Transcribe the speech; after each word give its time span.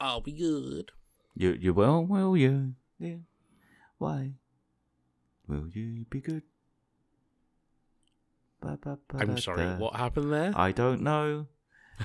Are 0.00 0.20
be 0.20 0.32
good? 0.32 0.92
You 1.34 1.52
you 1.52 1.74
will 1.74 2.04
will 2.06 2.36
you? 2.36 2.74
Yeah. 2.98 3.22
Why? 3.98 4.32
Will 5.46 5.68
you 5.68 6.06
be 6.08 6.20
good? 6.20 6.42
Ba, 8.62 8.78
ba, 8.80 8.98
ba, 9.08 9.18
I'm 9.20 9.38
sorry, 9.38 9.66
what 9.76 9.96
happened 9.96 10.32
there? 10.32 10.52
I 10.54 10.72
don't 10.72 11.02
know. 11.02 11.46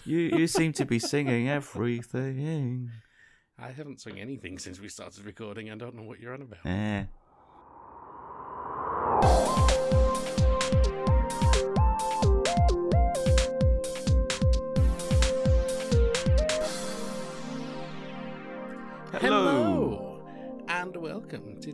You 0.05 0.19
you 0.19 0.47
seem 0.47 0.73
to 0.73 0.85
be 0.85 0.99
singing 0.99 1.47
everything. 1.49 2.91
I 3.57 3.71
haven't 3.71 4.01
sung 4.01 4.19
anything 4.19 4.59
since 4.59 4.81
we 4.81 4.89
started 4.89 5.25
recording. 5.25 5.71
I 5.71 5.75
don't 5.75 5.95
know 5.95 6.03
what 6.03 6.19
you're 6.19 6.33
on 6.33 6.41
about. 6.41 6.65
Eh. 6.65 7.03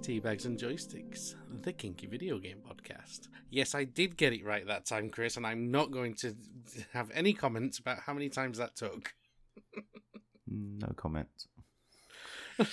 Teabags 0.02 0.46
and 0.46 0.58
Joysticks, 0.58 1.36
the 1.62 1.72
kinky 1.72 2.08
video 2.08 2.40
game 2.40 2.58
podcast. 2.68 3.28
Yes, 3.52 3.76
I 3.76 3.84
did 3.84 4.18
get 4.18 4.34
it 4.34 4.44
right 4.44 4.66
that 4.66 4.88
time, 4.88 5.12
Chris, 5.12 5.38
and 5.38 5.46
I'm 5.46 5.70
not 5.70 5.92
going 5.92 6.16
to 6.16 6.34
have 6.92 7.12
any 7.14 7.34
comments 7.34 7.78
about 7.78 8.00
how 8.00 8.14
many 8.14 8.28
times 8.28 8.58
that 8.58 8.76
took. 8.76 9.14
No 10.48 10.88
comment. 10.96 11.28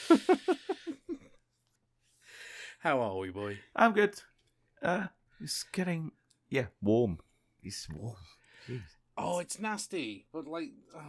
How 2.80 3.00
are 3.00 3.18
we, 3.18 3.30
boy? 3.30 3.58
I'm 3.76 3.92
good. 3.92 4.14
Uh, 4.82 5.08
it's 5.40 5.64
getting 5.64 6.12
yeah 6.48 6.66
warm. 6.80 7.18
It's 7.62 7.88
warm. 7.90 8.16
Jeez. 8.68 8.80
Oh, 9.16 9.40
it's 9.40 9.58
nasty, 9.58 10.26
but 10.32 10.46
like. 10.46 10.70
ah. 10.96 11.02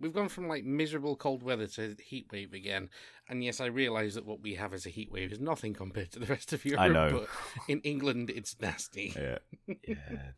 We've 0.00 0.12
gone 0.12 0.28
from 0.28 0.48
like 0.48 0.64
miserable 0.64 1.16
cold 1.16 1.42
weather 1.42 1.66
to 1.68 1.96
heat 2.04 2.26
wave 2.32 2.52
again, 2.52 2.90
and 3.28 3.42
yes, 3.44 3.60
I 3.60 3.66
realise 3.66 4.14
that 4.14 4.26
what 4.26 4.40
we 4.42 4.54
have 4.54 4.74
as 4.74 4.86
a 4.86 4.90
heat 4.90 5.10
wave 5.10 5.32
is 5.32 5.40
nothing 5.40 5.72
compared 5.72 6.10
to 6.12 6.18
the 6.18 6.26
rest 6.26 6.52
of 6.52 6.64
Europe. 6.64 6.80
I 6.80 6.88
know. 6.88 7.10
but 7.10 7.28
in 7.68 7.80
England 7.80 8.30
it's 8.30 8.56
nasty. 8.60 9.14
Yeah. 9.16 9.38
Yeah. 9.86 10.32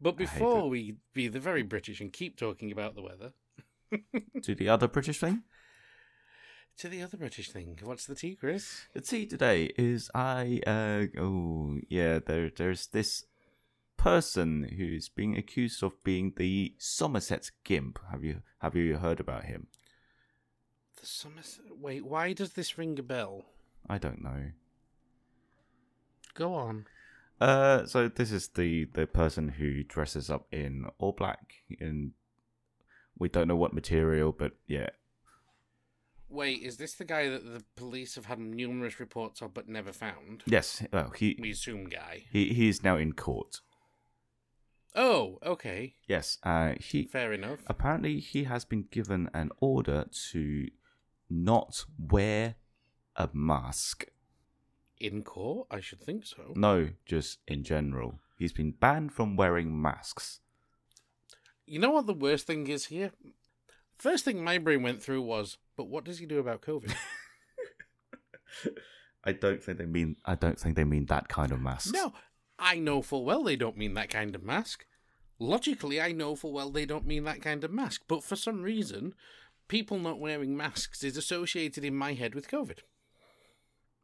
But 0.00 0.16
before 0.16 0.68
we 0.68 0.96
be 1.14 1.28
the 1.28 1.40
very 1.40 1.62
British 1.62 2.00
and 2.00 2.12
keep 2.12 2.36
talking 2.36 2.72
about 2.72 2.94
the 2.94 3.02
weather, 3.02 3.32
to 4.42 4.54
the 4.54 4.68
other 4.68 4.88
British 4.88 5.20
thing. 5.20 5.42
to 6.78 6.88
the 6.88 7.02
other 7.02 7.16
British 7.16 7.50
thing, 7.50 7.78
what's 7.84 8.06
the 8.06 8.14
tea, 8.14 8.34
Chris? 8.34 8.82
The 8.94 9.00
tea 9.00 9.26
today 9.26 9.72
is 9.78 10.10
I 10.14 10.60
uh 10.66 11.06
oh 11.20 11.78
yeah 11.88 12.18
there 12.18 12.50
there's 12.50 12.88
this 12.88 13.24
person 14.02 14.64
who's 14.76 15.08
being 15.08 15.36
accused 15.36 15.82
of 15.82 16.02
being 16.02 16.32
the 16.36 16.74
Somerset 16.78 17.50
Gimp. 17.64 18.00
Have 18.10 18.24
you 18.24 18.42
have 18.60 18.74
you 18.74 18.96
heard 18.96 19.20
about 19.20 19.44
him? 19.44 19.68
The 21.00 21.06
Somerset. 21.06 21.64
Wait, 21.80 22.04
why 22.04 22.32
does 22.32 22.54
this 22.54 22.76
ring 22.76 22.98
a 22.98 23.02
bell? 23.02 23.44
I 23.88 23.98
don't 23.98 24.22
know. 24.22 24.50
Go 26.34 26.54
on. 26.54 26.86
Uh, 27.40 27.86
so 27.86 28.08
this 28.08 28.32
is 28.32 28.48
the 28.48 28.84
the 28.92 29.06
person 29.06 29.48
who 29.50 29.82
dresses 29.84 30.30
up 30.30 30.46
in 30.52 30.86
all 30.98 31.12
black 31.12 31.54
and 31.80 32.12
we 33.18 33.28
don't 33.28 33.48
know 33.48 33.56
what 33.56 33.72
material, 33.74 34.32
but 34.32 34.52
yeah, 34.66 34.88
Wait, 36.28 36.62
is 36.62 36.78
this 36.78 36.94
the 36.94 37.04
guy 37.04 37.28
that 37.28 37.44
the 37.44 37.62
police 37.76 38.14
have 38.14 38.24
had 38.24 38.38
numerous 38.38 38.98
reports 38.98 39.42
of 39.42 39.52
but 39.54 39.68
never 39.68 39.92
found? 39.92 40.42
yes. 40.46 40.82
Well, 40.92 41.10
he 41.10 41.38
We 41.40 41.50
assume 41.52 41.84
guy. 41.84 42.24
he 42.32 42.52
he 42.52 42.68
is 42.68 42.82
now 42.82 42.96
in 42.96 43.12
court. 43.12 43.60
Oh, 44.94 45.38
okay. 45.44 45.94
Yes. 46.06 46.38
Uh, 46.42 46.74
he 46.78 47.06
Fair 47.06 47.32
enough. 47.32 47.60
apparently 47.66 48.20
he 48.20 48.44
has 48.44 48.64
been 48.64 48.86
given 48.90 49.30
an 49.32 49.50
order 49.60 50.06
to 50.30 50.68
not 51.30 51.84
wear 51.98 52.56
a 53.16 53.28
mask. 53.32 54.06
In 55.00 55.22
court? 55.22 55.66
I 55.70 55.80
should 55.80 56.00
think 56.00 56.26
so. 56.26 56.52
No, 56.54 56.90
just 57.06 57.38
in 57.48 57.64
general. 57.64 58.20
He's 58.38 58.52
been 58.52 58.72
banned 58.72 59.12
from 59.12 59.36
wearing 59.36 59.80
masks. 59.80 60.40
You 61.66 61.78
know 61.78 61.92
what 61.92 62.06
the 62.06 62.14
worst 62.14 62.46
thing 62.46 62.66
is 62.66 62.86
here? 62.86 63.12
First 63.98 64.24
thing 64.24 64.44
my 64.44 64.58
brain 64.58 64.82
went 64.82 65.02
through 65.02 65.22
was, 65.22 65.58
but 65.76 65.88
what 65.88 66.04
does 66.04 66.18
he 66.18 66.26
do 66.26 66.38
about 66.38 66.60
COVID? 66.60 66.94
I 69.24 69.32
don't 69.32 69.62
think 69.62 69.78
they 69.78 69.86
mean. 69.86 70.16
I 70.24 70.34
don't 70.34 70.58
think 70.58 70.76
they 70.76 70.84
mean 70.84 71.06
that 71.06 71.28
kind 71.28 71.52
of 71.52 71.60
mask. 71.60 71.94
no, 71.94 72.12
I 72.62 72.76
know 72.76 73.02
full 73.02 73.24
well 73.24 73.42
they 73.42 73.56
don't 73.56 73.76
mean 73.76 73.94
that 73.94 74.08
kind 74.08 74.34
of 74.34 74.44
mask. 74.44 74.86
Logically, 75.38 76.00
I 76.00 76.12
know 76.12 76.36
full 76.36 76.52
well 76.52 76.70
they 76.70 76.86
don't 76.86 77.06
mean 77.06 77.24
that 77.24 77.42
kind 77.42 77.64
of 77.64 77.72
mask. 77.72 78.02
But 78.06 78.22
for 78.22 78.36
some 78.36 78.62
reason, 78.62 79.14
people 79.66 79.98
not 79.98 80.20
wearing 80.20 80.56
masks 80.56 81.02
is 81.02 81.16
associated 81.16 81.84
in 81.84 81.96
my 81.96 82.14
head 82.14 82.34
with 82.34 82.48
COVID. 82.48 82.78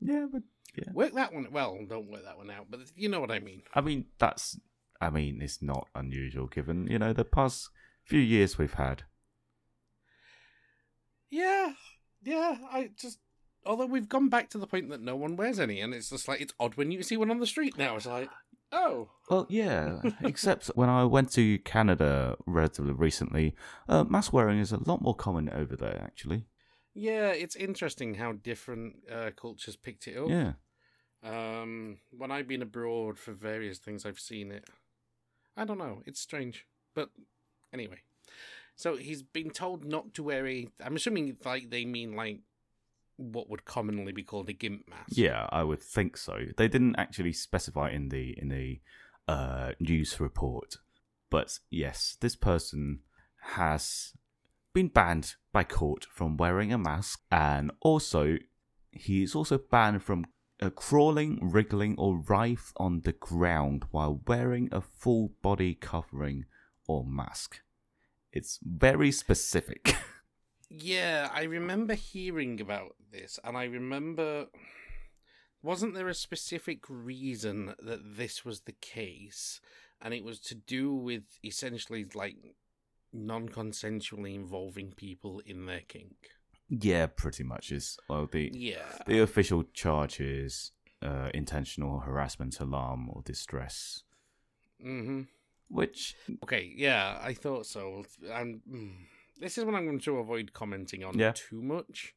Yeah, 0.01 0.27
but 0.31 0.43
yeah. 0.77 0.93
Work 0.93 1.15
that 1.15 1.33
one. 1.33 1.47
Well, 1.51 1.79
don't 1.89 2.11
work 2.11 2.25
that 2.25 2.37
one 2.37 2.51
out, 2.51 2.67
but 2.69 2.81
you 2.97 3.09
know 3.09 3.21
what 3.21 3.31
I 3.31 3.39
mean. 3.39 3.63
I 3.75 3.81
mean, 3.81 4.07
that's. 4.19 4.59
I 5.01 5.11
mean, 5.11 5.41
it's 5.41 5.63
not 5.63 5.87
unusual 5.95 6.49
given 6.49 6.89
you 6.89 6.99
know 6.99 7.13
the 7.13 7.25
past 7.25 7.71
few 8.05 8.21
years 8.21 8.59
we've 8.59 8.75
had. 8.75 9.05
Yeah, 11.31 11.73
yeah. 12.23 12.57
I 12.71 12.91
just. 12.99 13.21
Although 13.67 13.87
we've 13.87 14.09
gone 14.09 14.29
back 14.29 14.49
to 14.51 14.59
the 14.59 14.67
point 14.67 14.89
that 14.91 15.03
no 15.03 15.15
one 15.17 15.37
wears 15.37 15.61
any, 15.61 15.81
and 15.81 15.93
it's 15.93 16.11
just 16.11 16.29
like 16.29 16.41
it's 16.41 16.55
odd 16.59 16.77
when 16.77 16.91
you 16.91 17.03
see 17.03 17.17
one 17.17 17.31
on 17.31 17.41
the 17.41 17.47
street 17.47 17.77
now. 17.77 17.97
It's 17.97 18.07
like, 18.07 18.31
oh, 18.73 19.09
Well, 19.31 19.47
yeah. 19.49 20.01
except 20.23 20.67
when 20.75 20.89
I 20.89 21.05
went 21.05 21.33
to 21.33 21.59
Canada 21.61 22.37
relatively 22.47 22.93
recently, 22.93 23.55
uh, 23.89 24.05
mask 24.05 24.33
wearing 24.33 24.59
is 24.59 24.73
a 24.73 24.83
lot 24.89 25.01
more 25.03 25.15
common 25.15 25.49
over 25.51 25.77
there. 25.77 26.01
Actually. 26.03 26.47
yeah. 26.95 27.29
It's 27.31 27.57
interesting 27.57 28.15
how 28.15 28.33
different 28.33 28.97
uh, 29.13 29.31
cultures 29.37 29.77
picked 29.77 30.07
it 30.09 30.17
up. 30.17 30.29
Yeah. 30.29 30.53
Um, 31.23 31.99
when 32.11 32.31
I've 32.31 32.47
been 32.49 32.63
abroad 32.63 33.19
for 33.19 33.33
various 33.33 33.79
things, 33.79 34.07
I've 34.07 34.21
seen 34.21 34.53
it. 34.53 34.65
I 35.57 35.65
don't 35.65 35.79
know. 35.79 36.03
It's 36.07 36.21
strange, 36.21 36.67
but 36.95 37.11
anyway. 37.73 38.03
So 38.77 38.95
he's 38.97 39.23
been 39.25 39.51
told 39.51 39.85
not 39.85 40.15
to 40.15 40.23
wear 40.23 40.47
a. 40.47 40.69
I'm 40.85 40.95
assuming 40.95 41.37
like 41.45 41.71
they 41.71 41.85
mean 41.85 42.15
like 42.15 42.39
what 43.19 43.51
would 43.51 43.65
commonly 43.65 44.13
be 44.13 44.23
called 44.23 44.49
a 44.49 44.53
gimp 44.53 44.89
mask. 44.89 45.11
Yeah, 45.11 45.49
I 45.51 45.65
would 45.65 45.83
think 45.83 46.17
so. 46.17 46.47
They 46.57 46.69
didn't 46.69 46.97
actually 46.97 47.33
specify 47.33 47.91
in 47.91 48.09
the 48.09 48.35
in 48.39 48.49
the 48.49 48.81
uh, 49.27 49.73
news 49.81 50.19
report, 50.21 50.77
but 51.29 51.59
yes, 51.69 52.17
this 52.21 52.37
person 52.37 53.01
has 53.55 54.15
been 54.73 54.89
banned 54.89 55.35
by 55.53 55.65
court 55.65 56.07
from 56.11 56.37
wearing 56.37 56.73
a 56.73 56.79
mask, 56.79 57.23
and 57.31 57.71
also 57.81 58.37
he 58.93 59.23
is 59.23 59.35
also 59.35 59.59
banned 59.59 60.03
from 60.03 60.25
uh, 60.63 60.71
crawling, 60.71 61.39
wriggling, 61.43 61.97
or 61.99 62.23
writhe 62.29 62.73
on 62.77 63.03
the 63.03 63.13
ground 63.13 63.85
while 63.91 64.21
wearing 64.27 64.69
a 64.73 64.81
full 64.81 65.33
body 65.43 65.75
covering 65.75 66.45
or 66.87 67.05
mask. 67.05 67.61
It's 68.33 68.59
very 68.63 69.11
specific. 69.11 69.97
Yeah, 70.71 71.31
I 71.33 71.45
remember 71.45 71.95
hearing 71.95 72.61
about 72.61 72.95
this, 73.11 73.39
and 73.45 73.57
I 73.57 73.65
remember. 73.65 74.47
Wasn't 75.61 75.95
there 75.95 76.09
a 76.09 76.15
specific 76.15 76.85
reason 76.89 77.75
that 77.81 78.17
this 78.17 78.45
was 78.45 78.61
the 78.61 78.77
case? 78.81 79.61
And 80.01 80.15
it 80.15 80.23
was 80.23 80.39
to 80.43 80.55
do 80.55 80.95
with 80.95 81.25
essentially 81.45 82.07
like 82.15 82.37
non 83.13 83.49
consensually 83.49 84.35
involving 84.35 84.93
people 84.93 85.41
in 85.45 85.67
their 85.67 85.81
kink. 85.81 86.29
yeah, 86.69 87.07
pretty 87.07 87.43
much 87.43 87.73
is 87.73 87.99
well 88.09 88.29
the 88.31 88.51
Yeah. 88.55 88.99
The 89.07 89.21
official 89.21 89.65
charge 89.73 90.21
is 90.21 90.73
uh, 91.03 91.31
intentional 91.35 92.01
harassment, 92.01 92.61
alarm, 92.61 93.09
or 93.11 93.23
distress, 93.23 94.03
hmm. 94.81 95.23
which 95.69 96.15
Okay, 96.43 96.73
yeah, 96.77 97.19
I 97.23 97.35
thought 97.35 97.67
so. 97.67 98.05
And 98.31 98.61
mm, 98.71 98.93
this 99.41 99.59
is 99.59 99.65
what 99.65 99.75
I'm 99.75 99.87
going 99.87 100.01
to 100.01 100.19
avoid 100.19 100.53
commenting 100.53 101.05
on 101.05 101.19
Yeah. 101.19 101.33
too 101.35 101.63
much. 101.63 102.15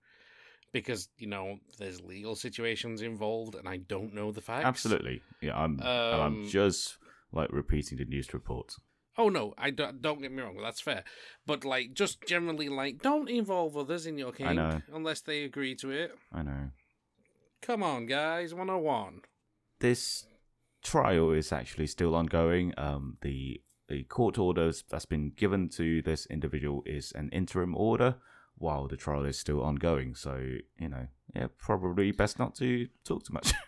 Because, 0.73 1.09
you 1.17 1.27
know, 1.27 1.57
there's 1.79 1.99
legal 2.01 2.33
situations 2.35 3.01
involved, 3.01 3.55
and 3.55 3.67
I 3.67 3.77
don't 3.77 4.13
know 4.13 4.31
the 4.31 4.39
facts. 4.39 4.65
absolutely, 4.65 5.21
yeah, 5.41 5.57
I'm 5.57 5.79
and 5.81 6.21
I'm 6.21 6.35
Um, 6.43 6.47
just 6.47 6.97
like 7.33 7.51
repeating 7.51 7.97
the 7.97 8.05
news 8.05 8.33
reports. 8.33 8.79
Oh 9.17 9.27
no, 9.27 9.53
I 9.57 9.71
don't, 9.71 10.01
don't 10.01 10.21
get 10.21 10.31
me 10.31 10.41
wrong. 10.41 10.55
That's 10.61 10.79
fair, 10.79 11.03
but 11.45 11.65
like 11.65 11.93
just 11.93 12.25
generally, 12.25 12.69
like 12.69 13.01
don't 13.01 13.29
involve 13.29 13.75
others 13.75 14.05
in 14.05 14.17
your 14.17 14.31
kink 14.31 14.57
unless 14.93 15.19
they 15.19 15.43
agree 15.43 15.75
to 15.75 15.91
it. 15.91 16.15
I 16.31 16.43
know 16.43 16.69
Come 17.61 17.83
on, 17.83 18.05
guys, 18.05 18.53
one 18.53 18.69
on 18.69 18.81
one. 18.81 19.21
this 19.81 20.25
trial 20.81 21.31
is 21.31 21.51
actually 21.51 21.87
still 21.87 22.15
ongoing. 22.15 22.73
Um, 22.77 23.17
the 23.21 23.59
the 23.91 24.03
court 24.03 24.37
orders 24.37 24.83
that's 24.89 25.05
been 25.05 25.31
given 25.35 25.67
to 25.69 26.01
this 26.01 26.25
individual 26.27 26.81
is 26.85 27.11
an 27.11 27.29
interim 27.29 27.75
order 27.75 28.15
while 28.57 28.87
the 28.87 28.95
trial 28.95 29.25
is 29.25 29.37
still 29.37 29.61
ongoing. 29.61 30.15
So 30.15 30.35
you 30.79 30.89
know, 30.89 31.07
yeah, 31.35 31.47
probably 31.57 32.11
best 32.11 32.39
not 32.39 32.55
to 32.55 32.87
talk 33.03 33.25
too 33.25 33.33
much. 33.33 33.53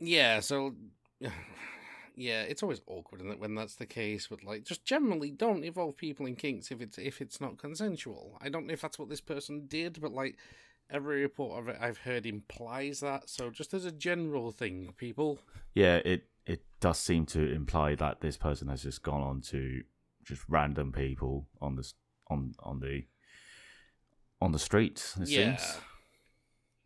Yeah, 0.00 0.40
so 0.40 0.74
yeah, 2.16 2.42
it's 2.42 2.62
always 2.62 2.82
awkward 2.86 3.22
it, 3.22 3.38
when 3.38 3.54
that's 3.54 3.76
the 3.76 3.86
case. 3.86 4.26
But 4.28 4.44
like, 4.44 4.64
just 4.64 4.84
generally, 4.84 5.30
don't 5.30 5.64
involve 5.64 5.96
people 5.96 6.26
in 6.26 6.36
kinks 6.36 6.70
if 6.70 6.80
it's 6.80 6.98
if 6.98 7.20
it's 7.20 7.40
not 7.40 7.58
consensual. 7.58 8.36
I 8.40 8.48
don't 8.48 8.66
know 8.66 8.72
if 8.72 8.82
that's 8.82 8.98
what 8.98 9.08
this 9.08 9.20
person 9.20 9.66
did, 9.66 10.00
but 10.00 10.12
like 10.12 10.36
every 10.90 11.22
report 11.22 11.60
of 11.60 11.68
it 11.68 11.78
I've 11.80 11.98
heard 11.98 12.26
implies 12.26 13.00
that. 13.00 13.30
So 13.30 13.50
just 13.50 13.72
as 13.72 13.84
a 13.84 13.92
general 13.92 14.50
thing, 14.50 14.92
people. 14.96 15.38
Yeah, 15.74 15.96
it 16.04 16.24
does 16.84 16.98
seem 16.98 17.24
to 17.24 17.40
imply 17.50 17.94
that 17.94 18.20
this 18.20 18.36
person 18.36 18.68
has 18.68 18.82
just 18.82 19.02
gone 19.02 19.22
on 19.22 19.40
to 19.40 19.82
just 20.22 20.42
random 20.50 20.92
people 20.92 21.48
on 21.58 21.76
the 21.76 21.92
on 22.28 22.52
on 22.62 22.80
the 22.80 23.04
on 24.38 24.52
the 24.52 24.58
streets. 24.58 25.16
It 25.18 25.28
yeah. 25.30 25.56
seems. 25.56 25.78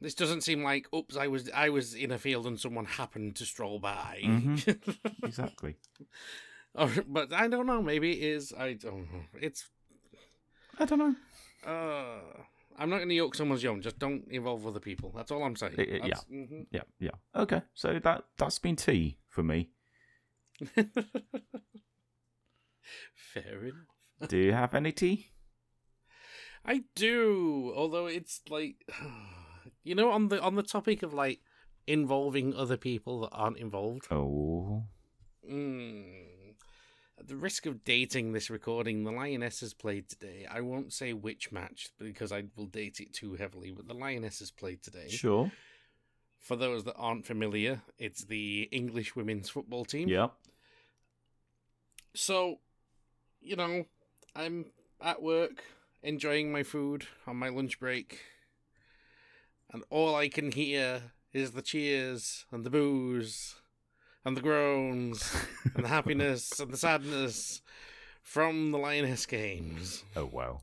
This 0.01 0.15
doesn't 0.15 0.43
seem 0.43 0.63
like, 0.63 0.87
oops, 0.95 1.17
I 1.17 1.27
was 1.27 1.51
I 1.51 1.71
was 1.71 1.95
in 1.95 2.13
a 2.13 2.19
field 2.19 2.47
and 2.47 2.61
someone 2.61 2.85
happened 2.85 3.35
to 3.37 3.45
stroll 3.45 3.81
by. 3.81 4.21
Mhm. 4.23 4.79
Exactly. 5.25 5.75
or, 6.77 6.89
but 7.09 7.33
I 7.33 7.49
don't 7.49 7.67
know. 7.67 7.83
Maybe 7.83 8.13
it 8.13 8.23
is. 8.37 8.55
I 8.57 8.75
don't 8.75 9.13
know. 9.13 9.25
It's. 9.41 9.69
I 10.79 10.85
don't 10.85 11.01
know. 11.01 11.15
Uh, 11.67 12.43
I'm 12.79 12.89
not 12.89 12.99
going 12.99 13.09
to 13.09 13.15
yoke 13.17 13.35
someone's 13.35 13.65
young. 13.65 13.81
Just 13.81 13.99
don't 13.99 14.29
involve 14.31 14.65
other 14.65 14.79
people. 14.79 15.13
That's 15.17 15.33
all 15.33 15.43
I'm 15.43 15.57
saying. 15.57 15.75
I- 15.77 16.05
I- 16.05 16.07
yeah. 16.07 16.21
Mhm. 16.31 16.67
Yeah, 16.71 16.87
yeah. 17.01 17.17
Okay, 17.35 17.63
so 17.75 17.99
that 17.99 18.27
that's 18.37 18.61
been 18.61 18.77
tea 18.77 19.19
for 19.29 19.43
me. 19.43 19.71
Fair 23.15 23.65
enough. 23.65 24.29
Do 24.29 24.37
you 24.37 24.53
have 24.53 24.75
any 24.75 24.93
tea? 24.93 25.31
I 26.65 26.83
do, 26.95 27.73
although 27.75 28.07
it's 28.07 28.41
like, 28.51 28.77
you 29.85 29.95
know, 29.95 30.11
on 30.11 30.29
the 30.29 30.41
on 30.41 30.55
the 30.57 30.63
topic 30.63 31.03
of 31.03 31.15
like 31.15 31.41
involving 31.87 32.55
other 32.55 32.77
people 32.77 33.21
that 33.23 33.31
aren't 33.33 33.59
involved. 33.59 34.07
Oh, 34.11 34.85
Mm. 35.49 36.05
At 37.19 37.27
the 37.27 37.37
risk 37.37 37.65
of 37.67 37.83
dating 37.83 38.33
this 38.33 38.51
recording, 38.51 39.03
the 39.03 39.11
Lionesses 39.11 39.73
played 39.73 40.09
today. 40.09 40.47
I 40.49 40.61
won't 40.61 40.93
say 40.93 41.13
which 41.15 41.51
match 41.51 41.89
because 41.99 42.33
I 42.33 42.45
will 42.55 42.67
date 42.67 43.01
it 43.01 43.15
too 43.15 43.35
heavily, 43.35 43.71
but 43.71 43.89
the 43.89 43.95
Lionesses 43.95 44.51
played 44.51 44.83
today. 44.83 45.09
sure. 45.09 45.51
For 46.39 46.55
those 46.55 46.85
that 46.85 46.95
aren't 46.97 47.27
familiar, 47.27 47.83
it's 47.99 48.25
the 48.25 48.69
English 48.71 49.17
women's 49.17 49.49
football 49.49 49.85
team. 49.85 50.09
Yep. 50.09 50.33
So, 52.19 52.59
you 53.41 53.55
know, 53.55 53.85
I'm 54.35 54.73
at 55.01 55.23
work 55.23 55.63
enjoying 56.03 56.51
my 56.51 56.65
food 56.65 57.07
on 57.29 57.37
my 57.37 57.49
lunch 57.49 57.79
break, 57.79 58.21
and 59.73 59.85
all 59.89 60.17
I 60.17 60.29
can 60.29 60.51
hear 60.51 61.13
is 61.33 61.53
the 61.53 61.63
cheers 61.63 62.45
and 62.51 62.65
the 62.65 62.71
boos 62.71 63.55
and 64.25 64.37
the 64.37 64.41
groans 64.41 65.33
and 65.77 65.85
the 65.85 65.89
happiness 65.89 66.59
and 66.59 66.73
the 66.73 66.77
sadness 66.77 67.63
from 68.21 68.73
the 68.73 68.79
Lioness 68.79 69.25
games. 69.25 70.03
Oh 70.17 70.29
wow. 70.33 70.59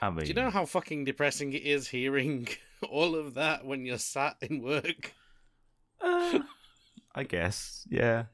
I 0.00 0.10
mean, 0.10 0.20
Do 0.20 0.28
you 0.28 0.34
know 0.34 0.50
how 0.50 0.66
fucking 0.66 1.04
depressing 1.04 1.52
it 1.52 1.62
is 1.64 1.88
hearing 1.88 2.46
all 2.88 3.16
of 3.16 3.34
that 3.34 3.66
when 3.66 3.84
you're 3.84 3.98
sat 3.98 4.36
in 4.40 4.62
work? 4.62 5.14
uh, 6.00 6.38
I 7.12 7.24
guess. 7.24 7.84
Yeah. 7.90 8.26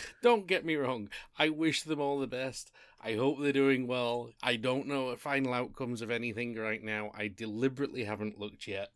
Don't 0.22 0.46
get 0.46 0.64
me 0.64 0.76
wrong. 0.76 1.08
I 1.38 1.48
wish 1.48 1.82
them 1.82 2.00
all 2.00 2.18
the 2.18 2.26
best. 2.26 2.70
I 3.04 3.14
hope 3.14 3.40
they're 3.40 3.52
doing 3.52 3.86
well. 3.88 4.30
I 4.42 4.54
don't 4.54 4.86
know 4.86 5.10
the 5.10 5.16
final 5.16 5.52
outcomes 5.52 6.02
of 6.02 6.10
anything 6.10 6.54
right 6.54 6.82
now. 6.82 7.10
I 7.14 7.26
deliberately 7.26 8.04
haven't 8.04 8.38
looked 8.38 8.68
yet. 8.68 8.90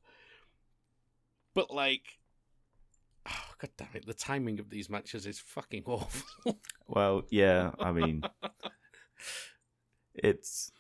But 1.55 1.73
like, 1.73 2.19
oh, 3.29 3.45
god 3.59 3.71
damn 3.77 3.89
it, 3.95 4.07
the 4.07 4.15
timing 4.15 4.61
of 4.61 4.71
these 4.71 4.89
matches 4.89 5.27
is 5.27 5.41
fucking 5.41 5.83
awful. 5.87 6.61
Well, 6.87 7.23
yeah. 7.31 7.73
I 7.81 7.91
mean, 7.91 8.23
it's. 10.15 10.71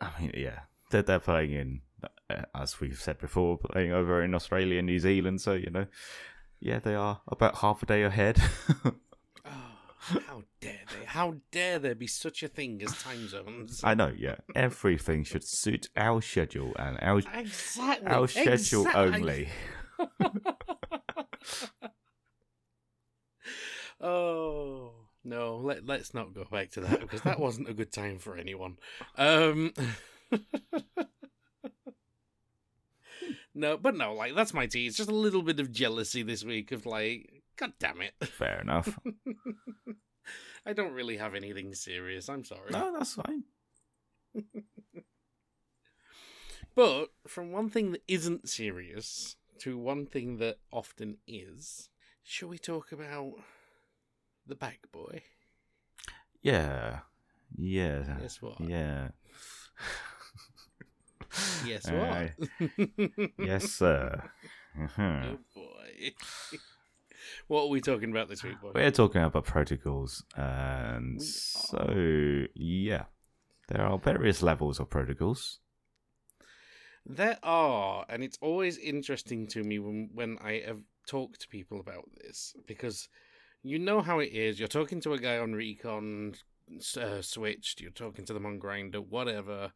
I 0.00 0.10
mean, 0.20 0.32
yeah. 0.34 0.60
They're 0.90 1.02
they're 1.02 1.20
playing 1.20 1.52
in, 1.52 1.80
uh, 2.28 2.42
as 2.52 2.80
we've 2.80 3.00
said 3.00 3.18
before, 3.18 3.58
playing 3.58 3.92
over 3.92 4.24
in 4.24 4.34
Australia 4.34 4.78
and 4.78 4.86
New 4.86 4.98
Zealand. 4.98 5.40
So 5.40 5.52
you 5.52 5.70
know, 5.70 5.86
yeah, 6.58 6.80
they 6.80 6.96
are 6.96 7.20
about 7.28 7.58
half 7.58 7.80
a 7.84 7.86
day 7.86 8.02
ahead. 8.02 8.42
how 10.00 10.42
dare 10.60 10.80
they? 10.98 11.04
How 11.04 11.34
dare 11.50 11.78
there 11.78 11.94
be 11.94 12.06
such 12.06 12.42
a 12.42 12.48
thing 12.48 12.80
as 12.82 12.96
time 13.02 13.28
zones? 13.28 13.82
I 13.84 13.92
know. 13.94 14.12
Yeah, 14.16 14.36
everything 14.54 15.24
should 15.24 15.44
suit 15.44 15.88
our 15.96 16.22
schedule 16.22 16.72
and 16.78 16.98
our 17.02 17.18
Exactly. 17.34 18.06
our 18.08 18.26
schedule 18.28 18.86
exact- 18.86 18.96
only. 18.96 19.48
oh 24.00 24.92
no, 25.24 25.56
let 25.56 25.86
let's 25.86 26.14
not 26.14 26.34
go 26.34 26.44
back 26.50 26.70
to 26.72 26.80
that 26.80 27.00
because 27.00 27.20
that 27.22 27.38
wasn't 27.38 27.68
a 27.68 27.74
good 27.74 27.92
time 27.92 28.18
for 28.18 28.36
anyone. 28.36 28.76
Um 29.16 29.72
No, 33.54 33.76
but 33.76 33.96
no, 33.96 34.14
like 34.14 34.34
that's 34.34 34.54
my 34.54 34.66
tea. 34.66 34.86
It's 34.86 34.96
just 34.96 35.10
a 35.10 35.14
little 35.14 35.42
bit 35.42 35.60
of 35.60 35.72
jealousy 35.72 36.22
this 36.22 36.44
week 36.44 36.72
of 36.72 36.86
like, 36.86 37.39
god 37.60 37.72
damn 37.78 38.00
it. 38.00 38.14
Fair 38.24 38.60
enough. 38.60 38.98
I 40.66 40.72
don't 40.72 40.92
really 40.94 41.18
have 41.18 41.34
anything 41.34 41.74
serious. 41.74 42.28
I'm 42.28 42.44
sorry. 42.44 42.70
No, 42.72 42.92
that's 42.96 43.14
fine. 43.14 43.44
But 46.76 47.08
from 47.26 47.50
one 47.50 47.68
thing 47.68 47.90
that 47.92 48.02
isn't 48.06 48.48
serious 48.48 49.36
to 49.58 49.76
one 49.76 50.06
thing 50.06 50.38
that 50.38 50.58
often 50.72 51.18
is, 51.26 51.90
shall 52.22 52.48
we 52.48 52.58
talk 52.58 52.92
about 52.92 53.32
the 54.46 54.54
bag 54.54 54.78
boy? 54.92 55.22
Yeah. 56.42 57.00
Yeah. 57.58 58.18
Guess 58.20 58.40
what? 58.40 58.60
Yeah. 58.60 59.08
Yes, 61.66 61.90
what? 61.90 63.30
yes, 63.38 63.64
sir. 63.72 64.30
Mhm. 64.78 65.24
oh 65.24 65.38
boy. 65.54 66.12
What 67.48 67.64
are 67.64 67.68
we 67.68 67.80
talking 67.80 68.10
about 68.10 68.28
this 68.28 68.42
week, 68.42 68.60
boy? 68.60 68.72
We're 68.74 68.90
talking 68.90 69.22
about 69.22 69.44
protocols, 69.44 70.24
and 70.36 71.22
so 71.22 72.46
yeah, 72.54 73.04
there 73.68 73.82
are 73.82 73.98
various 73.98 74.42
levels 74.42 74.80
of 74.80 74.90
protocols. 74.90 75.60
There 77.06 77.38
are, 77.42 78.04
and 78.08 78.22
it's 78.22 78.38
always 78.40 78.78
interesting 78.78 79.46
to 79.48 79.62
me 79.62 79.78
when 79.78 80.10
when 80.12 80.38
I 80.42 80.62
have 80.66 80.80
talked 81.06 81.40
to 81.40 81.48
people 81.48 81.80
about 81.80 82.08
this 82.22 82.54
because 82.66 83.08
you 83.62 83.78
know 83.78 84.00
how 84.00 84.18
it 84.20 84.32
is. 84.32 84.58
You're 84.58 84.68
talking 84.68 85.00
to 85.02 85.12
a 85.12 85.18
guy 85.18 85.38
on 85.38 85.52
Recon, 85.52 86.34
uh, 86.96 87.22
Switched. 87.22 87.80
You're 87.80 87.90
talking 87.90 88.24
to 88.26 88.32
them 88.32 88.46
on 88.46 88.60
Grindr, 88.60 89.06
whatever. 89.06 89.72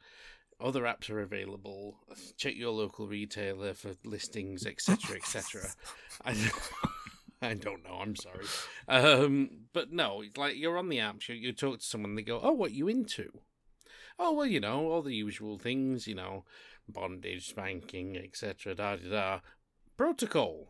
Other 0.60 0.82
apps 0.82 1.10
are 1.10 1.20
available. 1.20 1.96
Check 2.36 2.54
your 2.56 2.70
local 2.70 3.08
retailer 3.08 3.74
for 3.74 3.92
listings, 4.04 4.64
etc., 4.66 5.16
etc. 5.16 5.68
I, 7.50 7.54
don't 7.54 7.84
know. 7.84 7.98
I'm 8.00 8.16
sorry, 8.16 8.44
um, 8.88 9.50
but 9.72 9.92
no, 9.92 10.22
it's 10.22 10.36
like 10.36 10.56
you're 10.56 10.78
on 10.78 10.88
the 10.88 10.98
apps. 10.98 11.28
You, 11.28 11.34
you 11.34 11.52
talk 11.52 11.78
to 11.78 11.84
someone, 11.84 12.14
they 12.14 12.22
go, 12.22 12.40
"Oh, 12.42 12.52
what 12.52 12.72
you 12.72 12.88
into?" 12.88 13.40
Oh, 14.18 14.32
well, 14.32 14.46
you 14.46 14.60
know, 14.60 14.90
all 14.90 15.02
the 15.02 15.14
usual 15.14 15.58
things. 15.58 16.06
You 16.06 16.14
know, 16.14 16.44
bondage, 16.88 17.48
spanking, 17.48 18.16
etc. 18.16 18.74
Da 18.74 18.96
da 18.96 19.10
da. 19.10 19.40
Protocol. 19.96 20.68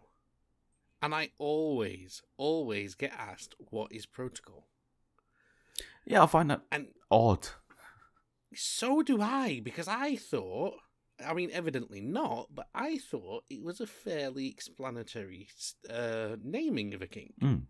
And 1.03 1.15
I 1.15 1.33
always, 1.39 2.23
always 2.39 2.95
get 2.95 3.13
asked, 3.13 3.55
what 3.59 3.93
is 3.93 4.07
protocol? 4.07 4.65
Yeah, 6.07 6.23
I 6.23 6.27
find 6.27 6.51
that 6.51 6.63
And 6.73 6.87
odd. 7.11 7.49
so 8.55 9.03
do 9.03 9.21
I, 9.21 9.61
because 9.63 9.87
I 9.87 10.17
thought, 10.17 10.77
I 11.25 11.35
mean, 11.35 11.51
evidently 11.53 12.01
not, 12.01 12.49
but 12.55 12.69
I 12.75 12.99
thought 12.99 13.45
it 13.49 13.63
was 13.63 13.81
a 13.81 13.87
fairly 13.87 14.49
explanatory 14.49 15.49
uh, 15.89 16.37
naming 16.43 16.95
of 16.95 17.03
a 17.03 17.07
kink. 17.07 17.35
Mm. 17.41 17.63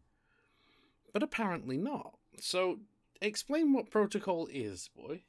But 1.12 1.22
apparently 1.22 1.76
not. 1.76 2.14
So 2.40 2.80
explain 3.20 3.72
what 3.72 3.90
protocol 3.90 4.48
is, 4.50 4.88
boy. 4.96 5.22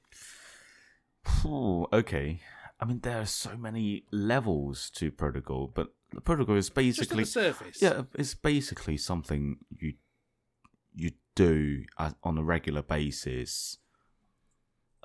Phew, 1.24 1.88
okay. 1.92 2.42
I 2.80 2.86
mean, 2.86 3.00
there 3.02 3.20
are 3.22 3.26
so 3.26 3.56
many 3.58 4.06
levels 4.12 4.90
to 4.96 5.12
protocol, 5.12 5.72
but 5.74 5.94
the 6.14 6.22
protocol 6.22 6.56
is 6.56 6.68
Just 6.68 6.76
basically 6.76 7.24
the 7.24 7.30
surface. 7.30 7.82
yeah, 7.82 8.04
it's 8.14 8.34
basically 8.34 8.98
something 8.98 9.58
you 9.70 9.94
you 10.94 11.12
do 11.36 11.84
on 12.24 12.38
a 12.38 12.44
regular 12.44 12.82
basis, 12.82 13.78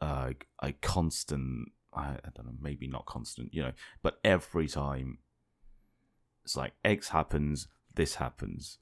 uh, 0.00 0.32
a 0.62 0.72
constant. 0.72 1.72
I, 1.94 2.02
I 2.24 2.28
don't 2.34 2.46
know, 2.46 2.54
maybe 2.60 2.86
not 2.86 3.06
constant, 3.06 3.52
you 3.54 3.62
know, 3.62 3.72
but 4.02 4.18
every 4.24 4.68
time 4.68 5.18
it's 6.44 6.56
like 6.56 6.72
X 6.84 7.08
happens, 7.08 7.68
this 7.94 8.16
happens, 8.16 8.78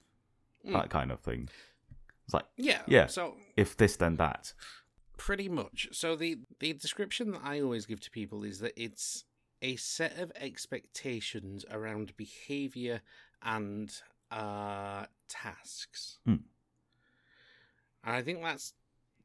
Mm. 0.67 0.73
that 0.73 0.91
kind 0.91 1.13
of 1.13 1.21
thing. 1.21 1.49
It's 2.25 2.35
like 2.35 2.47
Yeah. 2.57 2.83
Yeah. 2.87 3.07
So 3.07 3.37
if 3.57 3.77
this, 3.77 3.97
then 3.97 4.17
that. 4.17 4.53
Pretty 5.17 5.49
much. 5.49 5.89
So 5.93 6.17
the 6.17 6.39
the 6.59 6.73
description 6.73 7.31
that 7.31 7.41
I 7.45 7.61
always 7.61 7.87
give 7.87 8.01
to 8.01 8.11
people 8.11 8.43
is 8.45 8.59
that 8.59 8.73
it's 8.77 9.25
a 9.63 9.77
set 9.77 10.19
of 10.19 10.31
expectations 10.37 11.65
around 11.71 12.17
behavior 12.17 13.01
and 13.43 13.93
uh 14.31 15.07
tasks. 15.29 16.19
Hmm. 16.25 16.43
And 18.05 18.17
I 18.17 18.23
think 18.23 18.43
that's 18.43 18.75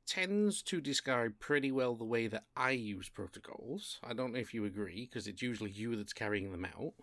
tends 0.05 0.62
to 0.63 0.81
describe 0.81 1.39
pretty 1.39 1.72
well 1.72 1.95
the 1.95 2.03
way 2.03 2.27
that 2.27 2.45
I 2.55 2.72
use 2.72 3.10
protocols. 3.10 4.00
I 4.03 4.13
don't 4.13 4.33
know 4.33 4.39
if 4.39 4.53
you 4.53 4.65
agree, 4.65 5.07
because 5.10 5.27
it's 5.27 5.41
usually 5.41 5.72
you 5.72 5.95
that's 5.95 6.13
carrying 6.13 6.51
them 6.51 6.65
out. 6.65 6.93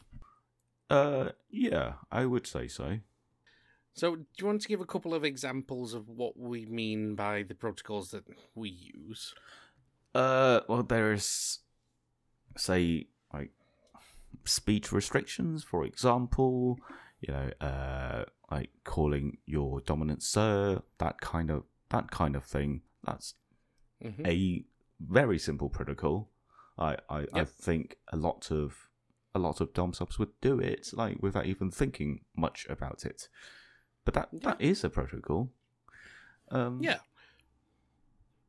Uh, 0.89 1.31
yeah, 1.51 1.95
I 2.11 2.27
would 2.27 2.47
say 2.47 2.69
so. 2.69 2.99
So, 3.95 4.17
do 4.17 4.25
you 4.39 4.47
want 4.47 4.63
to 4.63 4.69
give 4.69 4.81
a 4.81 4.87
couple 4.87 5.15
of 5.15 5.25
examples 5.25 5.95
of 5.95 6.09
what 6.09 6.37
we 6.37 6.65
mean 6.67 7.15
by 7.15 7.43
the 7.43 7.55
protocols 7.55 8.11
that 8.11 8.25
we 8.55 8.71
use? 8.71 9.35
Uh, 10.15 10.61
well, 10.69 10.83
there's, 10.83 11.61
say, 12.57 13.07
like 13.33 13.51
speech 14.45 14.93
restrictions, 14.93 15.65
for 15.65 15.85
example. 15.85 16.79
You 17.21 17.35
know, 17.35 17.51
uh, 17.61 18.25
like 18.51 18.71
calling 18.85 19.39
your 19.45 19.81
dominant 19.81 20.23
sir, 20.23 20.83
that 20.99 21.21
kind 21.21 21.51
of 21.51 21.65
that 21.91 22.11
kind 22.11 22.35
of 22.35 22.45
thing. 22.45 22.83
That's 23.05 23.35
hmm 24.03 24.27
a 24.27 24.65
very 25.01 25.39
simple 25.39 25.71
protocol. 25.71 26.31
I 26.79 26.97
I, 27.09 27.27
I 27.33 27.45
think 27.45 27.97
a 28.13 28.17
lot 28.17 28.51
of 28.51 28.89
a 29.35 29.39
lot 29.39 29.61
of 29.61 29.73
dom 29.73 29.93
subs 29.93 30.19
would 30.19 30.41
do 30.41 30.59
it 30.59 30.91
like 30.93 31.23
without 31.23 31.47
even 31.47 31.71
thinking 31.71 32.21
much 32.37 32.67
about 32.69 33.05
it. 33.05 33.29
But 34.05 34.15
that 34.15 34.29
that 34.43 34.61
is 34.61 34.85
a 34.85 34.91
protocol. 34.91 35.51
Um, 36.51 36.81
Yeah. 36.83 36.99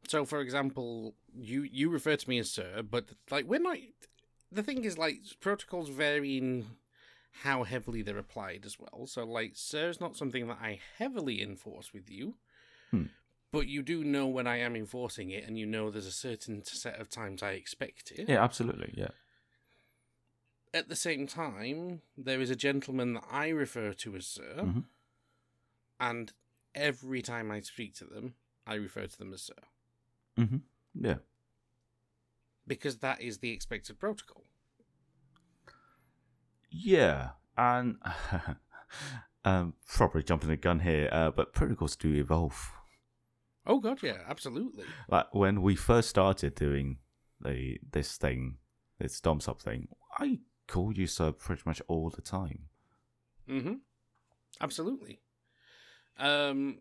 So, 0.08 0.26
for 0.26 0.42
example, 0.42 1.16
you 1.34 1.64
you 1.64 1.90
refer 1.90 2.16
to 2.16 2.30
me 2.30 2.40
as 2.40 2.52
sir, 2.52 2.84
but 2.84 3.10
like 3.30 3.46
we're 3.46 3.60
not. 3.60 3.78
The 4.52 4.64
thing 4.64 4.84
is, 4.84 4.98
like 4.98 5.20
protocols 5.40 5.90
vary 5.90 6.38
in 6.38 6.66
how 7.44 7.64
heavily 7.64 8.02
they're 8.02 8.18
applied 8.18 8.66
as 8.66 8.78
well. 8.78 9.08
So, 9.08 9.24
like, 9.24 9.52
sir 9.56 9.90
is 9.90 10.02
not 10.02 10.18
something 10.18 10.48
that 10.48 10.58
I 10.62 10.80
heavily 10.98 11.42
enforce 11.42 11.94
with 11.94 12.10
you, 12.10 12.36
Hmm. 12.92 13.06
But 13.52 13.68
you 13.68 13.82
do 13.84 14.04
know 14.04 14.28
when 14.28 14.48
I 14.48 14.58
am 14.58 14.76
enforcing 14.76 15.30
it, 15.30 15.46
and 15.46 15.58
you 15.58 15.66
know 15.66 15.90
there's 15.92 16.06
a 16.06 16.12
certain 16.12 16.64
set 16.64 17.00
of 17.00 17.10
times 17.10 17.44
I 17.44 17.52
expect 17.52 18.12
it. 18.12 18.30
Yeah, 18.30 18.44
absolutely. 18.44 18.94
Yeah. 18.96 19.10
At 20.74 20.88
the 20.88 20.96
same 20.96 21.28
time, 21.28 22.02
there 22.18 22.40
is 22.40 22.50
a 22.50 22.56
gentleman 22.56 23.14
that 23.16 23.26
I 23.30 23.50
refer 23.50 23.92
to 23.94 24.16
as 24.16 24.26
sir, 24.26 24.54
Mhm. 24.64 24.86
and 26.00 26.32
every 26.74 27.22
time 27.22 27.52
I 27.52 27.60
speak 27.60 27.94
to 27.96 28.06
them, 28.06 28.36
I 28.66 28.76
refer 28.76 29.08
to 29.08 29.18
them 29.18 29.34
as 29.34 29.44
sir. 29.44 29.56
hmm 30.38 30.58
Yeah. 30.94 31.18
because 32.66 33.00
that 33.00 33.20
is 33.20 33.40
the 33.40 33.52
expected 33.52 34.00
protocol. 34.00 34.46
Yeah, 36.70 37.32
and 37.58 37.98
um, 39.44 39.74
probably 39.88 40.24
jumping 40.24 40.48
the 40.50 40.56
gun 40.56 40.80
here, 40.80 41.10
uh, 41.12 41.32
but 41.32 41.54
protocols 41.54 41.98
do 41.98 42.14
evolve. 42.14 42.72
Oh 43.66 43.80
god, 43.80 44.00
yeah, 44.02 44.18
absolutely. 44.28 44.86
Like 45.08 45.34
when 45.34 45.62
we 45.62 45.76
first 45.76 46.10
started 46.10 46.56
doing 46.56 46.98
the 47.40 47.78
this 47.92 48.18
thing, 48.18 48.58
this 49.00 49.20
dom 49.22 49.40
sub 49.40 49.62
thing, 49.62 49.88
I 50.18 50.40
called 50.68 50.98
you 50.98 51.08
sir 51.08 51.32
pretty 51.32 51.64
much 51.66 51.82
all 51.88 52.10
the 52.10 52.22
time. 52.22 52.70
Mm-hmm. 53.50 53.74
Absolutely. 54.60 55.20
Um, 56.18 56.80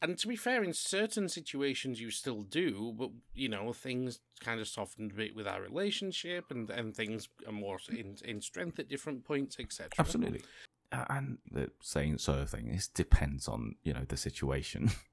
and 0.00 0.16
to 0.18 0.28
be 0.28 0.36
fair, 0.36 0.62
in 0.62 0.72
certain 0.72 1.28
situations 1.28 2.00
you 2.00 2.10
still 2.10 2.42
do, 2.42 2.94
but 2.96 3.10
you 3.34 3.48
know 3.48 3.72
things 3.72 4.20
kind 4.40 4.60
of 4.60 4.68
softened 4.68 5.12
a 5.12 5.14
bit 5.14 5.34
with 5.34 5.46
our 5.46 5.60
relationship, 5.60 6.46
and 6.50 6.70
and 6.70 6.94
things 6.94 7.28
are 7.46 7.52
more 7.52 7.78
in 7.90 8.16
in 8.24 8.40
strength 8.40 8.78
at 8.78 8.88
different 8.88 9.24
points, 9.24 9.56
etc. 9.58 9.90
Absolutely. 9.98 10.42
And 10.90 11.38
the 11.50 11.70
saying 11.82 12.18
sir 12.18 12.44
thing, 12.46 12.68
it 12.68 12.88
depends 12.94 13.48
on 13.48 13.74
you 13.82 13.92
know 13.92 14.04
the 14.06 14.16
situation. 14.16 14.90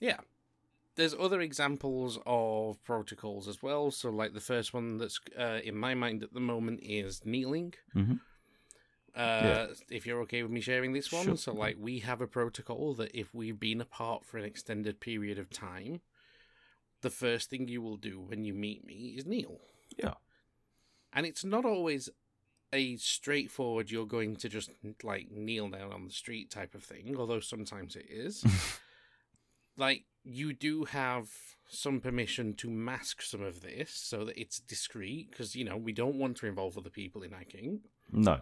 Yeah. 0.00 0.18
There's 0.96 1.14
other 1.14 1.40
examples 1.40 2.18
of 2.24 2.82
protocols 2.84 3.48
as 3.48 3.62
well. 3.62 3.90
So, 3.90 4.10
like 4.10 4.32
the 4.32 4.40
first 4.40 4.72
one 4.72 4.98
that's 4.98 5.18
uh, 5.38 5.60
in 5.64 5.76
my 5.76 5.94
mind 5.94 6.22
at 6.22 6.32
the 6.32 6.40
moment 6.40 6.80
is 6.82 7.24
kneeling. 7.24 7.74
Mhm. 7.96 8.20
Uh, 9.14 9.68
If 9.90 10.06
you're 10.06 10.20
okay 10.22 10.42
with 10.42 10.50
me 10.52 10.60
sharing 10.60 10.92
this 10.92 11.12
one, 11.12 11.24
Sure. 11.24 11.36
so 11.36 11.52
like 11.54 11.76
we 11.78 12.00
have 12.00 12.20
a 12.20 12.26
protocol 12.26 12.94
that 12.94 13.16
if 13.16 13.32
we've 13.32 13.58
been 13.60 13.80
apart 13.80 14.24
for 14.24 14.38
an 14.38 14.44
extended 14.44 14.98
period 15.00 15.38
of 15.38 15.50
time, 15.50 16.00
the 17.00 17.10
first 17.10 17.48
thing 17.50 17.68
you 17.68 17.80
will 17.82 17.96
do 17.96 18.20
when 18.20 18.44
you 18.44 18.54
meet 18.54 18.84
me 18.84 19.14
is 19.16 19.24
kneel. 19.26 19.60
Yeah. 19.96 20.14
And 21.12 21.26
it's 21.26 21.44
not 21.44 21.64
always 21.64 22.08
a 22.72 22.96
straightforward 22.96 23.90
you're 23.92 24.06
going 24.06 24.34
to 24.34 24.48
just 24.48 24.70
like 25.04 25.30
kneel 25.30 25.68
down 25.68 25.92
on 25.92 26.04
the 26.06 26.12
street 26.12 26.50
type 26.50 26.74
of 26.74 26.82
thing, 26.82 27.16
although 27.16 27.38
sometimes 27.40 27.94
it 27.94 28.06
is 28.10 28.42
like 29.76 30.04
you 30.22 30.52
do 30.52 30.84
have 30.84 31.28
some 31.68 32.00
permission 32.00 32.54
to 32.54 32.70
mask 32.70 33.22
some 33.22 33.42
of 33.42 33.60
this 33.62 33.90
so 33.92 34.24
that 34.24 34.38
it's 34.40 34.58
discreet 34.60 35.30
because 35.30 35.56
you 35.56 35.64
know 35.64 35.76
we 35.76 35.92
don't 35.92 36.16
want 36.16 36.36
to 36.36 36.46
involve 36.46 36.76
other 36.78 36.90
people 36.90 37.22
in 37.22 37.32
hacking 37.32 37.80
no. 38.12 38.40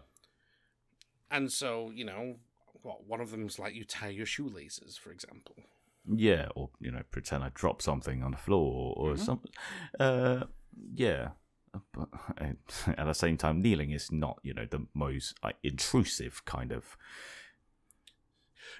and 1.31 1.51
so 1.51 1.91
you 1.95 2.05
know 2.05 2.37
what 2.83 3.07
one 3.07 3.21
of 3.21 3.31
them's 3.31 3.59
like 3.59 3.75
you 3.75 3.85
tie 3.85 4.09
your 4.09 4.27
shoelaces 4.27 4.97
for 4.97 5.11
example 5.13 5.57
Yeah, 6.05 6.49
or 6.57 6.71
you 6.81 6.91
know, 6.91 7.03
pretend 7.13 7.45
I 7.45 7.51
drop 7.55 7.81
something 7.81 8.25
on 8.25 8.33
the 8.33 8.37
floor 8.37 8.93
or 8.97 9.15
Mhm. 9.15 9.19
something. 9.19 9.53
Uh, 10.01 10.47
yeah, 10.95 11.29
but 11.93 12.09
at 12.99 13.05
the 13.07 13.13
same 13.15 13.37
time, 13.37 13.63
kneeling 13.63 13.93
is 13.93 14.11
not 14.11 14.41
you 14.43 14.53
know 14.53 14.67
the 14.67 14.87
most 14.95 15.39
like 15.45 15.57
intrusive 15.63 16.45
kind 16.45 16.73
of. 16.73 16.97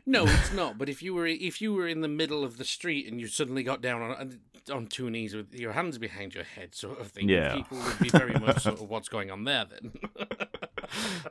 No 0.07 0.25
it's 0.27 0.53
not 0.53 0.79
but 0.79 0.89
if 0.89 1.03
you 1.03 1.15
were 1.15 1.27
if 1.27 1.61
you 1.61 1.73
were 1.73 1.87
in 1.89 2.01
the 2.01 2.09
middle 2.09 2.45
of 2.45 2.57
the 2.59 2.65
street 2.65 3.07
and 3.11 3.21
you 3.21 3.27
suddenly 3.27 3.63
got 3.63 3.81
down 3.81 4.03
on 4.03 4.41
on 4.73 4.87
two 4.87 5.11
knees 5.11 5.35
with 5.35 5.53
your 5.55 5.73
hands 5.73 5.99
behind 5.99 6.35
your 6.35 6.45
head 6.45 6.75
sort 6.75 7.01
of 7.01 7.09
thing 7.09 7.29
Yeah. 7.29 7.55
people 7.55 7.79
would 7.79 7.99
be 7.99 8.09
very 8.11 8.35
much 8.39 8.63
sort 8.63 8.81
of 8.81 8.89
what's 8.89 9.09
going 9.09 9.31
on 9.31 9.45
there 9.45 9.65
then 9.65 9.93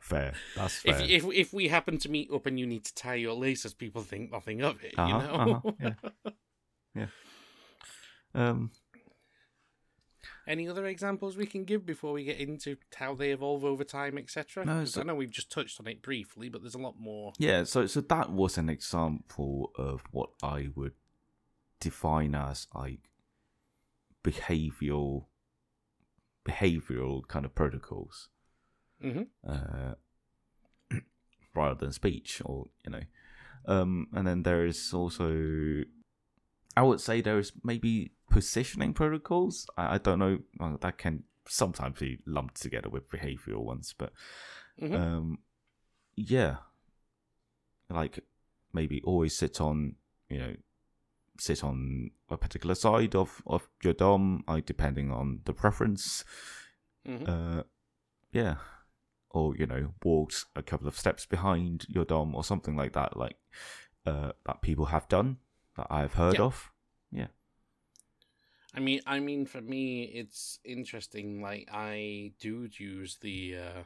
Fair, 0.02 0.34
that's 0.56 0.84
if, 0.86 0.98
fair. 0.98 1.06
if 1.10 1.26
if 1.34 1.54
we 1.54 1.68
happen 1.68 1.98
to 2.00 2.10
meet 2.10 2.32
up 2.32 2.46
and 2.46 2.60
you 2.60 2.66
need 2.66 2.84
to 2.86 2.94
tie 2.96 3.16
your 3.16 3.34
laces 3.36 3.74
people 3.74 4.02
think 4.02 4.32
nothing 4.32 4.62
of 4.62 4.84
it 4.84 4.94
you 4.98 5.04
Uh-huh, 5.04 5.46
know 5.46 5.54
uh-huh, 5.56 5.72
yeah. 6.26 6.32
yeah. 6.96 7.06
Um. 8.34 8.72
Any 10.48 10.68
other 10.68 10.86
examples 10.88 11.38
we 11.38 11.46
can 11.46 11.66
give 11.66 11.86
before 11.86 12.14
we 12.14 12.24
get 12.24 12.40
into 12.40 12.78
how 12.96 13.14
they 13.14 13.32
evolve 13.32 13.64
over 13.64 13.84
time, 13.84 14.18
etc.? 14.18 14.66
No, 14.66 14.86
so- 14.86 15.02
I 15.02 15.04
know 15.04 15.16
we've 15.16 15.30
just 15.30 15.52
touched 15.52 15.80
on 15.80 15.88
it 15.88 16.02
briefly, 16.02 16.50
but 16.50 16.62
there's 16.62 16.76
a 16.76 16.80
lot 16.80 17.00
more. 17.00 17.34
Yeah, 17.38 17.64
so 17.64 17.86
so 17.86 18.02
that 18.02 18.32
was 18.32 18.58
an 18.58 18.70
example 18.70 19.72
of 19.78 20.04
what 20.12 20.32
I 20.42 20.70
would 20.76 20.94
define 21.80 22.34
as 22.36 22.68
like 22.76 23.10
behavioral 24.24 25.26
behavioral 26.48 27.28
kind 27.28 27.46
of 27.46 27.54
protocols. 27.56 28.30
hmm 29.02 29.24
uh, 29.48 29.94
rather 31.56 31.76
than 31.76 31.92
speech 31.92 32.42
or 32.46 32.68
you 32.86 32.92
know 32.92 33.02
um 33.68 34.08
and 34.14 34.26
then 34.28 34.44
there 34.44 34.66
is 34.66 34.94
also 34.94 35.84
i 36.78 36.82
would 36.82 37.02
say 37.02 37.22
there's 37.22 37.52
maybe 37.64 38.12
positioning 38.30 38.94
protocols. 38.94 39.68
I, 39.78 39.96
I 39.96 39.98
don't 39.98 40.20
know 40.20 40.40
well, 40.60 40.78
that 40.82 40.98
can 40.98 41.24
sometimes 41.48 42.00
be 42.00 42.20
lumped 42.26 42.62
together 42.62 42.90
with 42.90 43.10
behavioral 43.10 43.64
ones 43.64 43.94
but 43.98 44.14
Mhm. 44.82 44.96
um 44.96 45.40
yeah. 46.16 46.58
Like 47.90 48.20
maybe 48.74 49.02
always 49.04 49.36
sit 49.38 49.60
on 49.60 49.96
you 50.30 50.38
know 50.40 50.56
sit 51.40 51.64
on 51.64 52.12
a 52.30 52.38
particular 52.38 52.76
side 52.76 53.16
of 53.16 53.42
of 53.46 53.68
your 53.84 53.94
dom 53.94 54.44
like 54.48 54.66
depending 54.66 55.12
on 55.12 55.42
the 55.46 55.54
preference. 55.54 56.24
Hmm 57.06 57.24
uh, 57.28 57.64
yeah, 58.32 58.56
or 59.32 59.56
you 59.58 59.66
know, 59.68 59.94
walked 60.04 60.46
a 60.56 60.62
couple 60.64 60.88
of 60.88 60.98
steps 60.98 61.26
behind 61.26 61.86
your 61.90 62.06
dom 62.06 62.34
or 62.36 62.44
something 62.44 62.78
like 62.78 62.94
that, 62.94 63.18
like 63.18 63.36
uh, 64.06 64.32
that 64.46 64.62
people 64.62 64.86
have 64.86 65.08
done 65.10 65.38
that 65.76 65.88
I've 65.90 66.14
heard 66.14 66.36
Yeah. 66.36 66.46
of. 66.46 66.72
Yeah. 67.12 67.28
I 68.74 68.80
mean, 68.80 69.02
I 69.06 69.20
mean, 69.20 69.46
for 69.46 69.62
me, 69.62 70.04
it's 70.04 70.60
interesting. 70.64 71.42
Like, 71.42 71.68
I 71.72 72.34
do 72.40 72.70
use 72.78 73.18
the. 73.18 73.58
Uh, 73.58 73.84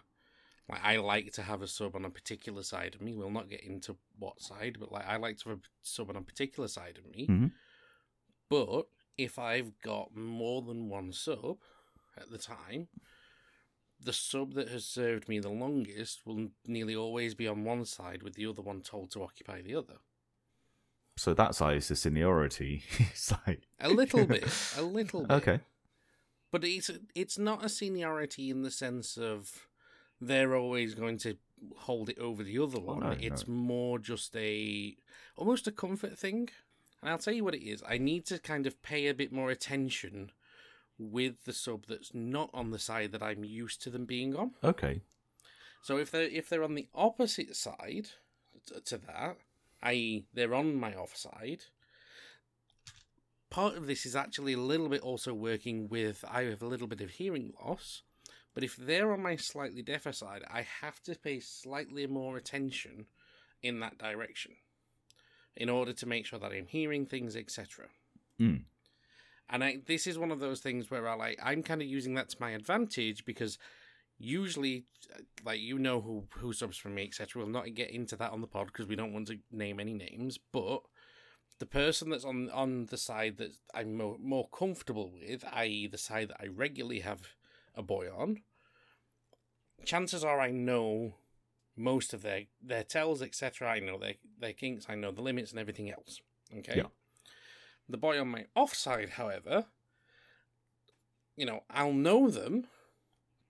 like, 0.69 0.83
I 0.83 0.97
like 0.97 1.31
to 1.33 1.43
have 1.43 1.61
a 1.61 1.67
sub 1.67 1.95
on 1.95 2.05
a 2.05 2.09
particular 2.09 2.63
side 2.63 2.95
of 2.95 3.01
me. 3.01 3.15
We'll 3.15 3.29
not 3.31 3.49
get 3.49 3.61
into 3.63 3.97
what 4.17 4.41
side, 4.41 4.77
but 4.79 4.91
like, 4.91 5.05
I 5.07 5.17
like 5.17 5.37
to 5.39 5.49
have 5.49 5.59
a 5.59 5.61
sub 5.81 6.09
on 6.09 6.15
a 6.15 6.21
particular 6.21 6.67
side 6.67 6.97
of 6.97 7.05
me. 7.05 7.27
Mhm. 7.27 7.51
But 8.49 8.87
if 9.17 9.39
I've 9.39 9.79
got 9.81 10.15
more 10.15 10.61
than 10.61 10.89
one 10.89 11.11
sub 11.13 11.59
at 12.17 12.29
the 12.29 12.37
time, 12.37 12.89
the 13.99 14.13
sub 14.13 14.53
that 14.53 14.69
has 14.69 14.85
served 14.85 15.27
me 15.27 15.39
the 15.39 15.49
longest 15.49 16.25
will 16.25 16.51
nearly 16.65 16.95
always 16.95 17.33
be 17.33 17.47
on 17.47 17.63
one 17.63 17.85
side, 17.85 18.21
with 18.23 18.33
the 18.35 18.45
other 18.45 18.61
one 18.61 18.81
told 18.81 19.11
to 19.11 19.23
occupy 19.23 19.61
the 19.61 19.75
other. 19.75 19.97
So 21.17 21.33
that 21.33 21.55
size 21.55 21.87
the 21.87 21.95
seniority. 21.95 22.83
it's 22.99 23.31
like 23.47 23.61
A 23.79 23.89
little 23.89 24.25
bit, 24.25 24.43
a 24.77 24.81
little 24.99 25.21
bit. 25.21 25.31
okay, 25.31 25.59
but 26.51 26.63
it's 26.63 26.91
it's 27.13 27.37
not 27.37 27.63
a 27.63 27.69
seniority 27.69 28.49
in 28.49 28.63
the 28.63 28.71
sense 28.71 29.17
of 29.17 29.67
they're 30.19 30.55
always 30.55 30.93
going 30.95 31.17
to 31.19 31.37
hold 31.77 32.09
it 32.09 32.17
over 32.19 32.43
the 32.43 32.59
other 32.59 32.77
Oh, 32.79 32.93
one. 32.93 32.99
no, 33.01 33.15
it's 33.19 33.47
no. 33.47 33.53
more 33.53 33.99
just 33.99 34.35
a 34.35 34.95
almost 35.37 35.67
a 35.67 35.71
comfort 35.71 36.17
thing. 36.17 36.49
And 37.01 37.11
I'll 37.11 37.17
tell 37.17 37.33
you 37.33 37.43
what 37.43 37.55
it 37.55 37.65
is. 37.65 37.83
I 37.87 37.97
need 37.97 38.25
to 38.27 38.39
kind 38.39 38.65
of 38.67 38.81
pay 38.81 39.07
a 39.07 39.13
bit 39.13 39.31
more 39.31 39.51
attention 39.51 40.31
with 40.97 41.43
the 41.45 41.53
sub 41.53 41.85
that's 41.87 42.11
not 42.13 42.49
on 42.53 42.71
the 42.71 42.79
side 42.79 43.11
that 43.11 43.21
I'm 43.21 43.43
used 43.43 43.81
to 43.83 43.89
them 43.89 44.05
being 44.05 44.35
on. 44.35 44.51
Okay. 44.63 45.01
So 45.81 45.97
if 45.97 46.11
they're 46.11 46.23
if 46.23 46.49
they're 46.49 46.63
on 46.63 46.75
the 46.75 46.87
opposite 46.93 47.55
side 47.55 48.07
to 48.85 48.97
that, 48.97 49.37
i.e., 49.85 50.25
they're 50.33 50.53
on 50.53 50.75
my 50.75 50.93
offside, 50.93 51.63
part 53.49 53.77
of 53.77 53.87
this 53.87 54.05
is 54.05 54.15
actually 54.15 54.53
a 54.53 54.59
little 54.59 54.89
bit 54.89 55.01
also 55.01 55.33
working 55.33 55.87
with 55.87 56.25
I 56.29 56.43
have 56.43 56.61
a 56.61 56.67
little 56.67 56.87
bit 56.87 57.01
of 57.01 57.11
hearing 57.11 57.53
loss, 57.63 58.01
but 58.53 58.63
if 58.63 58.75
they're 58.75 59.13
on 59.13 59.21
my 59.21 59.37
slightly 59.37 59.81
deafer 59.81 60.11
side, 60.11 60.43
I 60.51 60.65
have 60.81 61.01
to 61.03 61.15
pay 61.15 61.39
slightly 61.39 62.07
more 62.07 62.35
attention 62.35 63.05
in 63.61 63.79
that 63.79 63.97
direction 63.97 64.53
in 65.55 65.69
order 65.69 65.93
to 65.93 66.05
make 66.05 66.25
sure 66.25 66.39
that 66.39 66.51
I'm 66.51 66.67
hearing 66.67 67.05
things, 67.05 67.35
etc. 67.35 67.85
Mm. 68.41 68.63
And 69.49 69.63
I, 69.63 69.77
this 69.85 70.07
is 70.07 70.17
one 70.17 70.31
of 70.31 70.39
those 70.39 70.59
things 70.59 70.89
where 70.89 71.07
I 71.07 71.15
like 71.15 71.39
I'm 71.41 71.63
kind 71.63 71.81
of 71.81 71.87
using 71.87 72.15
that 72.15 72.29
to 72.29 72.37
my 72.39 72.51
advantage 72.51 73.23
because 73.25 73.57
usually, 74.17 74.85
like 75.43 75.59
you 75.59 75.77
know 75.77 76.01
who 76.01 76.25
who 76.37 76.53
subs 76.53 76.77
for 76.77 76.89
me, 76.89 77.03
etc. 77.03 77.41
We'll 77.41 77.51
not 77.51 77.73
get 77.73 77.91
into 77.91 78.15
that 78.17 78.31
on 78.31 78.41
the 78.41 78.47
pod 78.47 78.67
because 78.67 78.87
we 78.87 78.95
don't 78.95 79.13
want 79.13 79.27
to 79.27 79.39
name 79.51 79.79
any 79.79 79.93
names. 79.93 80.37
But 80.51 80.81
the 81.59 81.65
person 81.65 82.09
that's 82.09 82.25
on 82.25 82.49
on 82.51 82.87
the 82.87 82.97
side 82.97 83.37
that 83.37 83.55
I'm 83.73 83.97
more, 83.97 84.17
more 84.19 84.49
comfortable 84.49 85.11
with, 85.11 85.43
i.e., 85.53 85.87
the 85.87 85.97
side 85.97 86.29
that 86.29 86.41
I 86.41 86.47
regularly 86.47 86.99
have 86.99 87.21
a 87.75 87.81
boy 87.81 88.07
on, 88.09 88.41
chances 89.83 90.23
are 90.23 90.39
I 90.39 90.51
know 90.51 91.15
most 91.77 92.13
of 92.13 92.21
their 92.21 92.43
their 92.61 92.83
tells, 92.83 93.21
etc. 93.21 93.69
I 93.69 93.79
know 93.79 93.97
their 93.97 94.15
their 94.39 94.53
kinks, 94.53 94.85
I 94.89 94.95
know 94.95 95.11
the 95.11 95.21
limits 95.21 95.51
and 95.51 95.59
everything 95.59 95.91
else. 95.91 96.21
Okay. 96.57 96.77
Yeah. 96.77 96.87
The 97.87 97.97
boy 97.97 98.19
on 98.19 98.29
my 98.29 98.45
offside, 98.55 99.11
however, 99.11 99.65
you 101.35 101.45
know, 101.45 101.63
I'll 101.69 101.93
know 101.93 102.29
them, 102.29 102.67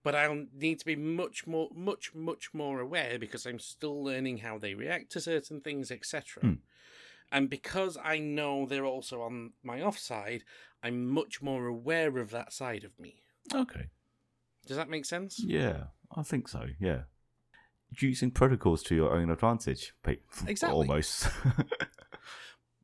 but 0.05 0.13
I'll 0.13 0.45
need 0.53 0.77
to 0.81 0.85
be 0.85 0.95
much 0.95 1.47
more, 1.47 1.67
much, 1.73 2.13
much 2.13 2.53
more 2.53 2.79
aware 2.79 3.17
because 3.17 3.47
I'm 3.47 3.57
still 3.57 4.03
learning 4.03 4.37
how 4.37 4.59
they 4.59 4.75
react 4.75 5.11
to 5.13 5.19
certain 5.19 5.61
things, 5.61 5.89
etc. 5.89 6.41
Hmm. 6.41 6.53
And 7.31 7.49
because 7.49 7.97
I 8.01 8.19
know 8.19 8.67
they're 8.67 8.85
also 8.85 9.23
on 9.23 9.53
my 9.63 9.81
offside, 9.81 10.43
I'm 10.83 11.07
much 11.07 11.41
more 11.41 11.65
aware 11.65 12.19
of 12.19 12.29
that 12.29 12.53
side 12.53 12.83
of 12.83 12.99
me. 12.99 13.23
Okay. 13.51 13.87
Does 14.67 14.77
that 14.77 14.89
make 14.89 15.05
sense? 15.05 15.39
Yeah, 15.43 15.85
I 16.15 16.21
think 16.21 16.49
so. 16.49 16.67
Yeah. 16.79 17.05
Using 17.97 18.29
protocols 18.29 18.83
to 18.83 18.95
your 18.95 19.11
own 19.11 19.31
advantage, 19.31 19.91
Exactly. 20.45 20.69
almost. 20.77 21.29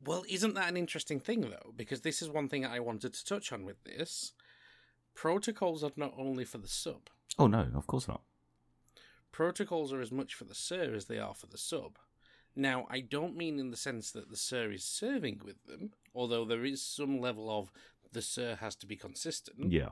Well, 0.04 0.24
isn't 0.28 0.54
that 0.54 0.68
an 0.68 0.76
interesting 0.76 1.20
thing, 1.20 1.42
though? 1.42 1.72
Because 1.76 2.00
this 2.00 2.22
is 2.22 2.28
one 2.28 2.48
thing 2.48 2.66
I 2.66 2.80
wanted 2.80 3.14
to 3.14 3.24
touch 3.24 3.52
on 3.52 3.64
with 3.64 3.84
this. 3.84 4.32
Protocols 5.14 5.84
are 5.84 5.92
not 5.96 6.14
only 6.16 6.44
for 6.44 6.58
the 6.58 6.68
sub, 6.68 7.08
oh 7.38 7.46
no, 7.46 7.68
of 7.74 7.86
course 7.86 8.08
not. 8.08 8.22
protocols 9.30 9.92
are 9.92 10.00
as 10.00 10.12
much 10.12 10.34
for 10.34 10.44
the 10.44 10.54
sir 10.54 10.94
as 10.94 11.06
they 11.06 11.18
are 11.18 11.34
for 11.34 11.46
the 11.46 11.58
sub. 11.58 11.98
Now, 12.54 12.86
I 12.90 13.00
don't 13.00 13.36
mean 13.36 13.58
in 13.58 13.70
the 13.70 13.76
sense 13.78 14.10
that 14.12 14.28
the 14.30 14.36
sir 14.36 14.70
is 14.72 14.84
serving 14.84 15.40
with 15.44 15.64
them, 15.64 15.92
although 16.14 16.44
there 16.44 16.64
is 16.64 16.82
some 16.84 17.18
level 17.20 17.50
of 17.50 17.72
the 18.12 18.20
sir 18.22 18.56
has 18.56 18.74
to 18.76 18.86
be 18.86 18.96
consistent, 18.96 19.70
Yeah. 19.72 19.90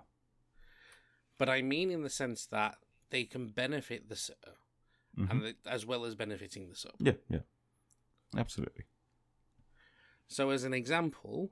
but 1.38 1.48
I 1.48 1.62
mean 1.62 1.90
in 1.90 2.02
the 2.02 2.10
sense 2.10 2.44
that 2.46 2.76
they 3.10 3.24
can 3.24 3.48
benefit 3.48 4.08
the 4.08 4.16
sir 4.16 4.34
Mhm. 5.16 5.30
and 5.30 5.42
the, 5.42 5.56
as 5.66 5.84
well 5.86 6.04
as 6.04 6.14
benefiting 6.14 6.68
the 6.68 6.76
sub. 6.76 6.94
Yeah. 7.00 7.14
Yeah. 7.28 7.40
Absolutely. 8.36 8.84
So, 10.28 10.50
as 10.50 10.62
an 10.64 10.72
example, 10.74 11.50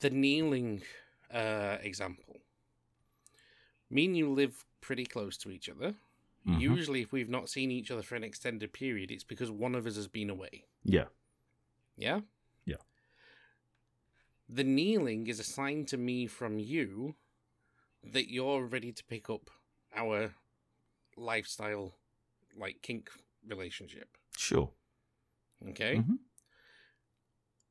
the 0.00 0.10
kneeling 0.10 0.82
uh, 1.30 1.78
example. 1.82 2.38
Me 3.90 4.04
and 4.06 4.16
you 4.16 4.28
live 4.32 4.64
pretty 4.80 5.04
close 5.04 5.36
to 5.38 5.50
each 5.50 5.68
other. 5.68 5.94
Mhm. 6.46 6.60
Usually, 6.60 7.02
if 7.02 7.12
we've 7.12 7.28
not 7.28 7.48
seen 7.48 7.70
each 7.70 7.90
other 7.90 8.02
for 8.02 8.14
an 8.16 8.24
extended 8.24 8.72
period, 8.72 9.10
it's 9.10 9.24
because 9.24 9.50
one 9.50 9.74
of 9.74 9.86
us 9.86 9.96
has 9.96 10.08
been 10.08 10.30
away. 10.30 10.64
Yeah. 10.84 11.08
Yeah? 11.96 12.20
Yeah. 12.64 12.76
The 14.48 14.64
kneeling 14.64 15.26
is 15.26 15.40
a 15.40 15.44
sign 15.44 15.86
to 15.86 15.96
me 15.96 16.26
from 16.26 16.58
you 16.58 17.16
that 18.04 18.30
you're 18.30 18.64
ready 18.64 18.92
to 18.92 19.04
pick 19.04 19.28
up 19.28 19.50
our 19.94 20.34
lifestyle, 21.16 21.98
like 22.54 22.82
kink 22.82 23.10
relationship. 23.44 24.16
Sure. 24.36 24.72
Okay? 25.68 25.96
Mhm. 25.96 26.18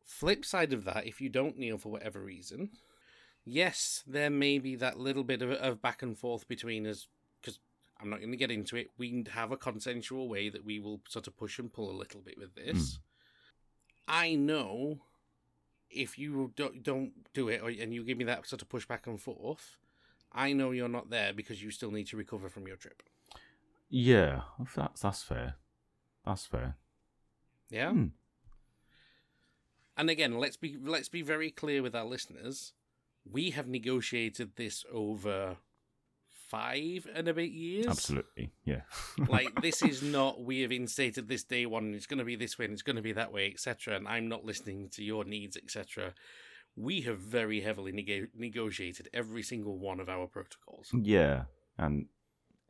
Flip 0.04 0.44
side 0.44 0.74
of 0.74 0.84
that, 0.84 1.06
if 1.08 1.22
you 1.22 1.30
don't 1.30 1.58
kneel 1.58 1.78
for 1.78 1.90
whatever 1.92 2.22
reason, 2.22 2.78
yes, 3.46 4.04
there 4.06 4.30
may 4.30 4.60
be 4.60 4.76
that 4.76 5.00
little 5.00 5.24
bit 5.24 5.42
of, 5.42 5.52
of 5.52 5.82
back 5.82 6.02
and 6.02 6.18
forth 6.18 6.48
between 6.48 6.86
us, 6.88 7.08
because 7.42 7.60
I'm 8.02 8.10
not 8.10 8.20
going 8.20 8.32
to 8.32 8.38
get 8.38 8.52
into 8.52 8.76
it. 8.76 8.92
We 8.98 9.26
have 9.32 9.52
a 9.52 9.58
consensual 9.58 10.28
way 10.28 10.50
that 10.50 10.66
we 10.66 10.80
will 10.80 11.02
sort 11.08 11.28
of 11.28 11.38
push 11.38 11.60
and 11.60 11.72
pull 11.72 11.90
a 11.90 11.98
little 11.98 12.22
bit 12.22 12.38
with 12.38 12.56
this. 12.56 13.00
I 14.08 14.36
know 14.36 15.00
if 15.90 16.18
you 16.20 16.52
don't, 16.56 16.84
don't 16.84 17.12
do 17.34 17.48
it 17.48 17.62
or, 17.62 17.70
and 17.70 17.94
you 17.94 18.04
give 18.04 18.18
me 18.18 18.26
that 18.26 18.48
sort 18.48 18.62
of 18.62 18.70
push 18.70 18.86
back 18.86 19.08
and 19.08 19.20
forth, 19.22 19.78
I 20.32 20.54
know 20.54 20.72
you're 20.72 20.90
not 20.90 21.10
there 21.10 21.34
because 21.34 21.64
you 21.64 21.72
still 21.72 21.92
need 21.92 22.08
to 22.08 22.18
recover 22.18 22.50
from 22.50 22.68
your 22.68 22.76
trip. 22.76 23.02
Yeah. 23.90 24.42
That's 24.76 25.02
that's 25.02 25.24
fair. 25.24 25.56
That's 26.26 26.46
fair. 26.46 26.76
Yeah? 27.70 27.92
Hmm. 27.92 28.08
And 29.98 30.10
again, 30.10 30.38
let's 30.38 30.58
be 30.58 30.78
let's 30.84 31.10
be 31.10 31.22
very 31.22 31.50
clear 31.50 31.82
with 31.82 31.96
our 31.96 32.04
listeners. 32.06 32.74
We 33.30 33.52
have 33.52 33.68
negotiated 33.68 34.56
this 34.56 34.86
over 34.92 35.58
five 36.48 37.08
and 37.14 37.28
a 37.28 37.34
bit 37.34 37.52
years. 37.52 37.88
Absolutely. 37.88 38.52
Yeah. 38.64 38.82
like 39.28 39.62
this 39.62 39.82
is 39.82 40.02
not 40.02 40.44
we 40.44 40.62
have 40.62 40.72
instated 40.72 41.28
this 41.28 41.44
day 41.44 41.66
one. 41.66 41.86
and 41.86 41.96
It's 41.96 42.06
going 42.06 42.20
to 42.20 42.26
be 42.26 42.36
this 42.36 42.58
way 42.58 42.66
and 42.66 42.74
it's 42.74 42.82
going 42.84 42.96
to 42.96 43.02
be 43.02 43.14
that 43.14 43.34
way, 43.34 43.52
etc. 43.52 43.96
And 43.96 44.08
I'm 44.08 44.28
not 44.28 44.46
listening 44.46 44.90
to 44.90 45.04
your 45.04 45.24
needs, 45.26 45.58
etc. 45.58 46.14
We 46.76 47.02
have 47.02 47.20
very 47.20 47.62
heavily 47.62 47.92
neg- 47.92 48.30
negotiated 48.36 49.10
every 49.14 49.44
single 49.44 49.78
one 49.78 50.00
of 50.00 50.10
our 50.10 50.28
protocols. 50.28 50.90
Yeah, 50.94 51.44
and 51.78 52.08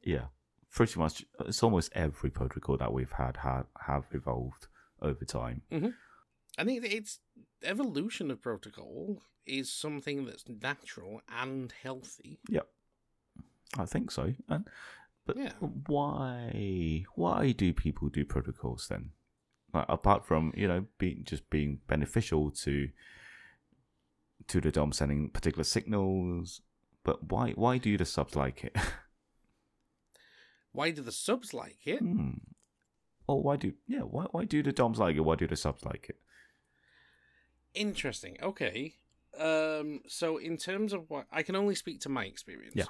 yeah, 0.04 0.26
pretty 0.72 1.00
much 1.00 1.26
it's 1.40 1.64
almost 1.64 1.92
every 1.94 2.30
protocol 2.30 2.78
that 2.78 2.94
we've 2.94 3.12
had 3.12 3.38
have, 3.38 3.66
have 3.88 4.06
evolved 4.12 4.68
over 5.02 5.26
time. 5.26 5.62
Mm-hmm. 5.72 5.90
I 6.58 6.64
think 6.64 6.84
it's 6.86 7.20
evolution 7.64 8.32
of 8.32 8.42
protocol 8.42 9.22
is 9.46 9.72
something 9.72 10.26
that's 10.26 10.46
natural 10.48 11.22
and 11.30 11.72
healthy. 11.84 12.40
Yep, 12.50 12.68
I 13.78 13.86
think 13.86 14.12
so. 14.12 14.34
And 14.50 14.68
but 15.26 15.38
Yeah. 15.38 15.54
why 15.88 17.06
why 17.16 17.52
do 17.52 17.74
people 17.74 18.10
do 18.10 18.24
protocols 18.26 18.88
then? 18.90 19.12
Like 19.74 19.86
apart 19.90 20.26
from 20.26 20.54
you 20.56 20.68
know 20.68 20.86
being 20.98 21.24
just 21.26 21.50
being 21.50 21.80
beneficial 21.88 22.52
to 22.52 22.90
to 24.48 24.62
the 24.62 24.72
DOM 24.72 24.92
sending 24.94 25.30
particular 25.30 25.64
signals, 25.64 26.62
but 27.04 27.30
why 27.32 27.52
why 27.52 27.78
do 27.78 27.98
the 27.98 28.06
subs 28.06 28.36
like 28.36 28.64
it? 28.64 28.76
Why 30.72 30.92
do 30.92 31.02
the 31.02 31.12
subs 31.14 31.54
like 31.54 31.88
it? 31.88 32.00
hmm. 32.00 32.32
Or 33.28 33.42
why 33.42 33.56
do 33.56 33.74
yeah 33.88 34.02
why 34.02 34.26
why 34.32 34.44
do 34.44 34.62
the 34.62 34.74
DOMs 34.74 35.00
like 35.00 35.16
it? 35.16 35.22
Why 35.22 35.36
do 35.36 35.48
the 35.48 35.56
subs 35.56 35.86
like 35.86 36.08
it? 36.10 36.18
Interesting. 37.76 38.38
Okay. 38.42 38.96
Um. 39.38 40.02
So 40.08 40.38
in 40.38 40.58
terms 40.58 40.94
of 40.94 41.10
what 41.10 41.28
I 41.32 41.44
can 41.44 41.56
only 41.56 41.76
speak 41.76 42.00
to 42.02 42.10
my 42.10 42.26
experience. 42.26 42.76
Yeah. 42.76 42.86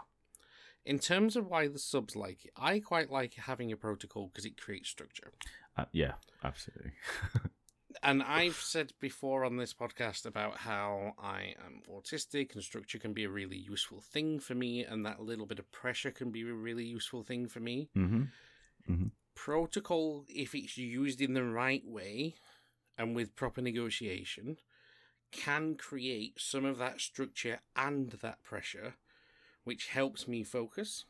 In 0.86 1.00
terms 1.00 1.36
of 1.36 1.48
why 1.48 1.68
the 1.68 1.80
subs 1.80 2.16
like 2.16 2.46
it, 2.46 2.52
I 2.56 2.80
quite 2.80 3.10
like 3.10 3.34
having 3.34 3.72
a 3.72 3.76
protocol 3.76 4.28
because 4.28 4.46
it 4.46 4.62
creates 4.62 4.88
structure. 4.88 5.34
Uh, 5.76 5.86
yeah, 5.92 6.14
absolutely. 6.44 6.92
And 8.04 8.22
I've 8.22 8.56
said 8.56 8.94
before 9.00 9.46
on 9.46 9.58
this 9.58 9.74
podcast 9.74 10.26
about 10.26 10.58
how 10.58 11.14
I 11.18 11.56
am 11.66 11.82
autistic 11.92 12.54
and 12.54 12.64
structure 12.64 13.00
can 13.00 13.14
be 13.14 13.24
a 13.24 13.30
really 13.30 13.58
useful 13.58 14.02
thing 14.02 14.40
for 14.40 14.54
me, 14.54 14.84
and 14.84 15.06
that 15.06 15.22
little 15.22 15.46
bit 15.46 15.60
of 15.60 15.72
pressure 15.72 16.12
can 16.12 16.32
be 16.32 16.42
a 16.42 16.54
really 16.54 16.86
useful 16.86 17.24
thing 17.24 17.48
for 17.48 17.60
me. 17.60 17.90
mm-hmm. 17.98 19.06
Protocol, 19.34 20.26
if 20.30 20.56
it's 20.56 20.78
used 20.78 21.20
in 21.20 21.34
the 21.34 21.44
right 21.44 21.84
way 21.86 22.36
and 22.98 23.16
with 23.16 23.36
proper 23.36 23.62
negotiation, 23.62 24.58
can 25.36 25.76
create 25.76 26.40
some 26.40 26.66
of 26.66 26.78
that 26.78 27.02
structure 27.02 27.60
and 27.76 28.12
that 28.22 28.44
pressure, 28.44 28.96
which 29.64 29.88
helps 29.88 30.28
me 30.28 30.44
focus. 30.44 31.06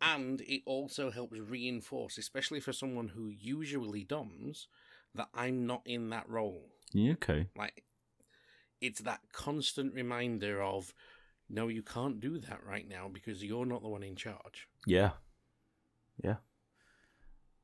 And 0.00 0.40
it 0.42 0.62
also 0.66 1.10
helps 1.10 1.38
reinforce, 1.38 2.18
especially 2.18 2.60
for 2.60 2.72
someone 2.72 3.08
who 3.08 3.28
usually 3.28 4.04
DOMs, 4.04 4.68
that 5.14 5.28
I'm 5.34 5.66
not 5.66 5.82
in 5.84 6.10
that 6.10 6.28
role. 6.28 6.68
Yeah, 6.92 7.12
okay. 7.12 7.48
Like, 7.56 7.84
it's 8.80 9.00
that 9.00 9.20
constant 9.32 9.94
reminder 9.94 10.62
of, 10.62 10.94
no, 11.48 11.68
you 11.68 11.82
can't 11.82 12.20
do 12.20 12.38
that 12.38 12.60
right 12.64 12.88
now 12.88 13.08
because 13.12 13.42
you're 13.42 13.66
not 13.66 13.82
the 13.82 13.88
one 13.88 14.02
in 14.02 14.16
charge. 14.16 14.68
Yeah. 14.86 15.12
Yeah. 16.22 16.36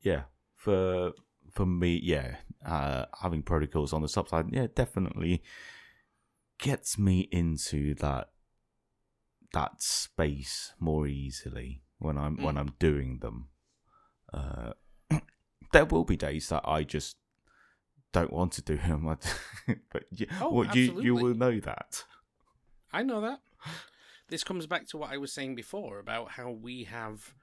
Yeah. 0.00 0.22
For 0.56 1.12
for 1.52 1.66
me, 1.66 2.00
yeah, 2.02 2.36
uh, 2.64 3.06
having 3.20 3.42
protocols 3.42 3.92
on 3.92 4.02
the 4.02 4.08
sub 4.08 4.28
side, 4.28 4.46
yeah, 4.50 4.66
definitely 4.74 5.42
gets 6.58 6.98
me 6.98 7.28
into 7.32 7.94
that 7.96 8.28
that 9.52 9.82
space 9.82 10.72
more 10.78 11.06
easily 11.06 11.82
when 11.98 12.16
I'm 12.16 12.36
when 12.42 12.54
Mm. 12.56 12.58
I'm 12.60 12.72
doing 12.78 13.18
them. 13.18 13.48
Uh, 14.32 14.72
there 15.72 15.84
will 15.84 16.04
be 16.04 16.16
days 16.16 16.48
that 16.48 16.62
I 16.66 16.84
just 16.84 17.16
don't 18.12 18.32
want 18.32 18.52
to 18.52 18.62
do 18.62 18.76
them, 18.76 19.04
but 19.92 20.04
you, 20.10 20.26
Oh, 20.40 20.50
well, 20.52 20.76
you 20.76 21.00
you 21.02 21.14
will 21.14 21.34
know 21.34 21.60
that. 21.60 22.04
I 22.92 23.02
know 23.02 23.20
that. 23.20 23.40
This 24.28 24.44
comes 24.44 24.66
back 24.66 24.86
to 24.88 24.96
what 24.96 25.10
I 25.10 25.18
was 25.18 25.32
saying 25.32 25.54
before 25.54 25.98
about 25.98 26.30
how 26.32 26.50
we 26.50 26.84
have 26.84 27.34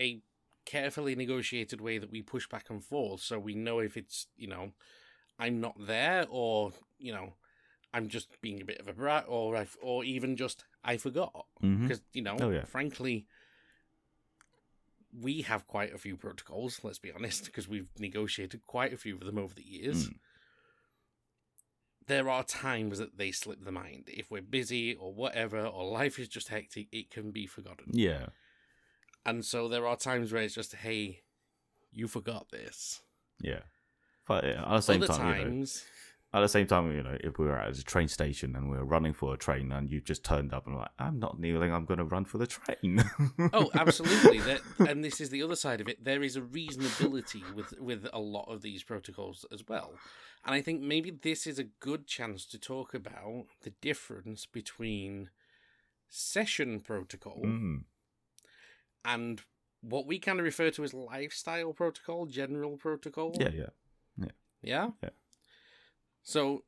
a 0.00 0.20
carefully 0.64 1.14
negotiated 1.14 1.80
way 1.80 1.98
that 1.98 2.10
we 2.10 2.22
push 2.22 2.48
back 2.48 2.70
and 2.70 2.82
forth 2.82 3.20
so 3.20 3.38
we 3.38 3.54
know 3.54 3.78
if 3.78 3.96
it's, 3.96 4.26
you 4.36 4.48
know, 4.48 4.72
I'm 5.38 5.60
not 5.60 5.74
there 5.78 6.26
or, 6.28 6.72
you 6.98 7.12
know, 7.12 7.34
I'm 7.92 8.08
just 8.08 8.40
being 8.40 8.60
a 8.60 8.64
bit 8.64 8.80
of 8.80 8.88
a 8.88 8.92
brat 8.92 9.24
or 9.28 9.56
I, 9.56 9.66
or 9.82 10.04
even 10.04 10.36
just 10.36 10.64
I 10.82 10.96
forgot 10.96 11.46
because, 11.60 12.02
you 12.12 12.22
know, 12.22 12.36
Oh, 12.40 12.50
yeah. 12.50 12.64
frankly 12.64 13.26
we 15.12 15.42
have 15.42 15.66
quite 15.66 15.94
a 15.94 15.98
few 15.98 16.16
protocols, 16.16 16.80
let's 16.82 16.98
be 16.98 17.12
honest, 17.12 17.44
because 17.44 17.68
we've 17.68 17.88
negotiated 17.98 18.66
quite 18.66 18.92
a 18.92 18.96
few 18.96 19.14
of 19.16 19.24
them 19.24 19.38
over 19.38 19.54
the 19.54 19.62
years 19.62 20.08
Mm. 20.08 20.18
there 22.06 22.28
are 22.28 22.44
times 22.44 22.98
that 22.98 23.16
they 23.16 23.30
slip 23.30 23.64
the 23.64 23.72
mind. 23.72 24.08
If 24.08 24.30
we're 24.30 24.42
busy 24.42 24.94
or 24.94 25.14
whatever, 25.14 25.64
or 25.64 25.90
life 25.90 26.18
is 26.18 26.28
just 26.28 26.48
hectic, 26.48 26.88
it 26.92 27.10
can 27.10 27.30
be 27.30 27.46
forgotten. 27.46 27.86
Yeah, 27.92 28.26
And 29.26 29.44
so 29.44 29.68
there 29.68 29.86
are 29.86 29.96
times 29.96 30.32
where 30.32 30.42
it's 30.42 30.54
just, 30.54 30.74
hey, 30.74 31.20
you 31.92 32.08
forgot 32.08 32.50
this. 32.50 33.00
yeah. 33.40 33.60
But 34.26 34.44
yeah, 34.44 34.62
at 34.62 34.76
the 34.76 34.80
same 34.80 35.02
Other 35.02 35.12
time, 35.12 35.48
you 35.48 35.56
know, 35.56 35.66
at 36.32 36.40
the 36.40 36.48
same 36.48 36.66
time, 36.66 36.90
you 36.90 37.02
know, 37.02 37.16
if 37.20 37.38
we 37.38 37.44
were 37.44 37.58
at 37.58 37.78
a 37.78 37.84
train 37.84 38.08
station 38.08 38.56
and 38.56 38.70
we 38.70 38.76
were 38.76 38.84
running 38.84 39.12
for 39.12 39.34
a 39.34 39.36
train 39.36 39.70
and 39.70 39.88
you 39.90 40.00
just 40.00 40.24
turned 40.24 40.52
up 40.52 40.66
and 40.66 40.76
like, 40.76 40.90
I'm 40.98 41.20
not 41.20 41.38
kneeling, 41.38 41.72
I'm 41.72 41.84
going 41.84 41.98
to 41.98 42.04
run 42.04 42.24
for 42.24 42.38
the 42.38 42.46
train. 42.46 43.04
oh, 43.52 43.70
absolutely. 43.74 44.40
That, 44.40 44.60
and 44.88 45.04
this 45.04 45.20
is 45.20 45.28
the 45.28 45.42
other 45.42 45.54
side 45.54 45.80
of 45.80 45.88
it. 45.88 46.02
There 46.02 46.22
is 46.22 46.36
a 46.36 46.40
reasonability 46.40 47.54
with 47.54 47.78
with 47.78 48.08
a 48.12 48.18
lot 48.18 48.46
of 48.48 48.62
these 48.62 48.82
protocols 48.82 49.46
as 49.52 49.62
well. 49.68 49.92
And 50.44 50.54
I 50.54 50.60
think 50.60 50.80
maybe 50.80 51.10
this 51.10 51.46
is 51.46 51.58
a 51.58 51.64
good 51.64 52.06
chance 52.06 52.44
to 52.46 52.58
talk 52.58 52.94
about 52.94 53.44
the 53.62 53.70
difference 53.80 54.44
between 54.46 55.30
session 56.08 56.80
protocol 56.80 57.42
Mm. 57.44 57.84
And 59.04 59.40
what 59.80 60.06
we 60.06 60.18
kind 60.18 60.38
of 60.38 60.44
refer 60.44 60.70
to 60.70 60.84
as 60.84 60.94
lifestyle 60.94 61.72
protocol, 61.72 62.26
general 62.26 62.76
protocol. 62.76 63.36
Yeah, 63.38 63.50
yeah. 63.54 63.66
Yeah? 64.64 64.90
Yeah. 65.02 65.10
So, 66.22 66.64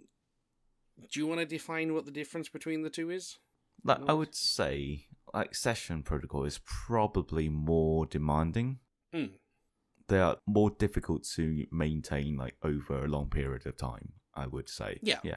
do 1.10 1.20
you 1.20 1.26
want 1.26 1.40
to 1.40 1.46
define 1.46 1.94
what 1.94 2.04
the 2.04 2.10
difference 2.10 2.48
between 2.48 2.82
the 2.82 2.90
two 2.90 3.10
is? 3.10 3.38
Like, 3.82 4.00
I 4.06 4.12
would 4.12 4.34
say, 4.34 5.06
like, 5.32 5.54
session 5.54 6.02
protocol 6.02 6.44
is 6.44 6.60
probably 6.64 7.48
more 7.48 8.06
demanding. 8.06 8.80
Mm. 9.14 9.30
They 10.08 10.20
are 10.20 10.36
more 10.46 10.70
difficult 10.70 11.24
to 11.36 11.66
maintain, 11.72 12.36
like, 12.36 12.56
over 12.62 13.04
a 13.04 13.08
long 13.08 13.28
period 13.30 13.66
of 13.66 13.76
time, 13.76 14.12
I 14.34 14.46
would 14.46 14.68
say. 14.68 14.98
Yeah. 15.02 15.20
Yeah. 15.22 15.36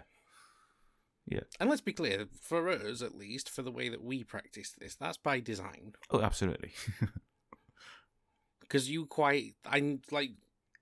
And 1.60 1.70
let's 1.70 1.82
be 1.82 1.94
clear, 1.94 2.28
for 2.42 2.70
us 2.70 3.02
at 3.02 3.16
least, 3.16 3.50
for 3.50 3.62
the 3.62 3.72
way 3.72 3.90
that 3.90 4.04
we 4.04 4.24
practice 4.24 4.74
this, 4.78 4.96
that's 4.96 5.18
by 5.18 5.40
design. 5.40 5.94
Oh, 6.12 6.22
absolutely. 6.22 6.72
Because 8.62 8.88
you 8.88 9.08
quite, 9.08 9.56
I'm 9.66 10.02
like, 10.12 10.30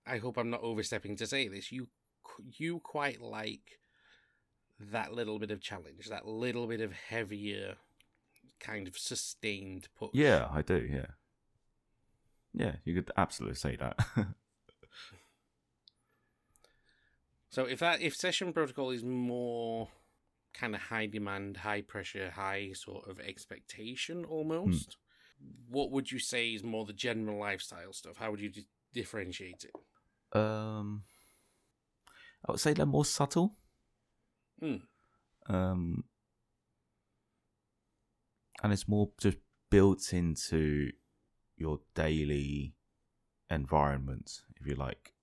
I 0.05 0.17
hope 0.17 0.37
I'm 0.37 0.49
not 0.49 0.61
overstepping 0.61 1.15
to 1.17 1.25
say 1.25 1.47
this, 1.47 1.71
you 1.71 1.87
you 2.57 2.79
quite 2.79 3.21
like 3.21 3.79
that 4.77 5.13
little 5.13 5.39
bit 5.39 5.51
of 5.51 5.61
challenge, 5.61 6.07
that 6.09 6.27
little 6.27 6.67
bit 6.67 6.81
of 6.81 6.91
heavier, 6.91 7.77
kind 8.59 8.89
of 8.89 8.97
sustained 8.97 9.87
push. 9.97 10.09
yeah, 10.11 10.49
I 10.51 10.63
do, 10.63 10.75
yeah. 10.75 11.05
Yeah, 12.53 12.75
you 12.83 12.93
could 12.93 13.09
absolutely 13.15 13.55
say 13.55 13.77
that. 13.77 13.97
So 17.49 17.65
if 17.65 17.79
that 17.79 18.01
if 18.01 18.15
session 18.15 18.53
protocol 18.53 18.91
is 18.91 19.03
more 19.03 19.87
kind 20.59 20.75
of 20.75 20.81
high 20.81 21.05
demand, 21.05 21.57
high 21.57 21.81
pressure, 21.81 22.31
high 22.31 22.71
sort 22.73 23.07
of 23.09 23.19
expectation 23.19 24.25
almost, 24.25 24.97
what 25.69 25.91
would 25.91 26.11
you 26.11 26.19
say 26.19 26.49
is 26.49 26.63
more 26.63 26.85
the 26.85 26.93
general 26.93 27.39
lifestyle 27.39 27.93
stuff? 27.93 28.17
How 28.17 28.31
would 28.31 28.39
you 28.39 28.49
di- 28.49 28.67
differentiate 28.93 29.65
it? 29.65 30.37
um, 30.37 31.03
I 32.45 32.51
would 32.51 32.59
say 32.59 32.73
they're 32.73 32.85
more 32.85 33.05
subtle. 33.05 33.55
Hmm. 34.59 34.75
Um, 35.47 36.03
and 38.63 38.73
it's 38.73 38.87
more 38.87 39.09
just 39.19 39.37
built 39.69 40.13
into 40.13 40.91
your 41.55 41.79
daily 41.95 42.73
environment, 43.49 44.41
if 44.59 44.67
you 44.67 44.75
like. 44.75 45.13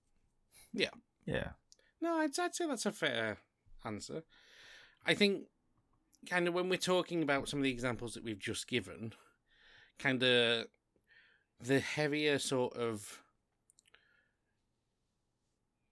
Yeah. 0.73 0.91
Yeah. 1.27 1.51
No, 2.01 2.17
I'd, 2.17 2.39
I'd 2.39 2.55
say 2.55 2.67
that's 2.67 2.87
a 2.87 2.93
fair 2.93 3.39
answer. 3.85 4.23
I 5.07 5.15
think 5.15 5.45
kind 6.29 6.49
of 6.49 6.55
when 6.55 6.69
we're 6.69 6.77
talking 6.77 7.23
about 7.23 7.49
some 7.49 7.59
of 7.59 7.65
the 7.65 7.71
examples 7.71 8.15
that 8.15 8.25
we've 8.25 8.39
just 8.39 8.67
given, 8.67 9.13
kind 9.99 10.23
of 10.23 10.67
the 11.61 11.81
heavier 11.81 12.39
sort 12.39 12.77
of 12.77 13.23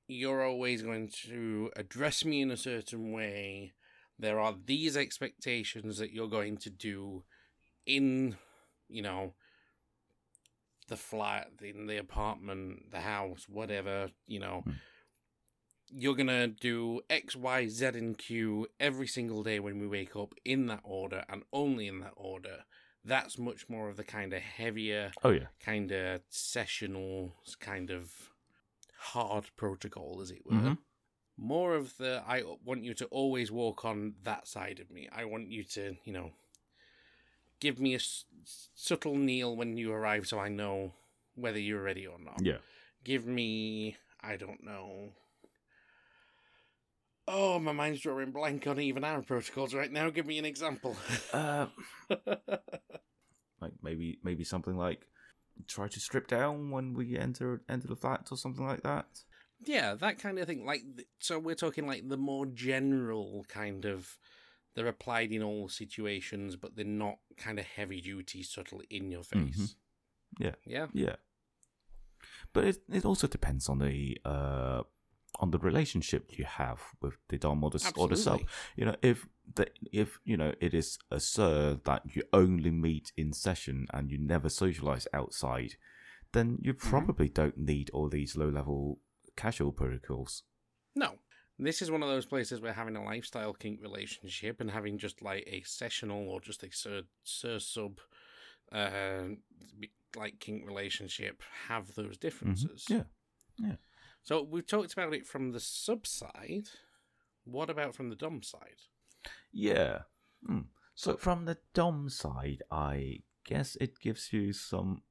you're 0.09 0.44
always 0.44 0.83
going 0.83 1.11
to 1.27 1.70
address 1.77 2.25
me 2.25 2.42
in 2.42 2.51
a 2.51 2.57
certain 2.57 3.12
way. 3.12 3.72
There 4.18 4.38
are 4.38 4.55
these 4.66 4.96
expectations 4.96 5.98
that 5.98 6.12
you're 6.12 6.29
going 6.29 6.59
to 6.59 6.70
do 6.70 7.25
in, 7.87 8.37
you 8.88 9.03
know, 9.03 9.35
the 10.88 10.96
flat, 10.96 11.48
in 11.62 11.87
the 11.87 11.96
apartment, 11.96 12.90
the 12.90 13.01
house, 13.01 13.46
whatever, 13.48 14.11
you 14.27 14.38
know. 14.38 14.62
Hmm. 14.64 14.72
You're 15.94 16.14
gonna 16.16 16.48
do 16.48 17.02
X, 17.11 17.37
Y, 17.37 17.68
Z, 17.68 17.87
and 17.87 18.16
Q 18.16 18.66
every 18.81 19.07
single 19.07 19.42
day 19.42 19.61
when 19.61 19.78
we 19.78 19.87
wake 19.87 20.16
up 20.16 20.35
in 20.44 20.66
that 20.66 20.81
order 20.85 21.24
and 21.28 21.42
only 21.52 21.87
in 21.87 22.00
that 22.00 22.14
order. 22.16 22.64
That's 23.05 23.37
much 23.38 23.68
more 23.68 23.88
of 23.90 23.96
the 23.96 24.05
kind 24.05 24.33
of 24.33 24.40
heavier, 24.40 25.12
Oh, 25.22 25.31
yeah. 25.31 25.48
kind 25.61 25.90
of 25.92 26.22
sessional, 26.31 27.35
kind 27.61 27.90
of 27.90 28.31
hard 28.96 29.50
protocol, 29.57 30.20
as 30.22 30.31
it 30.31 30.46
were. 30.46 30.52
Mhm. 30.52 30.78
More 31.37 31.74
of 31.74 31.96
the 31.96 32.22
I 32.26 32.42
want 32.64 32.85
you 32.85 32.94
to 32.94 33.07
always 33.07 33.50
walk 33.50 33.85
on 33.85 34.14
that 34.22 34.46
side 34.46 34.78
of 34.81 34.90
me. 34.90 35.09
I 35.11 35.24
want 35.24 35.48
you 35.48 35.64
to, 35.64 35.96
you 36.05 36.12
know, 36.12 36.33
give 37.61 37.78
me 37.81 37.92
a 37.94 37.96
s- 37.96 38.24
subtle 38.74 39.16
kneel 39.16 39.57
when 39.57 39.76
you 39.76 39.92
arrive 39.92 40.26
so 40.26 40.38
I 40.38 40.48
know 40.48 40.94
whether 41.35 41.59
you're 41.59 41.83
ready 41.83 42.07
or 42.07 42.18
not. 42.18 42.40
Yeah. 42.42 42.59
Give 43.05 43.26
me, 43.26 43.96
I 44.20 44.37
don't 44.37 44.62
know. 44.62 45.12
Oh, 47.28 47.58
my 47.58 47.72
mind's 47.72 48.00
drawing 48.00 48.32
blank 48.32 48.66
on 48.66 48.80
even 48.80 49.04
our 49.04 49.22
protocols 49.22 49.74
right 49.74 49.90
now. 49.92 50.11
Give 50.11 50.26
me 50.26 50.38
an 50.38 50.44
example. 50.44 50.96
Uh, 51.32 51.66
like 53.61 53.72
maybe 53.82 54.18
maybe 54.22 54.44
something 54.44 54.76
like 54.76 55.06
try 55.68 55.88
to 55.88 56.00
strip 56.00 56.26
down 56.26 56.70
when 56.70 56.94
we 56.94 57.16
enter 57.16 57.62
enter 57.68 57.87
the 57.88 57.96
flat 57.96 58.28
or 58.30 58.37
something 58.37 58.66
like 58.66 58.82
that. 58.82 59.06
Yeah, 59.64 59.94
that 59.94 60.18
kind 60.18 60.38
of 60.38 60.46
thing. 60.46 60.66
Like, 60.66 60.82
so 61.20 61.38
we're 61.38 61.54
talking 61.54 61.87
like 61.87 62.08
the 62.08 62.16
more 62.16 62.46
general 62.46 63.44
kind 63.48 63.85
of. 63.85 64.18
They're 64.74 64.88
applied 64.88 65.32
in 65.32 65.42
all 65.42 65.68
situations, 65.68 66.56
but 66.56 66.74
they're 66.74 66.85
not 66.87 67.18
kind 67.37 67.58
of 67.58 67.66
heavy 67.66 68.00
duty, 68.00 68.42
subtle 68.42 68.80
in 68.88 69.11
your 69.11 69.22
face. 69.22 69.58
Mhm. 69.58 69.74
Yeah. 70.38 70.54
Yeah. 70.64 70.87
Yeah. 70.94 71.16
But 72.54 72.64
it 72.64 72.78
it 72.90 73.04
also 73.04 73.26
depends 73.26 73.68
on 73.68 73.78
the 73.78 74.18
uh 74.24 74.82
on 75.40 75.51
the 75.51 75.59
relationship 75.59 76.38
you 76.38 76.45
have 76.45 76.81
with 77.01 77.14
the 77.29 77.38
dom 77.38 77.64
or 77.64 77.71
the 77.71 77.92
or 77.97 78.09
the 78.09 78.16
sub. 78.16 78.42
You 78.77 78.87
know, 78.87 78.97
if 79.03 79.27
the 79.55 79.66
if 79.92 80.18
you 80.25 80.37
know 80.37 80.53
it 80.61 80.75
is 80.75 80.99
a 81.11 81.21
sir 81.21 81.81
that 81.85 82.03
you 82.14 82.23
only 82.33 82.71
meet 82.71 83.12
in 83.16 83.33
session 83.33 83.87
and 83.92 84.11
you 84.11 84.18
never 84.18 84.49
socialize 84.49 85.07
outside, 85.12 85.75
then 86.33 86.59
you 86.61 86.75
Mm-hmm. 86.75 86.90
probably 86.90 87.29
don't 87.29 87.59
need 87.59 87.90
all 87.90 88.09
these 88.09 88.37
low 88.37 88.49
level 88.49 88.99
casual 89.37 89.73
protocols. 89.73 90.42
No. 90.95 91.14
This 91.59 91.83
is 91.83 91.90
one 91.90 92.03
of 92.03 92.09
those 92.09 92.27
places 92.27 92.61
where 92.61 92.73
having 92.73 92.97
a 92.97 93.05
lifestyle 93.05 93.53
kink 93.53 93.81
relationship 93.83 94.61
and 94.61 94.71
having 94.71 94.99
just 94.99 95.23
like 95.23 95.45
a 95.47 95.62
sessional 95.62 96.29
or 96.29 96.40
just 96.40 96.62
a 96.64 96.73
sir, 96.73 97.03
sir 97.23 97.59
sub 97.61 98.01
uh, 98.73 99.29
like 100.16 100.40
kink 100.40 100.66
relationship 100.66 101.40
have 101.68 101.95
those 101.95 102.16
differences. 102.16 102.87
Mm-hmm. 102.90 103.66
Yeah. 103.66 103.77
So 104.22 104.42
we've 104.42 104.66
talked 104.66 104.92
about 104.92 105.14
it 105.14 105.26
from 105.26 105.52
the 105.52 105.61
sub 105.61 106.06
side. 106.06 106.68
What 107.44 107.70
about 107.70 107.94
from 107.94 108.08
the 108.08 108.16
dom 108.16 108.42
side? 108.42 108.82
Yeah. 109.52 110.02
Hmm. 110.46 110.61
So 110.94 111.16
from 111.16 111.44
the 111.44 111.58
dom 111.74 112.08
side, 112.08 112.62
I 112.70 113.20
guess 113.44 113.76
it 113.80 113.98
gives 113.98 114.32
you 114.32 114.52
some 114.52 115.02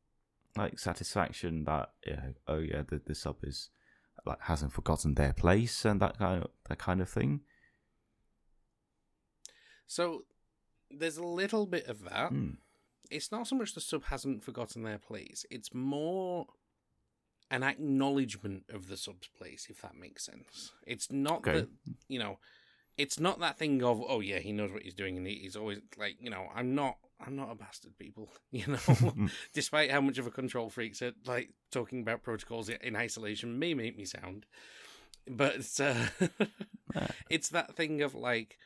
like 0.55 0.79
satisfaction 0.79 1.63
that 1.65 1.91
yeah, 2.05 2.29
oh 2.47 2.59
yeah, 2.59 2.83
the, 2.87 3.01
the 3.05 3.15
sub 3.15 3.37
is 3.43 3.69
like 4.25 4.41
hasn't 4.41 4.73
forgotten 4.73 5.15
their 5.15 5.33
place 5.33 5.85
and 5.85 6.01
that 6.01 6.17
kind 6.17 6.43
of 6.43 6.51
that 6.69 6.77
kind 6.77 7.01
of 7.01 7.09
thing. 7.09 7.41
So 9.87 10.23
there's 10.89 11.17
a 11.17 11.23
little 11.23 11.65
bit 11.65 11.87
of 11.87 12.03
that. 12.03 12.31
Mm. 12.31 12.57
It's 13.09 13.31
not 13.31 13.47
so 13.47 13.57
much 13.57 13.73
the 13.73 13.81
sub 13.81 14.05
hasn't 14.05 14.43
forgotten 14.43 14.83
their 14.83 14.99
place, 14.99 15.45
it's 15.49 15.73
more 15.73 16.45
an 17.51 17.61
acknowledgement 17.63 18.63
of 18.69 18.87
the 18.87 18.97
sub's 18.97 19.27
place, 19.27 19.67
if 19.69 19.81
that 19.81 19.95
makes 19.95 20.25
sense. 20.25 20.71
It's 20.87 21.11
not 21.11 21.39
Okay. 21.39 21.53
that, 21.59 21.69
you 22.07 22.17
know, 22.17 22.39
it's 22.97 23.19
not 23.19 23.39
that 23.39 23.57
thing 23.59 23.83
of, 23.83 24.01
oh 24.07 24.19
yeah, 24.21 24.39
he 24.39 24.51
knows 24.51 24.71
what 24.71 24.83
he's 24.83 24.93
doing 24.95 25.17
and 25.17 25.27
he's 25.27 25.55
always 25.55 25.79
like, 25.97 26.15
you 26.19 26.29
know, 26.31 26.47
I'm 26.55 26.73
not. 26.73 26.97
I'm 27.23 27.35
not 27.35 27.51
a 27.51 27.55
bastard, 27.55 27.99
people. 27.99 28.29
You 28.51 28.65
know, 28.67 29.13
despite 29.53 29.91
how 29.91 30.01
much 30.01 30.17
of 30.17 30.25
a 30.25 30.31
control 30.31 30.71
freak 30.71 30.97
that 30.99 31.13
like 31.27 31.51
talking 31.71 32.01
about 32.01 32.23
protocols 32.23 32.67
in 32.67 32.95
isolation 32.95 33.59
may 33.59 33.75
make 33.75 33.95
me 33.95 34.05
sound, 34.05 34.47
but 35.29 35.55
it's, 35.57 35.79
uh, 35.79 36.07
it's 37.29 37.49
that 37.49 37.75
thing 37.75 38.01
of 38.01 38.15
like 38.15 38.57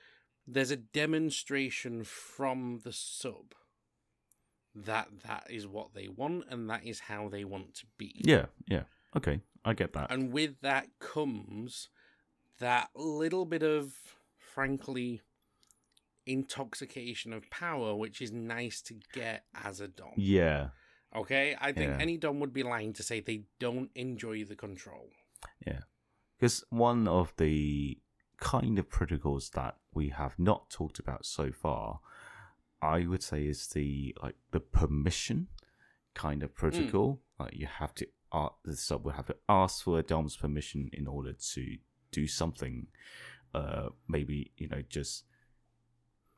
there's 0.47 0.71
a 0.71 0.77
demonstration 0.77 2.03
from 2.05 2.79
the 2.85 2.93
sub 2.93 3.53
that 4.75 5.07
that 5.25 5.47
is 5.49 5.65
what 5.67 5.93
they 5.93 6.07
want 6.07 6.45
and 6.49 6.69
that 6.69 6.85
is 6.85 6.99
how 7.01 7.29
they 7.29 7.43
want 7.45 7.73
to 7.75 7.85
be. 7.97 8.21
yeah, 8.25 8.45
yeah. 8.67 8.83
Okay, 9.15 9.39
I 9.63 9.73
get 9.73 9.93
that. 9.93 10.11
And 10.11 10.33
with 10.33 10.59
that 10.61 10.87
comes 10.99 11.87
that 12.59 12.89
little 12.95 13.45
bit 13.45 13.63
of, 13.63 13.93
frankly, 14.37 15.21
intoxication 16.25 17.33
of 17.33 17.49
power, 17.49 17.95
which 17.95 18.21
is 18.21 18.31
nice 18.31 18.81
to 18.81 18.95
get 19.13 19.45
as 19.63 19.79
a 19.79 19.87
Dom. 19.87 20.11
Yeah, 20.17 20.69
Okay? 21.15 21.55
I 21.61 21.71
think 21.71 21.91
Yeah. 21.91 22.01
any 22.01 22.17
Dom 22.17 22.41
would 22.41 22.51
be 22.51 22.63
lying 22.63 22.91
to 22.93 23.03
say 23.03 23.21
they 23.21 23.43
don't 23.57 23.89
enjoy 23.95 24.43
the 24.43 24.55
control. 24.55 25.11
Yeah, 25.65 25.83
because 26.37 26.65
one 26.69 27.07
of 27.07 27.33
the 27.37 28.01
kind 28.37 28.77
of 28.77 28.89
protocols 28.89 29.51
that 29.51 29.77
we 29.93 30.09
have 30.09 30.37
not 30.37 30.69
talked 30.69 30.99
about 30.99 31.25
so 31.25 31.53
far, 31.53 32.01
I 32.81 33.05
would 33.05 33.23
say, 33.23 33.45
is 33.45 33.67
the 33.67 34.15
like 34.21 34.35
the 34.51 34.59
permission 34.59 35.47
kind 36.13 36.43
of 36.43 36.55
protocol. 36.55 37.21
Like 37.39 37.53
you 37.53 37.67
have 37.67 37.93
to, 37.95 38.07
uh, 38.31 38.49
the 38.63 38.75
sub 38.75 39.05
will 39.05 39.13
have 39.13 39.27
to 39.27 39.35
ask 39.49 39.83
for 39.83 39.99
a 39.99 40.03
dom's 40.03 40.35
permission 40.35 40.89
in 40.93 41.07
order 41.07 41.33
to 41.53 41.77
do 42.11 42.27
something. 42.27 42.87
Uh, 43.53 43.89
maybe 44.07 44.51
you 44.57 44.67
know 44.67 44.81
just. 44.89 45.23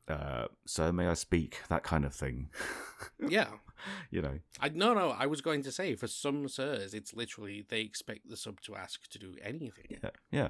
Uh, 0.08 0.48
sir, 0.66 0.94
may 0.94 1.08
I 1.08 1.16
speak? 1.16 1.62
That 1.68 1.84
kind 1.84 2.06
of 2.06 2.14
thing. 2.14 2.50
Yeah. 3.30 3.50
you 4.10 4.22
know. 4.22 4.40
I 4.60 4.70
no 4.70 4.94
no, 4.94 5.12
I 5.12 5.28
was 5.28 5.42
going 5.42 5.62
to 5.64 5.72
say 5.72 5.96
for 5.96 6.08
some 6.08 6.48
sirs 6.48 6.94
it's 6.96 7.14
literally 7.14 7.66
they 7.68 7.82
expect 7.82 8.28
the 8.30 8.38
sub 8.38 8.60
to 8.62 8.76
ask 8.76 9.08
to 9.10 9.20
do 9.20 9.36
anything. 9.44 9.86
Yeah, 9.90 10.10
yeah, 10.32 10.48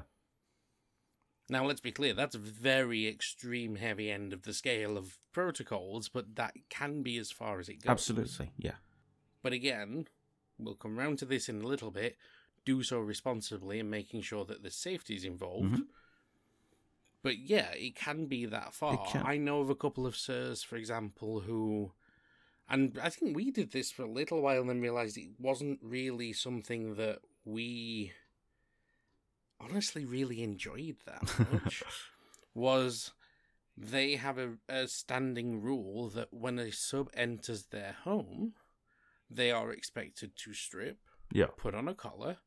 Now 1.50 1.66
let's 1.66 1.80
be 1.80 1.92
clear, 1.92 2.14
that's 2.14 2.36
a 2.36 2.40
very 2.40 3.08
extreme 3.08 3.76
heavy 3.76 4.12
end 4.12 4.34
of 4.34 4.44
the 4.44 4.54
scale 4.54 4.98
of 4.98 5.18
protocols, 5.32 6.10
but 6.10 6.36
that 6.36 6.54
can 6.70 7.04
be 7.04 7.18
as 7.18 7.32
far 7.32 7.60
as 7.60 7.70
it 7.70 7.82
goes. 7.84 7.90
absolutely. 7.92 8.52
Yeah, 8.58 8.76
But 9.42 9.54
again, 9.54 10.08
we'll 10.60 10.76
come 10.76 11.00
round 11.00 11.20
to 11.20 11.26
this 11.26 11.48
in 11.48 11.62
a 11.62 11.68
little 11.68 11.92
bit. 11.92 12.18
Do 12.66 12.84
so 12.84 13.00
responsibly 13.00 13.80
and 13.80 13.90
making 13.90 14.24
sure 14.24 14.44
that 14.46 14.62
the 14.62 14.72
safety 14.72 15.16
is 15.16 15.24
involved. 15.24 15.76
Mhm. 15.76 15.88
But 17.24 17.38
yeah, 17.40 17.72
it 17.72 17.96
can 17.96 18.26
be 18.26 18.46
that 18.46 18.74
far. 18.74 19.08
I 19.16 19.38
know 19.38 19.62
of 19.62 19.70
a 19.70 19.76
couple 19.76 20.06
of 20.06 20.16
sirs, 20.18 20.64
for 20.64 20.76
example, 20.76 21.42
who. 21.42 21.94
And 22.70 22.98
I 23.02 23.10
think 23.10 23.36
we 23.36 23.52
did 23.52 23.72
this 23.72 23.92
for 23.92 24.04
a 24.04 24.12
little 24.12 24.42
while 24.42 24.60
and 24.62 24.70
then 24.70 24.82
realised 24.82 25.18
it 25.18 25.40
wasn't 25.40 25.80
really 25.82 26.34
something 26.34 26.96
that 26.96 27.20
we 27.46 28.12
honestly 29.60 30.06
really 30.06 30.44
enjoyed 30.44 30.98
that 31.06 31.24
much. 31.52 31.84
was 32.54 33.12
they 33.76 34.16
have 34.16 34.38
a, 34.38 34.54
a 34.68 34.88
standing 34.88 35.62
rule 35.62 36.10
that 36.10 36.30
when 36.34 36.58
a 36.58 36.72
sub 36.72 37.10
enters 37.14 37.66
their 37.66 37.96
home, 38.04 38.54
they 39.30 39.52
are 39.52 39.72
expected 39.72 40.32
to 40.36 40.54
strip, 40.54 40.98
yeah, 41.32 41.48
put 41.58 41.76
on 41.76 41.88
a 41.88 41.94
collar, 41.94 42.38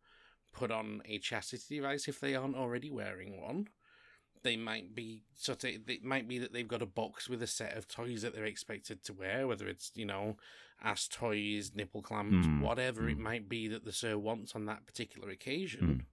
put 0.53 0.71
on 0.71 1.03
a 1.05 1.19
chastity 1.19 1.77
device 1.77 2.09
if 2.09 2.19
they 2.21 2.35
aren't 2.35 2.57
already 2.57 2.91
wearing 2.91 3.41
one. 3.41 3.69
They 4.43 4.57
might 4.57 4.95
be 4.95 5.23
sort 5.35 5.65
of. 5.65 5.71
It 5.87 6.03
might 6.03 6.27
be 6.27 6.39
that 6.39 6.53
they've 6.53 6.67
got 6.67 6.81
a 6.83 6.87
box 6.87 7.29
with 7.29 7.43
a 7.43 7.47
set 7.47 7.77
of 7.77 7.87
toys 7.87 8.23
that 8.23 8.35
they're 8.35 8.47
expected 8.47 9.05
to 9.05 9.13
wear, 9.13 9.47
whether 9.47 9.69
it's 9.69 9.93
you 9.95 10.07
know, 10.07 10.39
ass 10.83 11.07
toys, 11.09 11.73
nipple 11.75 12.01
clamps, 12.03 12.47
Mm, 12.47 12.63
whatever 12.63 13.09
it 13.09 13.19
mm. 13.19 13.23
might 13.23 13.49
be 13.49 13.69
that 13.69 13.85
the 13.85 13.93
sir 13.93 14.17
wants 14.17 14.57
on 14.57 14.65
that 14.65 14.87
particular 14.87 15.29
occasion. 15.29 16.03
Mm. 16.03 16.05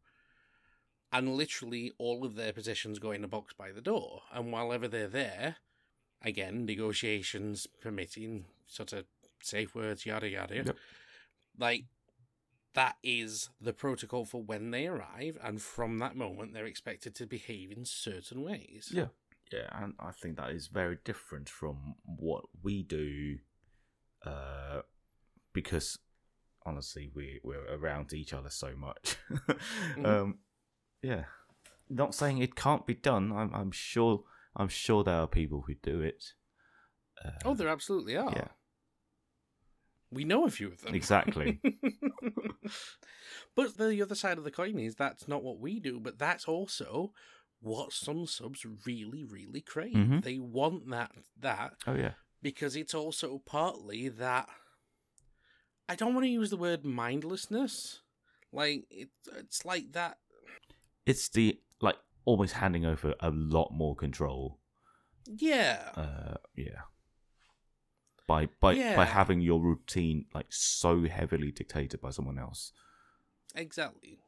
And 1.11 1.35
literally 1.35 1.93
all 1.97 2.25
of 2.25 2.35
their 2.35 2.51
possessions 2.51 2.99
go 2.99 3.11
in 3.11 3.23
a 3.23 3.27
box 3.27 3.53
by 3.53 3.71
the 3.71 3.81
door. 3.81 4.23
And 4.33 4.51
while 4.51 4.73
ever 4.73 4.87
they're 4.87 5.07
there, 5.07 5.57
again, 6.21 6.65
negotiations 6.65 7.67
permitting, 7.81 8.45
sort 8.67 8.93
of 8.93 9.05
safe 9.41 9.73
words, 9.73 10.05
yada 10.05 10.29
yada. 10.29 10.55
Yep. 10.55 10.77
Like 11.57 11.85
that 12.73 12.97
is 13.03 13.49
the 13.59 13.73
protocol 13.73 14.25
for 14.25 14.43
when 14.43 14.71
they 14.71 14.85
arrive, 14.85 15.37
and 15.43 15.61
from 15.61 15.97
that 15.99 16.15
moment 16.15 16.53
they're 16.53 16.65
expected 16.65 17.15
to 17.15 17.25
behave 17.25 17.71
in 17.71 17.85
certain 17.85 18.43
ways. 18.43 18.89
Yeah. 18.93 19.07
Yeah, 19.51 19.69
and 19.71 19.93
I 19.97 20.11
think 20.11 20.35
that 20.35 20.51
is 20.51 20.67
very 20.67 20.97
different 21.05 21.47
from 21.47 21.95
what 22.03 22.43
we 22.61 22.83
do, 22.83 23.37
uh, 24.25 24.81
because 25.53 25.97
honestly, 26.65 27.09
we 27.15 27.39
we're 27.43 27.65
around 27.73 28.11
each 28.13 28.33
other 28.33 28.49
so 28.49 28.73
much. 28.75 29.17
Um, 30.03 30.39
yeah, 31.01 31.25
not 31.89 32.15
saying 32.15 32.39
it 32.39 32.55
can't 32.55 32.85
be 32.85 32.95
done. 32.95 33.31
I'm 33.31 33.53
I'm 33.53 33.71
sure 33.71 34.23
I'm 34.55 34.69
sure 34.69 35.03
there 35.03 35.15
are 35.21 35.27
people 35.27 35.63
who 35.67 35.75
do 35.75 36.01
it. 36.01 36.33
Uh, 37.23 37.31
Oh, 37.45 37.53
there 37.53 37.69
absolutely 37.69 38.15
are. 38.17 38.31
Yeah. 38.35 38.47
We 40.09 40.23
know 40.23 40.45
a 40.45 40.49
few 40.49 40.67
of 40.67 40.81
them. 40.81 40.95
Exactly. 40.95 41.59
but 43.55 43.77
the 43.77 44.01
other 44.01 44.15
side 44.15 44.37
of 44.37 44.43
the 44.43 44.51
coin 44.51 44.79
is 44.79 44.95
that's 44.95 45.27
not 45.27 45.43
what 45.43 45.59
we 45.59 45.79
do, 45.79 45.99
but 45.99 46.17
that's 46.17 46.45
also 46.45 47.11
what 47.59 47.91
some 47.91 48.25
subs 48.27 48.65
really, 48.85 49.23
really 49.23 49.61
crave. 49.61 49.95
Mhm. 49.95 50.23
They 50.23 50.39
want 50.39 50.89
that 50.89 51.11
that 51.39 51.73
oh 51.87 51.95
yeah, 51.95 52.13
because 52.41 52.75
it's 52.75 52.93
also 52.93 53.39
partly 53.45 54.09
that 54.09 54.47
I 55.89 55.95
don't 55.95 56.13
want 56.13 56.25
to 56.25 56.29
use 56.31 56.49
the 56.51 56.57
word 56.57 56.85
mindlessness. 56.85 58.01
Like 58.51 58.85
it, 58.89 59.09
it's 59.35 59.65
like 59.65 59.93
that. 59.93 60.19
It's 61.07 61.29
the 61.29 61.59
like 61.81 61.97
almost 62.25 62.53
handing 62.53 62.85
over 62.85 63.15
a 63.19 63.31
lot 63.31 63.71
more 63.71 63.95
control. 63.95 64.59
Yeah, 65.25 65.91
Uh, 65.95 66.37
yeah. 66.55 66.81
By 68.27 68.47
by 68.59 68.73
Yeah. 68.73 68.95
by 68.95 69.05
having 69.05 69.41
your 69.41 69.61
routine 69.61 70.25
like 70.33 70.47
so 70.51 71.05
heavily 71.07 71.51
dictated 71.51 72.01
by 72.01 72.11
someone 72.11 72.37
else. 72.39 72.73
exactly. 73.55 74.19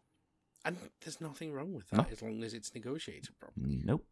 And 0.65 0.77
there's 1.01 1.21
nothing 1.21 1.53
wrong 1.53 1.73
with 1.73 1.91
No. 1.93 1.99
that 2.03 2.11
as 2.11 2.21
long 2.21 2.43
as 2.43 2.53
it's 2.53 2.73
negotiated 2.75 3.37
properly. 3.39 3.81
Nope. 3.83 4.05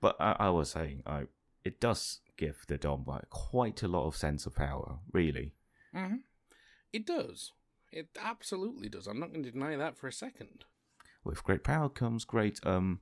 But 0.00 0.16
I, 0.20 0.32
I 0.38 0.48
was 0.50 0.70
saying, 0.70 1.02
I 1.06 1.26
it 1.64 1.80
does 1.80 2.20
give 2.36 2.64
the 2.66 2.78
Dom 2.78 3.04
like 3.06 3.28
quite 3.30 3.82
a 3.82 3.88
lot 3.88 4.06
of 4.06 4.16
sense 4.16 4.46
of 4.46 4.54
power, 4.54 4.98
really. 5.12 5.54
Mm-hmm. 5.94 6.16
It 6.92 7.06
does. 7.06 7.52
It 7.90 8.08
absolutely 8.18 8.88
does. 8.88 9.06
I'm 9.06 9.20
not 9.20 9.32
going 9.32 9.44
to 9.44 9.50
deny 9.50 9.76
that 9.76 9.96
for 9.98 10.08
a 10.08 10.12
second. 10.12 10.64
With 11.24 11.44
great 11.44 11.62
power 11.64 11.88
comes 11.88 12.24
great 12.24 12.60
um 12.64 13.00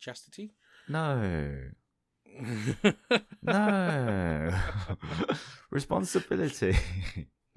Chastity? 0.00 0.54
no. 0.88 1.70
No 3.42 4.52
responsibility. 5.70 6.76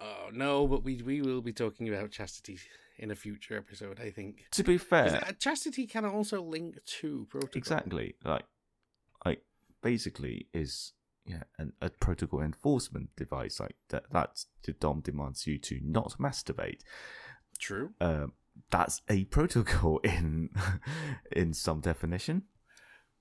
oh, 0.00 0.28
no, 0.32 0.66
but 0.66 0.84
we, 0.84 1.02
we 1.02 1.20
will 1.22 1.40
be 1.40 1.52
talking 1.52 1.88
about 1.88 2.10
chastity 2.10 2.58
in 2.98 3.10
a 3.10 3.14
future 3.14 3.56
episode, 3.56 4.00
I 4.00 4.10
think. 4.10 4.44
to 4.52 4.62
be 4.62 4.78
fair, 4.78 5.24
uh, 5.26 5.32
Chastity 5.32 5.86
can 5.86 6.04
also 6.04 6.42
link 6.42 6.78
to 7.00 7.26
protocol. 7.30 7.58
exactly 7.58 8.14
like 8.24 8.44
like 9.24 9.42
basically 9.82 10.46
is 10.52 10.92
yeah 11.24 11.44
an, 11.58 11.72
a 11.80 11.90
protocol 11.90 12.40
enforcement 12.40 13.10
device 13.16 13.60
like 13.60 13.76
that. 13.88 14.04
That's 14.10 14.46
the 14.64 14.72
Dom 14.72 15.00
demands 15.00 15.46
you 15.46 15.58
to 15.58 15.80
not 15.82 16.16
masturbate. 16.18 16.80
True. 17.58 17.90
Um, 18.00 18.32
that's 18.70 19.02
a 19.08 19.24
protocol 19.24 19.98
in 20.04 20.50
in 21.30 21.52
some 21.52 21.80
definition. 21.80 22.44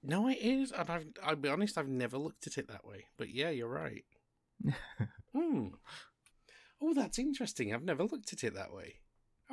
No, 0.03 0.27
it 0.27 0.39
is, 0.39 0.71
and 0.71 0.89
I've, 0.89 1.05
I'll 1.23 1.35
be 1.35 1.49
honest, 1.49 1.77
I've 1.77 1.87
never 1.87 2.17
looked 2.17 2.47
at 2.47 2.57
it 2.57 2.67
that 2.69 2.85
way. 2.85 3.05
But 3.17 3.29
yeah, 3.29 3.51
you're 3.51 3.67
right. 3.67 4.03
hmm. 5.35 5.67
Oh, 6.81 6.93
that's 6.95 7.19
interesting. 7.19 7.71
I've 7.71 7.83
never 7.83 8.03
looked 8.03 8.33
at 8.33 8.43
it 8.43 8.55
that 8.55 8.73
way. 8.73 8.95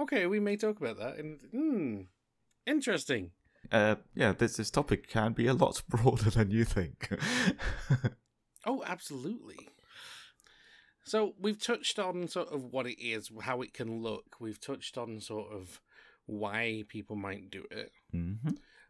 Okay, 0.00 0.26
we 0.26 0.40
may 0.40 0.56
talk 0.56 0.80
about 0.80 0.98
that. 0.98 1.18
And 1.18 1.40
hmm, 1.52 2.00
interesting. 2.66 3.32
Uh, 3.70 3.96
yeah, 4.14 4.32
this 4.32 4.56
this 4.56 4.70
topic 4.70 5.08
can 5.08 5.32
be 5.32 5.46
a 5.46 5.54
lot 5.54 5.82
broader 5.88 6.30
than 6.30 6.50
you 6.50 6.64
think. 6.64 7.11
Oh, 8.68 8.83
absolutely. 8.87 9.70
So 11.02 11.33
we've 11.40 11.59
touched 11.59 11.98
on 11.98 12.28
sort 12.28 12.48
of 12.52 12.64
what 12.64 12.87
it 12.87 13.02
is, 13.02 13.31
how 13.40 13.62
it 13.62 13.72
can 13.72 14.02
look. 14.02 14.37
We've 14.38 14.61
touched 14.61 14.98
on 14.98 15.20
sort 15.20 15.50
of 15.50 15.81
why 16.26 16.85
people 16.87 17.16
might 17.16 17.50
do 17.50 17.64
it. 17.70 17.92
hmm 18.12 18.35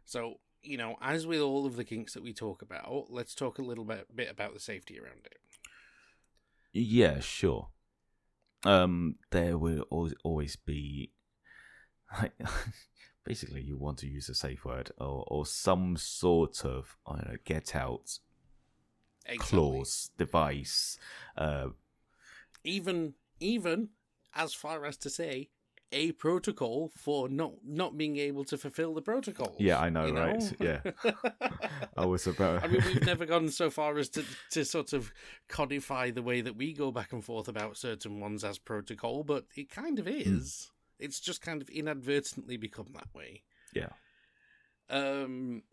So, 0.03 0.41
you 0.61 0.75
know, 0.75 0.97
as 1.01 1.25
with 1.25 1.39
all 1.39 1.65
of 1.65 1.77
the 1.77 1.85
kinks 1.85 2.13
that 2.13 2.23
we 2.23 2.33
talk 2.33 2.61
about, 2.61 3.05
let's 3.09 3.33
talk 3.33 3.57
a 3.57 3.61
little 3.61 3.85
bit, 3.85 4.13
bit 4.13 4.29
about 4.29 4.53
the 4.53 4.59
safety 4.59 4.99
around 4.99 5.25
it. 5.25 5.37
Yeah, 6.73 7.21
sure. 7.21 7.69
Um, 8.65 9.15
there 9.31 9.57
will 9.57 9.85
always 9.89 10.13
always 10.25 10.57
be 10.57 11.13
like 12.21 12.33
basically 13.25 13.61
you 13.61 13.77
want 13.77 13.99
to 13.99 14.07
use 14.07 14.27
a 14.27 14.35
safe 14.35 14.65
word 14.65 14.91
or 14.97 15.23
or 15.29 15.45
some 15.45 15.95
sort 15.95 16.65
of 16.65 16.97
I 17.07 17.15
don't 17.15 17.27
know 17.29 17.37
get 17.45 17.73
out 17.73 18.19
Exactly. 19.29 19.57
clause 19.59 20.11
device. 20.17 20.97
Uh, 21.37 21.69
Even 22.63 23.13
even 23.39 23.89
as 24.35 24.53
far 24.53 24.85
as 24.85 24.97
to 24.97 25.09
say 25.09 25.49
a 25.91 26.11
protocol 26.13 26.91
for 26.95 27.29
not 27.29 27.53
not 27.65 27.97
being 27.97 28.17
able 28.17 28.43
to 28.45 28.57
fulfill 28.57 28.93
the 28.93 29.01
protocol. 29.01 29.55
Yeah, 29.59 29.79
I 29.79 29.89
know, 29.89 30.05
you 30.05 30.13
right? 30.13 30.53
Yeah. 30.59 30.81
I 31.97 32.05
was 32.05 32.27
about. 32.27 32.63
I 32.63 32.67
mean, 32.67 32.81
we've 32.85 33.05
never 33.05 33.25
gone 33.25 33.49
so 33.49 33.69
far 33.69 33.97
as 33.97 34.09
to, 34.09 34.23
to 34.51 34.65
sort 34.65 34.93
of 34.93 35.11
codify 35.47 36.11
the 36.11 36.21
way 36.21 36.41
that 36.41 36.55
we 36.57 36.73
go 36.73 36.91
back 36.91 37.11
and 37.13 37.23
forth 37.23 37.47
about 37.47 37.77
certain 37.77 38.19
ones 38.19 38.43
as 38.43 38.57
protocol, 38.59 39.23
but 39.23 39.45
it 39.55 39.69
kind 39.71 39.97
of 39.99 40.05
Hmm. 40.05 40.13
is. 40.37 40.69
It's 40.99 41.19
just 41.19 41.41
kind 41.41 41.61
of 41.61 41.69
inadvertently 41.69 42.57
become 42.57 42.87
that 42.93 43.07
way. 43.15 43.43
yeah. 43.73 43.89
Um, 44.89 45.63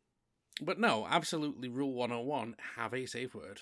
but 0.61 0.79
no, 0.79 1.07
absolutely. 1.09 1.69
Rule 1.69 1.93
one 1.93 2.11
hundred 2.11 2.21
and 2.21 2.29
one: 2.29 2.57
have 2.77 2.95
a 2.95 3.07
safe 3.07 3.35
word, 3.35 3.61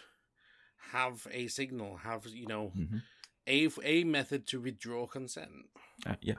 have 0.92 1.26
a 1.30 1.48
signal, 1.48 1.98
have 1.98 2.26
you 2.26 2.46
know 2.46 2.72
hmm 2.74 2.98
a 3.46 3.68
a 3.82 4.04
method 4.04 4.46
to 4.48 4.60
withdraw 4.60 5.06
consent. 5.06 5.68
Uh, 6.06 6.14
yeah, 6.20 6.38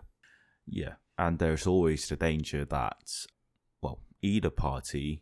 yeah, 0.66 0.94
and 1.18 1.40
there's 1.40 1.68
always 1.68 2.08
the 2.08 2.16
danger 2.16 2.66
that, 2.66 3.12
well, 3.82 4.00
either 4.22 4.50
party, 4.50 5.22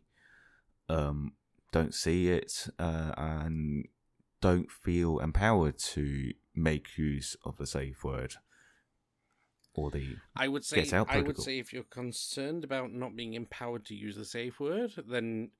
um, 0.88 1.34
don't 1.72 1.93
see 1.93 2.30
it 2.30 2.67
uh, 2.80 3.12
and 3.17 3.88
don't 4.41 4.72
feel 4.72 5.19
empowered 5.19 5.78
to 5.78 6.32
make 6.56 6.98
use 6.98 7.36
of 7.43 7.58
the 7.58 7.67
safe 7.67 8.04
word 8.04 8.36
or 9.76 9.92
the 9.92 10.16
I 10.36 10.48
would 10.48 10.66
say, 10.66 10.78
Gets 10.78 10.94
out 10.94 11.08
I 11.10 11.22
would 11.22 11.40
say, 11.40 11.60
if 11.60 11.74
you're 11.74 11.84
concerned 11.84 12.64
about 12.64 12.94
not 12.94 13.16
being 13.16 13.34
empowered 13.34 13.86
to 13.86 13.96
use 13.96 14.16
the 14.16 14.26
safe 14.26 14.60
word, 14.60 14.94
then 15.08 15.52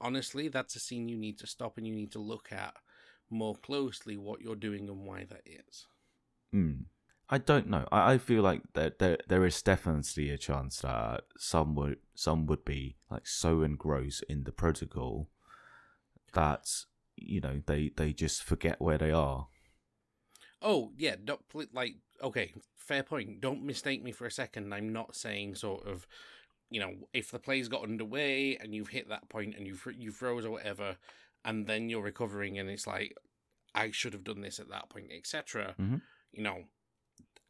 honestly, 0.00 0.48
that's 0.48 0.76
a 0.76 0.80
scene 0.80 1.08
you 1.08 1.16
need 1.16 1.38
to 1.38 1.46
stop 1.46 1.78
and 1.78 1.86
you 1.86 1.94
need 1.94 2.12
to 2.12 2.18
look 2.18 2.52
at 2.52 2.74
more 3.30 3.56
closely 3.56 4.16
what 4.16 4.40
you're 4.40 4.54
doing 4.56 4.88
and 4.88 5.06
why 5.06 5.26
that 5.28 5.42
is. 5.46 5.86
Mm. 6.54 6.84
I 7.30 7.38
don't 7.38 7.68
know. 7.68 7.86
I, 7.90 8.14
I 8.14 8.18
feel 8.18 8.42
like 8.42 8.62
there, 8.74 8.92
there 8.98 9.18
there 9.26 9.46
is 9.46 9.62
definitely 9.62 10.30
a 10.30 10.38
chance 10.38 10.80
that 10.80 11.22
some 11.38 11.74
would 11.76 11.98
some 12.14 12.46
would 12.46 12.64
be 12.64 12.96
like 13.10 13.26
so 13.26 13.62
engrossed 13.62 14.24
in 14.28 14.44
the 14.44 14.52
protocol 14.52 15.30
that 16.34 16.68
you 17.16 17.40
know 17.40 17.62
they 17.66 17.90
they 17.96 18.12
just 18.12 18.42
forget 18.42 18.80
where 18.80 18.98
they 18.98 19.10
are. 19.10 19.48
Oh 20.60 20.92
yeah, 20.96 21.16
don't 21.22 21.42
like 21.72 21.96
okay, 22.24 22.52
fair 22.76 23.02
point. 23.02 23.40
Don't 23.40 23.64
mistake 23.64 24.02
me 24.02 24.12
for 24.12 24.26
a 24.26 24.30
second. 24.30 24.72
I'm 24.74 24.92
not 24.92 25.14
saying 25.14 25.54
sort 25.54 25.86
of, 25.86 26.06
you 26.70 26.80
know, 26.80 26.94
if 27.12 27.30
the 27.30 27.38
play's 27.38 27.68
got 27.68 27.82
underway 27.84 28.56
and 28.56 28.74
you've 28.74 28.88
hit 28.88 29.08
that 29.08 29.28
point 29.28 29.54
and 29.56 29.66
you 29.66 29.78
you 29.96 30.10
froze 30.10 30.44
or 30.44 30.50
whatever, 30.50 30.96
and 31.44 31.66
then 31.66 31.88
you're 31.88 32.02
recovering 32.02 32.58
and 32.58 32.68
it's 32.70 32.86
like, 32.86 33.14
I 33.74 33.90
should 33.90 34.12
have 34.12 34.24
done 34.24 34.40
this 34.40 34.58
at 34.58 34.70
that 34.70 34.88
point, 34.88 35.10
etc. 35.16 35.74
Mhm. 35.78 36.00
You 36.32 36.42
know, 36.42 36.64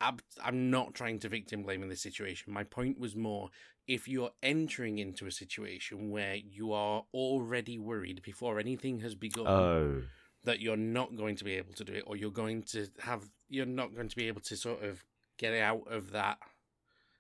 I'm 0.01 0.19
I'm 0.43 0.71
not 0.71 0.95
trying 0.95 1.21
to 1.21 1.29
victim 1.29 1.63
blame 1.63 1.83
in 1.83 1.89
this 1.89 2.03
situation. 2.03 2.53
My 2.53 2.65
point 2.65 2.99
was 2.99 3.15
more 3.15 3.51
if 3.87 4.09
you're 4.09 4.33
entering 4.43 4.99
into 4.99 5.27
a 5.27 5.31
situation 5.31 6.11
where 6.11 6.35
you 6.37 6.73
are 6.73 7.05
already 7.13 7.79
worried 7.79 8.23
before 8.23 8.59
anything 8.59 9.01
has 9.01 9.15
begun 9.15 9.47
Oh, 9.47 10.03
that 10.45 10.61
you're 10.61 10.77
not 10.77 11.17
going 11.17 11.37
to 11.37 11.45
be 11.45 11.53
able 11.53 11.75
to 11.75 11.85
do 11.85 11.93
it 11.93 12.05
or 12.07 12.17
you're 12.17 12.31
going 12.31 12.63
to 12.63 12.89
have 13.01 13.31
you're 13.55 13.65
not 13.67 13.95
going 13.95 14.09
to 14.09 14.17
be 14.17 14.29
able 14.29 14.41
to 14.43 14.57
sort 14.57 14.83
of 14.83 15.05
get 15.39 15.55
out 15.55 15.85
of 15.91 16.11
that 16.13 16.39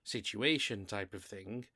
situation 0.03 0.85
type 0.85 1.14
of 1.14 1.25
thing 1.25 1.66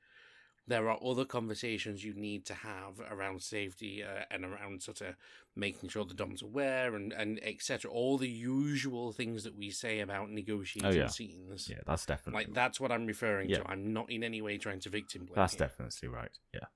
there 0.67 0.87
are 0.87 0.99
other 1.03 1.25
conversations 1.25 2.03
you 2.03 2.13
need 2.13 2.45
to 2.45 2.53
have 2.53 2.99
around 3.09 3.41
safety 3.41 4.03
uh, 4.03 4.23
and 4.29 4.45
around 4.45 4.83
sort 4.83 5.01
of 5.01 5.15
making 5.55 5.89
sure 5.89 6.05
the 6.05 6.13
dom's 6.13 6.43
aware 6.43 6.95
and 6.95 7.11
and 7.11 7.39
etc 7.43 7.89
all 7.89 8.19
the 8.19 8.29
usual 8.29 9.11
things 9.11 9.43
that 9.43 9.57
we 9.57 9.71
say 9.71 9.99
about 9.99 10.29
negotiating 10.29 10.91
Oh, 10.91 10.93
yeah. 10.93 11.07
scenes 11.07 11.67
yeah, 11.69 11.77
that's 11.87 12.05
definitely 12.05 12.43
like 12.45 12.53
that's 12.53 12.79
what 12.79 12.91
i'm 12.91 13.07
referring 13.07 13.49
Yeah. 13.49 13.57
to 13.59 13.67
i'm 13.71 13.91
not 13.93 14.11
in 14.11 14.23
any 14.23 14.43
way 14.43 14.59
trying 14.59 14.79
to 14.81 14.89
victim 14.89 15.25
blame 15.25 15.37
that's 15.37 15.53
here. 15.53 15.65
definitely 15.67 16.07
right. 16.09 16.37
Yeah. 16.53 16.67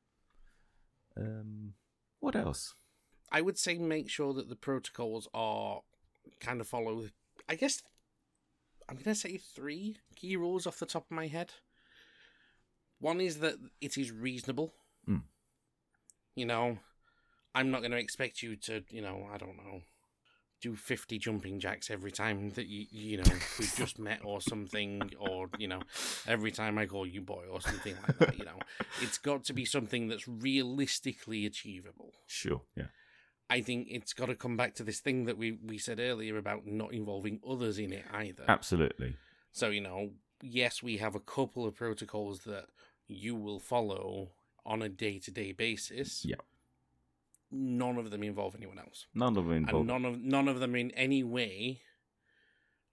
Um, 1.16 1.74
what 2.20 2.36
else? 2.36 2.74
I 3.32 3.42
would 3.42 3.58
say 3.60 3.78
make 3.78 4.10
sure 4.10 4.34
that 4.34 4.50
the 4.50 4.56
protocols 4.56 5.28
are 5.34 5.82
kind 6.40 6.60
of 6.62 6.68
follow. 6.68 7.06
I 7.54 7.56
guess 7.56 7.84
I'm 8.90 8.96
going 8.96 9.14
to 9.14 9.16
say 9.16 9.38
three 9.38 9.98
key 10.16 10.36
rules 10.36 10.66
off 10.66 10.80
the 10.80 10.88
top 10.88 11.06
of 11.06 11.16
my 11.16 11.28
head. 11.28 11.52
One 13.00 13.22
is 13.22 13.38
that 13.40 13.58
it 13.80 13.96
is 13.96 14.12
reasonable. 14.12 14.74
Mm. 15.08 15.22
You 16.36 16.48
know, 16.48 16.80
I'm 17.54 17.70
not 17.70 17.82
going 17.82 17.92
to 17.92 17.98
expect 17.98 18.42
you 18.42 18.56
to, 18.56 18.84
you 18.90 19.04
know, 19.04 19.28
I 19.32 19.38
don't 19.38 19.56
know, 19.56 19.82
do 20.62 20.76
50 20.76 21.20
jumping 21.20 21.60
jacks 21.60 21.92
every 21.92 22.12
time 22.12 22.50
that 22.52 22.66
you, 22.66 22.88
you 22.90 23.18
know, 23.18 23.32
we've 23.60 23.76
just 23.78 24.00
met 24.00 24.22
or 24.24 24.42
something, 24.42 25.12
or, 25.20 25.52
you 25.60 25.68
know, 25.68 25.82
every 26.28 26.52
time 26.52 26.80
I 26.80 26.88
call 26.88 27.06
you 27.06 27.22
boy 27.22 27.44
or 27.52 27.62
something 27.62 27.96
like 28.08 28.18
that, 28.18 28.40
you 28.40 28.46
know. 28.46 28.58
It's 29.00 29.20
got 29.20 29.44
to 29.44 29.54
be 29.54 29.66
something 29.66 30.08
that's 30.08 30.28
realistically 30.28 31.46
achievable. 31.46 32.14
Sure. 32.26 32.62
Yeah. 32.76 32.86
I 33.50 33.62
think 33.62 33.88
it's 33.90 34.14
got 34.14 34.28
to 34.28 34.36
come 34.36 34.58
back 34.58 34.74
to 34.76 34.84
this 34.84 35.00
thing 35.00 35.26
that 35.26 35.38
we, 35.38 35.52
we 35.52 35.78
said 35.78 36.00
earlier 36.00 36.38
about 36.38 36.66
not 36.66 36.94
involving 36.94 37.40
others 37.48 37.78
in 37.78 37.94
it 37.94 38.06
either. 38.14 38.46
Absolutely. 38.48 39.16
So, 39.52 39.70
you 39.70 39.82
know, 39.82 40.12
yes, 40.42 40.82
we 40.82 40.98
have 40.98 41.14
a 41.16 41.20
couple 41.20 41.66
of 41.68 41.76
protocols 41.76 42.40
that 42.46 42.66
you 43.08 43.36
will 43.36 43.60
follow 43.60 44.30
on 44.66 44.82
a 44.82 44.90
day 44.90 45.20
to 45.20 45.32
day 45.32 45.52
basis. 45.52 46.26
Yeah. 46.26 46.38
None 47.52 47.98
of 47.98 48.10
them 48.10 48.24
involve 48.24 48.56
anyone 48.56 48.80
else. 48.80 49.06
None 49.14 49.38
of 49.38 49.46
them 49.48 49.66
And 49.70 49.88
none 49.88 50.06
of 50.06 50.20
none 50.20 50.48
of 50.48 50.60
them 50.60 50.76
in 50.76 50.90
any 50.92 51.24
way 51.24 51.82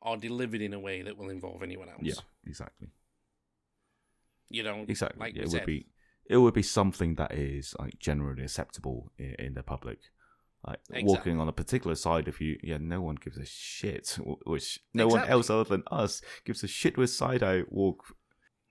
are 0.03 0.17
delivered 0.19 0.61
in 0.61 0.75
a 0.75 0.81
way 0.81 1.01
that 1.03 1.17
will 1.17 1.31
involve 1.31 1.63
anyone 1.63 1.89
else. 1.89 2.01
yeah. 2.03 2.15
Exactly. 2.47 2.89
You 4.51 4.63
know, 4.65 4.85
Exactly. 4.89 5.21
like 5.21 5.37
it 5.37 5.47
we 5.47 5.53
would 5.55 5.67
be. 5.67 5.87
It 6.29 6.37
would 6.37 6.55
be 6.55 6.63
something 6.63 7.15
that 7.17 7.33
is 7.33 7.75
like 7.79 7.99
generally 7.99 8.43
acceptable 8.45 9.11
in, 9.19 9.35
in 9.39 9.55
the 9.55 9.63
public. 9.63 9.99
Like 10.67 10.79
Exactly. 10.91 11.05
walking 11.05 11.41
on 11.41 11.49
a 11.49 11.53
particular 11.53 11.95
side 11.97 12.29
of 12.29 12.41
you, 12.41 12.59
yeah, 12.63 12.77
no 12.79 13.01
one 13.01 13.15
gives 13.15 13.39
a 13.39 13.47
shit. 13.47 14.19
Which 14.47 14.79
no 14.93 15.09
one 15.09 15.27
else 15.27 15.49
other 15.51 15.65
than 15.65 15.83
us 15.91 16.21
gives 16.45 16.63
a 16.63 16.69
shit 16.69 16.97
with 16.99 17.11
side 17.11 17.43
I 17.43 17.63
walk. 17.69 18.15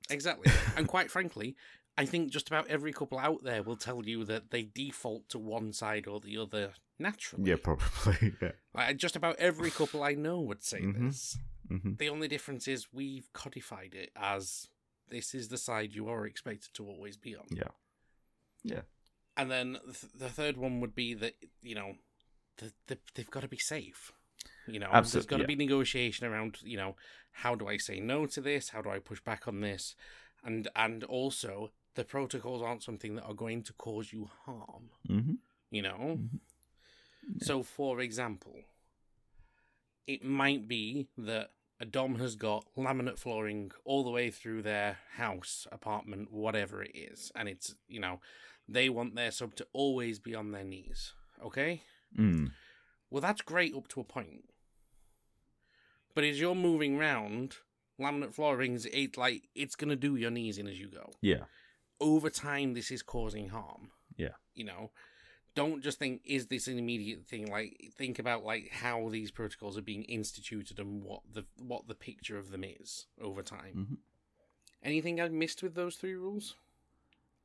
Exactly. 0.10 0.52
and 0.78 0.88
quite 0.88 1.10
frankly, 1.12 1.56
I 1.98 2.06
think 2.06 2.32
just 2.32 2.48
about 2.48 2.68
every 2.68 2.94
couple 2.94 3.18
out 3.20 3.44
there 3.44 3.64
will 3.64 3.76
tell 3.76 4.06
you 4.06 4.24
that 4.26 4.52
they 4.52 4.64
default 4.64 5.30
to 5.30 5.40
one 5.40 5.74
side 5.74 6.08
or 6.08 6.20
the 6.20 6.38
other 6.38 6.74
naturally. 7.00 7.50
Yeah, 7.50 7.58
probably. 7.62 8.36
yeah. 8.42 8.52
Like, 8.74 8.98
just 8.98 9.16
about 9.16 9.36
every 9.38 9.72
couple 9.72 10.04
I 10.04 10.14
know 10.14 10.40
would 10.42 10.64
say 10.64 10.82
Mhm. 10.82 11.08
this. 11.10 11.38
hmm 11.68 11.94
The 11.98 12.10
only 12.10 12.28
difference 12.28 12.68
is 12.68 12.88
we've 12.94 13.32
codified 13.34 13.94
it 13.96 14.12
as 14.16 14.68
this 15.10 15.34
is 15.34 15.48
the 15.50 15.58
side 15.58 15.94
you 15.96 16.08
are 16.08 16.26
expected 16.28 16.72
to 16.76 16.86
always 16.86 17.18
be 17.18 17.36
on. 17.36 17.46
Yeah. 17.50 17.70
Yeah. 18.64 18.82
And 19.40 19.50
then 19.52 19.78
th- 19.86 20.12
the 20.14 20.30
third 20.30 20.58
one 20.58 20.80
would 20.82 20.94
be 20.96 21.14
that, 21.16 21.36
you 21.62 21.76
know, 21.76 21.96
the, 22.58 22.72
the, 22.88 22.98
they've 23.16 23.30
got 23.32 23.42
to 23.42 23.48
be 23.48 23.58
safe. 23.58 24.12
You 24.68 24.80
know, 24.80 24.90
there's 24.92 25.06
Absolute- 25.16 25.28
got 25.28 25.38
to 25.38 25.44
yeah. 25.44 25.48
be 25.48 25.56
negotiation 25.56 26.28
around, 26.28 26.58
you 26.62 26.78
know, 26.78 26.96
how 27.32 27.56
do 27.56 27.68
I 27.68 27.78
say 27.78 28.00
no 28.00 28.26
to 28.28 28.42
this? 28.42 28.70
How 28.70 28.82
do 28.82 28.90
I 28.90 29.00
push 29.00 29.22
back 29.22 29.48
on 29.48 29.62
this? 29.62 29.96
And 30.44 30.68
and 30.76 31.04
also 31.04 31.72
the 31.96 32.04
protocols 32.04 32.62
aren't 32.62 32.84
something 32.84 33.16
that 33.16 33.24
are 33.24 33.34
going 33.34 33.64
to 33.64 33.74
cause 33.74 34.12
you 34.14 34.30
harm. 34.46 34.90
hmm 35.08 35.34
You 35.72 35.82
know, 35.84 36.20
Mhm. 36.20 36.40
so 37.42 37.64
for 37.64 38.00
example, 38.02 38.56
it 40.08 40.24
might 40.24 40.68
be 40.68 41.08
that 41.18 41.52
a 41.80 41.86
dom 41.86 42.16
has 42.16 42.36
got 42.36 42.66
laminate 42.76 43.18
flooring 43.20 43.72
all 43.86 44.04
the 44.04 44.10
way 44.10 44.30
through 44.32 44.62
their 44.64 44.98
house, 45.16 45.68
apartment, 45.72 46.32
whatever 46.32 46.84
it 46.84 46.92
is, 46.94 47.32
and 47.36 47.48
it's 47.48 47.76
you 47.88 48.00
know 48.00 48.20
they 48.72 48.90
want 48.90 49.16
their 49.16 49.32
sub 49.32 49.56
to 49.56 49.68
always 49.74 50.20
be 50.20 50.36
on 50.36 50.52
their 50.52 50.64
knees. 50.64 51.14
Okay, 51.44 51.84
Mm. 52.18 52.52
well 53.10 53.22
that's 53.22 53.42
great 53.42 53.74
up 53.76 53.88
to 53.90 54.00
a 54.02 54.04
point, 54.04 54.44
but 56.16 56.24
as 56.24 56.40
you're 56.40 56.56
moving 56.56 56.98
round, 56.98 57.58
laminate 58.00 58.34
flooring's 58.34 58.86
it 58.88 59.18
like 59.18 59.44
it's 59.56 59.76
gonna 59.76 59.96
do 59.96 60.16
your 60.16 60.32
knees 60.32 60.58
in 60.58 60.68
as 60.68 60.80
you 60.80 60.88
go 60.88 61.12
Yeah. 61.22 61.46
over 62.00 62.30
time 62.30 62.74
this 62.74 62.92
is 62.92 63.02
causing 63.04 63.50
harm. 63.50 63.92
Yeah. 64.18 64.36
You 64.54 64.66
know. 64.66 64.92
don't 65.56 65.82
just 65.82 65.98
think 66.00 66.22
is 66.24 66.48
this 66.48 66.68
an 66.68 66.78
immediate 66.80 67.26
thing 67.26 67.48
like 67.48 67.92
think 67.98 68.18
about 68.20 68.46
like 68.46 68.70
how 68.70 69.10
these 69.10 69.32
protocols 69.32 69.78
are 69.78 69.82
being 69.82 70.04
instituted 70.04 70.80
and 70.80 71.04
what 71.04 71.22
the 71.34 71.44
what 71.58 71.88
the 71.88 71.96
picture 71.96 72.38
of 72.38 72.52
them 72.52 72.64
is 72.64 73.08
over 73.20 73.42
time 73.42 73.76
Mhm. 73.76 73.98
anything 74.84 75.20
I've 75.20 75.34
missed 75.34 75.62
with 75.64 75.74
those 75.74 75.98
three 75.98 76.14
rules 76.14 76.56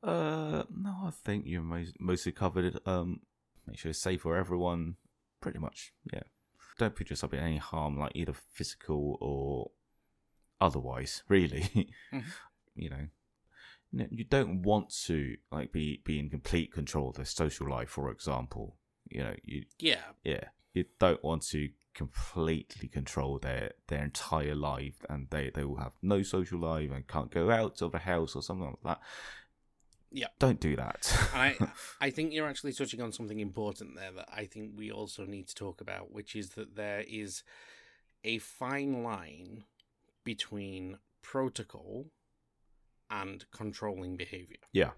Uh, 0.05 0.63
no, 0.69 0.95
I 1.05 1.09
think 1.11 1.45
you 1.47 1.61
most, 1.61 1.99
mostly 1.99 2.31
covered 2.31 2.75
it. 2.75 2.87
Um, 2.87 3.21
make 3.65 3.79
sure 3.79 3.89
it's 3.89 3.99
safe 3.99 4.21
for 4.21 4.37
everyone. 4.37 4.95
Pretty 5.41 5.59
much, 5.59 5.93
yeah. 6.13 6.21
Don't 6.77 6.95
put 6.95 7.09
yourself 7.09 7.33
in 7.33 7.39
any 7.39 7.57
harm, 7.57 7.97
like 7.97 8.11
either 8.15 8.33
physical 8.33 9.17
or 9.21 9.71
otherwise. 10.61 11.23
Really, 11.29 11.89
Mhm. 12.13 12.23
you 12.75 12.89
know, 12.89 13.07
you 14.11 14.23
don't 14.25 14.61
want 14.61 14.93
to 15.05 15.37
like 15.51 15.71
be 15.71 16.01
be 16.03 16.19
in 16.19 16.29
complete 16.29 16.71
control 16.71 17.09
of 17.09 17.15
their 17.15 17.25
social 17.25 17.69
life, 17.69 17.89
for 17.89 18.11
example. 18.11 18.77
You 19.09 19.23
know, 19.23 19.35
you 19.43 19.65
yeah 19.79 20.01
yeah, 20.23 20.45
you 20.73 20.85
don't 20.99 21.23
want 21.23 21.43
to 21.47 21.69
completely 21.93 22.89
control 22.89 23.39
their 23.39 23.71
their 23.87 24.03
entire 24.03 24.55
life, 24.55 25.05
and 25.09 25.29
they 25.29 25.49
they 25.53 25.63
will 25.63 25.77
have 25.77 25.93
no 26.01 26.21
social 26.23 26.59
life 26.59 26.91
and 26.91 27.07
can't 27.07 27.31
go 27.31 27.49
out 27.51 27.81
of 27.81 27.91
the 27.91 27.99
house 27.99 28.35
or 28.35 28.41
something 28.43 28.67
like 28.67 28.83
that. 28.83 28.99
Yeah. 30.15 30.27
don't 30.39 30.59
do 30.61 30.75
that. 30.77 31.13
I, 31.33 31.57
I 32.01 32.09
think 32.09 32.31
you're 32.31 32.47
actually 32.47 32.71
touching 32.73 33.01
on 33.01 33.11
something 33.11 33.39
important 33.39 33.95
there 33.95 34.11
that 34.13 34.29
I 34.33 34.45
think 34.45 34.71
we 34.75 34.91
also 34.91 35.25
need 35.25 35.47
to 35.49 35.55
talk 35.55 35.81
about, 35.81 36.11
which 36.11 36.35
is 36.35 36.51
that 36.51 36.75
there 36.75 37.03
is 37.05 37.43
a 38.23 38.37
fine 38.39 39.03
line 39.03 39.65
between 40.23 40.99
protocol 41.21 42.07
and 43.09 43.45
controlling 43.51 44.15
behavior. 44.15 44.57
yeah, 44.71 44.91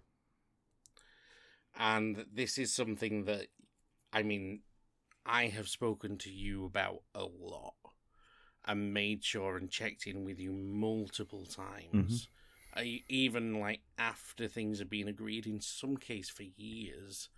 And 1.75 2.25
this 2.31 2.57
is 2.57 2.73
something 2.73 3.25
that, 3.25 3.47
I 4.13 4.23
mean, 4.23 4.61
I 5.25 5.47
have 5.47 5.67
spoken 5.67 6.17
to 6.19 6.31
you 6.31 6.65
about 6.65 7.01
a 7.13 7.23
lot 7.23 7.73
and 8.65 8.93
made 8.93 9.23
sure 9.23 9.57
and 9.57 9.69
checked 9.69 10.05
in 10.05 10.23
with 10.23 10.39
you 10.39 10.53
multiple 10.53 11.45
times. 11.45 12.27
I, 12.29 12.33
even 12.83 13.59
like 13.59 13.81
after 13.97 14.47
things 14.47 14.79
have 14.79 14.89
been 14.89 15.07
agreed, 15.07 15.45
in 15.45 15.61
some 15.61 15.97
case 15.97 16.29
for 16.29 16.43
years, 16.43 17.29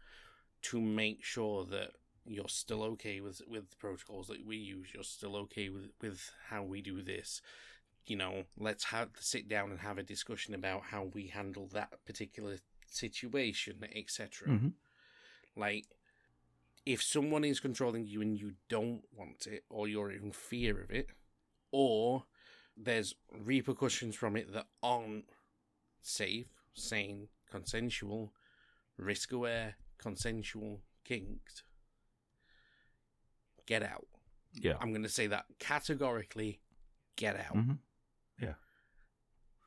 to 0.63 0.81
make 0.81 1.23
sure 1.23 1.65
that 1.65 1.91
you're 2.25 2.49
still 2.49 2.83
okay 2.83 3.21
with 3.21 3.41
with 3.47 3.69
the 3.69 3.75
protocols 3.77 4.27
that 4.27 4.45
we 4.45 4.57
use. 4.57 4.89
You're 4.93 5.03
still 5.03 5.35
okay 5.37 5.69
with 5.69 5.89
with 6.01 6.31
how 6.49 6.63
we 6.63 6.81
do 6.81 7.01
this. 7.01 7.41
You 8.05 8.17
know, 8.17 8.45
let's 8.57 8.85
have 8.85 9.09
sit 9.19 9.47
down 9.47 9.71
and 9.71 9.79
have 9.79 9.97
a 9.97 10.03
discussion 10.03 10.53
about 10.53 10.83
how 10.83 11.03
we 11.13 11.27
handle 11.27 11.67
that 11.73 12.05
particular 12.05 12.57
situation, 12.87 13.85
etc. 13.95 14.49
Mhm. 14.49 14.73
Like, 15.55 15.85
if 16.85 17.01
someone 17.03 17.43
is 17.43 17.59
controlling 17.59 18.05
you 18.07 18.21
and 18.21 18.39
you 18.39 18.55
don't 18.67 19.03
want 19.15 19.47
it, 19.47 19.63
or 19.69 19.87
you're 19.87 20.11
in 20.11 20.31
fear 20.31 20.81
of 20.81 20.91
it, 20.91 21.09
or 21.71 22.25
there's 22.81 23.13
repercussions 23.37 24.15
from 24.15 24.35
it 24.37 24.53
that 24.53 24.67
aren't 24.81 25.25
safe, 26.01 26.47
sane, 26.73 27.27
consensual, 27.51 28.31
risk 28.97 29.31
aware, 29.33 29.75
consensual, 29.97 30.79
kinked, 31.03 31.63
get 33.65 33.83
out. 33.83 34.07
yeah. 34.53 34.73
I'm 34.79 34.91
going 34.91 35.03
to 35.03 35.09
say 35.09 35.27
that 35.27 35.45
categorically 35.59 36.61
get 37.15 37.35
out. 37.35 37.53
hmm 37.53 37.71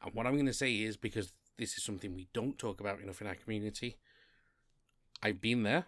And 0.04 0.14
what 0.14 0.26
I'm 0.26 0.34
going 0.34 0.46
to 0.46 0.52
say 0.52 0.74
is 0.74 0.96
because 0.96 1.32
this 1.58 1.76
is 1.76 1.84
something 1.84 2.14
we 2.14 2.26
don't 2.32 2.58
talk 2.58 2.80
about 2.80 3.00
enough 3.00 3.20
in 3.20 3.28
our 3.28 3.36
community, 3.36 3.98
I've 5.22 5.40
been 5.40 5.62
there. 5.62 5.84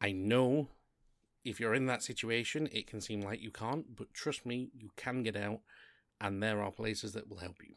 I 0.00 0.12
know 0.12 0.68
if 1.44 1.58
you're 1.58 1.74
in 1.74 1.86
that 1.86 2.02
situation, 2.02 2.68
it 2.72 2.86
can 2.86 3.00
seem 3.00 3.20
like 3.20 3.40
you 3.40 3.50
can't, 3.50 3.96
but 3.96 4.12
trust 4.12 4.44
me, 4.44 4.70
you 4.74 4.90
can 4.96 5.22
get 5.22 5.36
out, 5.36 5.60
and 6.20 6.42
there 6.42 6.62
are 6.62 6.70
places 6.70 7.12
that 7.12 7.28
will 7.28 7.38
help 7.38 7.56
you. 7.62 7.74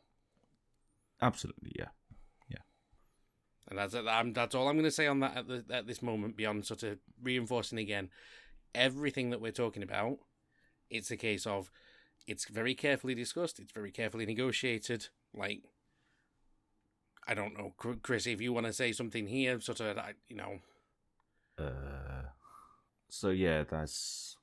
Absolutely, 1.22 1.72
yeah. 1.78 1.88
Yeah. 2.50 2.58
And 3.70 3.80
that's 3.80 3.96
that's 4.36 4.56
all 4.56 4.68
I'm 4.68 4.76
going 4.76 4.84
to 4.84 4.92
say 4.92 5.08
on 5.08 5.22
that 5.22 5.38
at, 5.38 5.48
the, 5.48 5.66
at 5.72 5.88
this 5.88 6.02
moment. 6.02 6.36
Beyond 6.36 6.66
sort 6.66 6.84
of 6.84 6.98
reinforcing 7.22 7.80
again, 7.80 8.10
everything 8.76 9.30
that 9.30 9.40
we're 9.40 9.52
talking 9.52 9.84
about, 9.84 10.18
it's 10.90 11.12
a 11.12 11.18
case 11.18 11.48
of 11.48 11.72
it's 12.28 12.50
very 12.50 12.76
carefully 12.76 13.16
discussed. 13.16 13.60
It's 13.60 13.72
very 13.72 13.92
carefully 13.92 14.26
negotiated. 14.26 15.08
Like, 15.34 15.62
I 17.26 17.34
don't 17.34 17.58
know, 17.58 17.74
Chris, 17.78 18.28
if 18.28 18.42
you 18.42 18.52
want 18.52 18.66
to 18.66 18.74
say 18.74 18.92
something 18.92 19.28
here, 19.28 19.62
sort 19.62 19.80
of, 19.80 19.98
you 20.28 20.36
know, 20.36 20.60
Uh, 21.58 22.13
so 23.14 23.30
yeah, 23.30 23.64
that's 23.70 24.38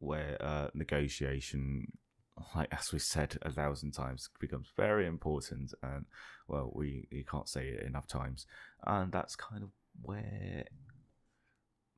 where 0.00 0.36
uh, 0.40 0.68
negotiation, 0.74 1.92
like 2.56 2.68
as 2.72 2.92
we 2.92 2.98
said 2.98 3.38
a 3.42 3.50
thousand 3.52 3.92
times, 3.92 4.28
becomes 4.40 4.72
very 4.76 5.06
important. 5.06 5.72
And 5.84 6.04
well, 6.48 6.72
we 6.74 7.06
you 7.12 7.24
can't 7.24 7.48
say 7.48 7.68
it 7.68 7.86
enough 7.86 8.08
times. 8.08 8.44
And 8.84 9.12
that's 9.12 9.36
kind 9.36 9.62
of 9.62 9.70
where 10.02 10.64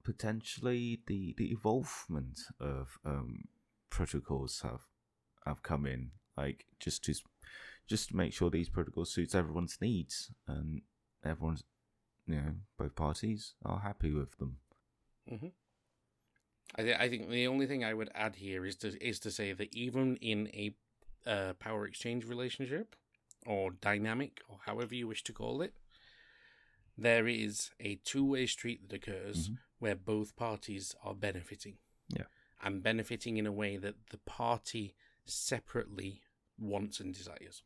potentially 0.04 1.00
the 1.06 1.34
the 1.38 1.52
evolvement 1.52 2.38
of 2.60 2.98
um, 3.06 3.44
protocols 3.88 4.60
have 4.62 4.82
have 5.46 5.62
come 5.62 5.86
in. 5.86 6.10
Like 6.36 6.66
just 6.78 7.02
to 7.04 7.14
just 7.86 8.10
to 8.10 8.16
make 8.16 8.34
sure 8.34 8.50
these 8.50 8.68
protocols 8.68 9.10
suits 9.10 9.34
everyone's 9.34 9.78
needs 9.80 10.30
and 10.46 10.82
everyone's 11.24 11.64
you 12.26 12.36
know 12.36 12.54
both 12.78 12.94
parties 12.94 13.54
are 13.64 13.80
happy 13.80 14.12
with 14.12 14.36
them. 14.36 14.58
I, 16.76 16.82
th- 16.82 16.96
I 16.98 17.08
think 17.08 17.28
the 17.28 17.46
only 17.46 17.66
thing 17.66 17.84
I 17.84 17.94
would 17.94 18.10
add 18.14 18.36
here 18.36 18.64
is 18.64 18.76
to 18.76 18.88
is 19.06 19.18
to 19.20 19.30
say 19.30 19.52
that 19.52 19.74
even 19.74 20.16
in 20.16 20.48
a 20.48 20.74
uh, 21.26 21.52
power 21.54 21.86
exchange 21.86 22.24
relationship 22.24 22.96
or 23.46 23.72
dynamic 23.72 24.40
or 24.48 24.58
however 24.66 24.94
you 24.94 25.08
wish 25.08 25.22
to 25.24 25.32
call 25.32 25.62
it, 25.62 25.74
there 26.96 27.26
is 27.26 27.70
a 27.80 27.96
two 27.96 28.24
way 28.24 28.46
street 28.46 28.88
that 28.88 28.96
occurs 28.96 29.48
Mhm. 29.48 29.58
where 29.78 29.94
both 29.96 30.36
parties 30.36 30.94
are 31.02 31.14
benefiting. 31.14 31.78
Yeah. 32.08 32.24
And 32.62 32.82
benefiting 32.82 33.36
in 33.38 33.46
a 33.46 33.52
way 33.52 33.76
that 33.78 34.08
the 34.10 34.18
party 34.18 34.94
separately 35.24 36.22
wants 36.58 37.00
and 37.00 37.14
desires. 37.14 37.62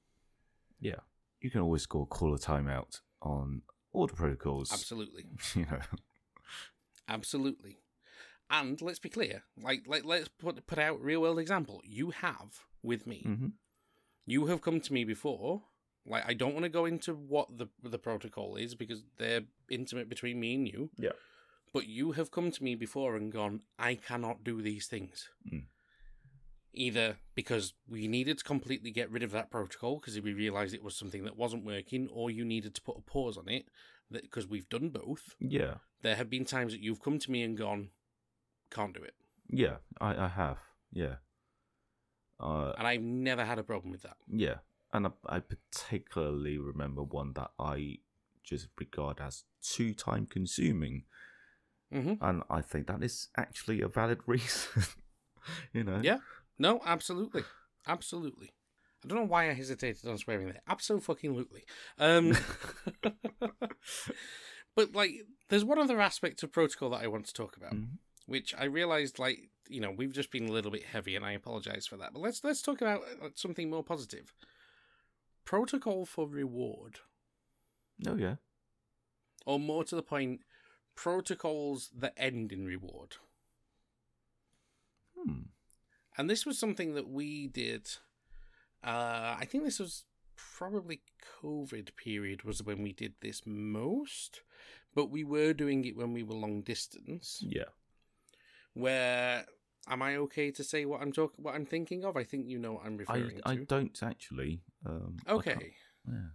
Yeah, 0.81 1.01
you 1.41 1.51
can 1.51 1.61
always 1.61 1.87
go 1.87 2.07
call 2.07 2.35
a 2.35 2.39
timeout 2.39 3.01
on 3.21 3.63
the 3.93 4.07
protocols. 4.15 4.73
Absolutely. 4.73 5.27
You 5.55 5.67
know, 5.67 5.81
Absolutely. 7.09 7.79
And 8.51 8.81
let's 8.83 8.99
be 8.99 9.09
clear, 9.09 9.43
like, 9.61 9.85
like 9.87 10.05
let's 10.05 10.29
put 10.29 10.67
put 10.67 10.79
out 10.79 11.01
real 11.03 11.23
world 11.23 11.39
example. 11.39 11.81
You 11.85 12.11
have 12.11 12.61
with 12.83 13.07
me. 13.07 13.23
hmm 13.25 13.47
you 14.27 14.47
have 14.47 14.63
come 14.63 14.81
to 14.81 14.93
me 14.93 15.05
before. 15.05 15.65
Like, 16.07 16.25
I 16.27 16.33
don't 16.33 16.55
want 16.55 16.65
to 16.65 16.71
go 16.71 16.87
into 16.87 17.13
what 17.15 17.59
the 17.59 17.67
the 17.83 17.99
protocol 17.99 18.57
is 18.57 18.75
because 18.75 19.05
they're 19.19 19.43
intimate 19.71 20.09
between 20.09 20.41
me 20.41 20.55
and 20.55 20.67
you. 20.69 20.91
Yeah. 20.97 21.13
But 21.73 21.87
you 21.89 22.13
have 22.13 22.31
come 22.31 22.51
to 22.51 22.63
me 22.65 22.75
before 22.75 23.17
and 23.17 23.33
gone, 23.33 23.61
I 23.79 23.97
cannot 23.97 24.45
do 24.45 24.63
these 24.63 24.87
things. 24.87 25.29
Mm. 25.53 25.65
Either 26.73 27.17
because 27.35 27.73
we 27.89 28.09
needed 28.09 28.39
to 28.39 28.45
completely 28.45 28.91
get 28.91 29.11
rid 29.11 29.23
of 29.23 29.31
that 29.33 29.51
protocol 29.51 29.99
because 30.01 30.21
we 30.21 30.33
realized 30.33 30.75
it 30.75 30.83
was 30.83 30.97
something 30.97 31.25
that 31.25 31.37
wasn't 31.37 31.65
working, 31.65 32.09
or 32.13 32.31
you 32.31 32.45
needed 32.45 32.75
to 32.75 32.83
put 32.83 32.97
a 32.99 33.01
pause 33.03 33.37
on 33.37 33.49
it 33.49 33.69
because 34.11 34.47
we've 34.49 34.69
done 34.69 34.89
both. 34.89 35.35
yeah, 35.39 35.75
There 36.03 36.17
have 36.17 36.29
been 36.31 36.45
times 36.45 36.73
that 36.73 36.81
you've 36.83 37.03
come 37.03 37.19
to 37.19 37.31
me 37.31 37.43
and 37.43 37.57
gone, 37.57 37.91
can't 38.71 38.95
do 38.95 39.03
it. 39.03 39.15
yeah. 39.49 39.77
I, 40.01 40.25
I 40.25 40.29
have. 40.29 40.59
Yeah, 40.93 41.17
uh, 42.41 42.73
And 42.79 42.87
I've 42.87 43.03
never 43.03 43.45
had 43.45 43.59
a 43.59 43.63
problem 43.65 43.91
with 43.91 44.03
that. 44.03 44.17
yeah, 44.29 44.57
and 44.93 45.07
I, 45.07 45.11
I 45.27 45.41
particularly 45.41 46.59
remember 46.59 47.03
one 47.03 47.33
that 47.35 47.51
I 47.59 47.99
just 48.45 48.69
regard 48.79 49.21
as 49.21 49.45
too 49.63 49.93
time 49.95 50.27
consuming, 50.27 51.05
hmm 51.93 52.15
and 52.21 52.43
I 52.51 52.61
think 52.61 52.87
that 52.87 53.03
is 53.03 53.29
actually 53.37 53.81
a 53.81 53.89
valid 53.89 54.21
reason. 54.27 54.85
you 55.73 55.83
know. 55.85 56.01
Yeah. 56.03 56.19
No, 56.59 56.81
absolutely. 56.85 57.43
Absolutely. 57.87 58.53
I 59.05 59.09
don't 59.09 59.19
know 59.19 59.25
why 59.27 59.51
I 59.51 59.53
hesitated 59.55 60.09
on 60.09 60.17
swearing 60.19 60.47
there. 60.47 60.63
Absolutely. 60.69 61.65
Um, 61.99 62.37
but, 64.77 64.95
like, 64.95 65.13
there's 65.49 65.65
one 65.65 65.79
other 65.79 66.01
aspect 66.01 66.43
of 66.43 66.53
protocol 66.53 66.91
that 66.91 67.03
I 67.03 67.07
want 67.09 67.27
to 67.27 67.35
talk 67.35 67.57
about, 67.57 67.75
Mhm. 67.75 67.99
Which 68.27 68.55
I 68.57 68.65
realized, 68.65 69.19
like, 69.19 69.51
you 69.69 69.81
know, 69.81 69.91
we've 69.91 70.13
just 70.13 70.31
been 70.31 70.49
a 70.49 70.53
little 70.53 70.71
bit 70.71 70.85
heavy, 70.85 71.17
and 71.17 71.25
I 71.25 71.33
apologize 71.33 71.87
for 71.87 71.97
that. 71.97 72.13
But 72.13 72.23
let's 72.23 72.45
let's 72.45 72.63
talk 72.63 72.81
about 72.81 73.03
uh, 73.23 73.29
something 73.35 73.71
more 73.71 73.85
positive. 73.85 74.33
Protocol 75.45 76.07
for 76.07 76.27
reward, 76.27 77.01
Oh 78.07 78.17
yeah. 78.17 78.37
or 79.45 79.61
more 79.61 79.85
to 79.85 79.95
the 79.95 80.03
point, 80.03 80.41
protocols 80.95 81.91
that 81.97 82.15
end 82.17 82.51
in 82.53 82.65
reward. 82.65 83.17
Hmm. 85.19 85.43
And 86.17 86.31
this 86.31 86.47
was 86.47 86.59
something 86.59 86.95
that 86.95 87.09
we 87.09 87.47
did. 87.47 87.89
Uh, 88.83 89.37
I 89.39 89.47
think 89.51 89.65
this 89.65 89.81
was 89.81 90.05
probably 90.37 91.03
COVID 91.43 91.95
period 91.97 92.43
was 92.43 92.63
when 92.63 92.83
we 92.83 92.93
did 92.93 93.15
this 93.21 93.43
most 93.45 94.43
but 94.95 95.11
we 95.11 95.25
were 95.25 95.53
doing 95.53 95.85
it 95.85 95.97
when 95.97 96.13
we 96.13 96.23
were 96.23 96.35
long 96.35 96.63
distance. 96.63 97.39
Yeah. 97.47 97.65
Where 98.75 99.45
am 99.89 100.03
I 100.03 100.17
okay 100.17 100.51
to 100.53 100.63
say 100.65 100.85
what 100.85 101.01
I'm 101.01 101.13
talking, 101.13 101.43
what 101.43 101.55
I'm 101.55 101.67
thinking 101.67 102.05
of? 102.05 102.17
I 102.17 102.25
think 102.25 102.49
you 102.49 102.59
know 102.59 102.75
what 102.75 102.85
I'm 102.87 102.97
referring 102.97 103.41
I 103.45 103.55
to. 103.55 103.61
I 103.63 103.65
don't 103.65 103.99
actually. 104.03 104.63
Um, 104.87 105.17
okay, 105.29 105.75
Yeah. 106.07 106.29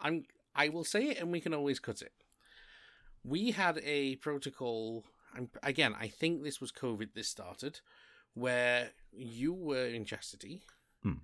I'm. 0.00 0.24
I 0.54 0.68
will 0.68 0.84
say 0.84 1.10
it, 1.10 1.18
and 1.20 1.30
we 1.30 1.40
can 1.40 1.54
always 1.54 1.78
cut 1.78 2.02
it. 2.02 2.12
We 3.24 3.52
had 3.52 3.78
a 3.84 4.16
protocol. 4.16 5.04
I'm, 5.34 5.48
again, 5.62 5.94
I 5.98 6.08
think 6.08 6.42
this 6.42 6.60
was 6.60 6.72
COVID. 6.72 7.14
This 7.14 7.28
started 7.28 7.80
where 8.34 8.90
you 9.12 9.52
were 9.52 9.86
in 9.86 10.04
chastity, 10.04 10.62
Hmm. 11.02 11.18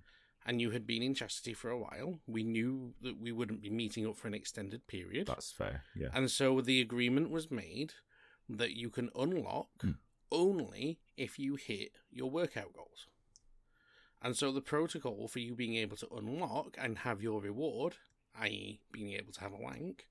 and 0.45 0.61
you 0.61 0.71
had 0.71 0.85
been 0.87 1.01
in 1.01 1.13
chastity 1.13 1.53
for 1.53 1.69
a 1.69 1.77
while. 1.77 2.19
We 2.27 2.43
knew 2.43 2.93
that 3.01 3.19
we 3.19 3.31
wouldn't 3.31 3.61
be 3.61 3.69
meeting 3.69 4.05
up 4.07 4.15
for 4.17 4.27
an 4.27 4.33
extended 4.33 4.87
period. 4.87 5.27
That's 5.27 5.51
fair. 5.51 5.83
Yeah. 5.95 6.09
And 6.13 6.29
so 6.31 6.61
the 6.61 6.79
agreement 6.81 7.29
was 7.29 7.49
made 7.51 7.93
that 8.49 8.71
you 8.77 8.89
can 8.89 9.09
unlock 9.15 9.69
Mm. 9.83 9.97
Only 10.31 10.99
if 11.15 11.37
you 11.39 11.55
hit 11.55 11.91
your 12.11 12.29
workout 12.29 12.73
goals. 12.73 13.07
And 14.21 14.35
so 14.35 14.51
the 14.51 14.61
protocol 14.61 15.27
for 15.27 15.39
you 15.39 15.53
being 15.55 15.75
able 15.75 15.95
to 15.97 16.07
unlock 16.15 16.75
and 16.77 16.99
have 16.99 17.21
your 17.21 17.39
reward, 17.41 17.95
i.e., 18.39 18.79
being 18.91 19.13
able 19.13 19.31
to 19.33 19.39
have 19.41 19.53
a 19.53 19.57
wank, 19.57 20.07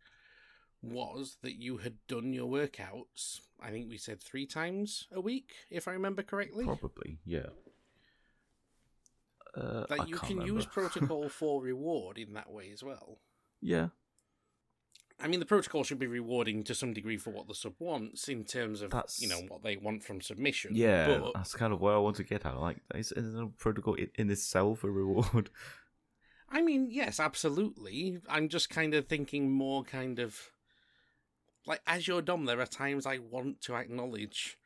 was 0.82 1.38
that 1.42 1.56
you 1.60 1.78
had 1.78 1.94
done 2.06 2.32
your 2.32 2.48
workouts, 2.48 3.40
I 3.60 3.70
think 3.70 3.88
we 3.88 3.98
said 3.98 4.20
three 4.20 4.46
times 4.46 5.08
a 5.10 5.20
week, 5.20 5.52
if 5.70 5.88
I 5.88 5.92
remember 5.92 6.22
correctly. 6.22 6.64
Probably. 6.64 7.18
Yeah. 7.24 7.46
Uh, 9.56 9.86
I 9.90 9.96
That 9.96 10.08
you 10.08 10.16
can't 10.16 10.28
can 10.28 10.38
remember. 10.38 10.54
use 10.54 10.66
protocol 10.72 11.28
for 11.28 11.62
reward 11.62 12.18
in 12.18 12.34
that 12.34 12.50
way 12.52 12.70
as 12.72 12.82
well. 12.84 13.18
yeah. 13.60 13.88
I 15.18 15.28
mean, 15.28 15.40
the 15.40 15.46
protocol 15.46 15.82
should 15.82 15.98
be 15.98 16.06
rewarding 16.06 16.62
to 16.64 16.74
some 16.74 16.92
degree 16.92 17.16
for 17.16 17.30
what 17.30 17.48
the 17.48 17.54
sub 17.54 17.74
wants 17.78 18.28
in 18.28 18.44
terms 18.44 18.82
of 18.82 18.90
That's- 18.90 19.20
you 19.20 19.28
know 19.28 19.40
what 19.48 19.62
they 19.62 19.76
want 19.76 20.04
from 20.04 20.20
submission. 20.20 20.74
Yeah, 20.74 21.06
but 21.06 21.32
that's 21.34 21.54
kind 21.54 21.72
of 21.72 21.80
where 21.80 21.94
I 21.94 21.98
want 21.98 22.16
to 22.16 22.24
get 22.24 22.44
at. 22.44 22.58
Like, 22.58 22.78
is, 22.94 23.12
is 23.12 23.34
a 23.34 23.46
protocol 23.46 23.94
in, 23.94 24.10
in 24.16 24.30
itself 24.30 24.84
a 24.84 24.90
reward? 24.90 25.50
I 26.48 26.62
mean, 26.62 26.88
yes, 26.90 27.18
absolutely. 27.18 28.18
I'm 28.28 28.48
just 28.48 28.70
kind 28.70 28.94
of 28.94 29.06
thinking 29.06 29.50
more 29.50 29.82
kind 29.82 30.18
of 30.18 30.50
like 31.66 31.80
as 31.86 32.06
your 32.06 32.22
dom. 32.22 32.44
There 32.44 32.60
are 32.60 32.66
times 32.66 33.06
I 33.06 33.18
want 33.18 33.60
to 33.62 33.74
acknowledge, 33.74 34.58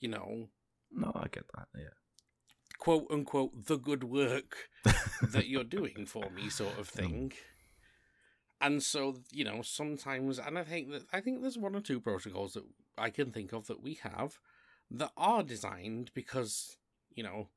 you 0.00 0.08
know, 0.08 0.48
no, 0.92 1.12
I 1.14 1.26
get 1.28 1.44
that. 1.56 1.68
Yeah. 1.74 1.94
quote 2.78 3.06
unquote 3.10 3.66
the 3.66 3.78
good 3.78 4.04
work 4.04 4.68
that 5.22 5.48
you're 5.48 5.64
doing 5.64 6.06
for 6.06 6.30
me, 6.30 6.48
sort 6.50 6.78
of 6.78 6.90
mm. 6.92 6.94
thing. 6.94 7.32
And 8.62 8.82
so, 8.82 9.16
you 9.32 9.44
know, 9.44 9.60
sometimes, 9.62 10.38
and 10.38 10.58
I 10.58 10.64
think 10.64 10.90
that 10.92 11.04
I 11.12 11.20
think 11.20 11.42
there's 11.42 11.58
one 11.58 11.74
or 11.74 11.80
two 11.80 12.00
protocols 12.00 12.54
that 12.54 12.64
I 12.96 13.10
can 13.10 13.32
think 13.32 13.52
of 13.52 13.66
that 13.66 13.82
we 13.82 13.94
have 14.02 14.38
that 14.90 15.12
are 15.16 15.42
designed 15.42 16.10
because, 16.14 16.76
you 17.14 17.24
know, 17.24 17.48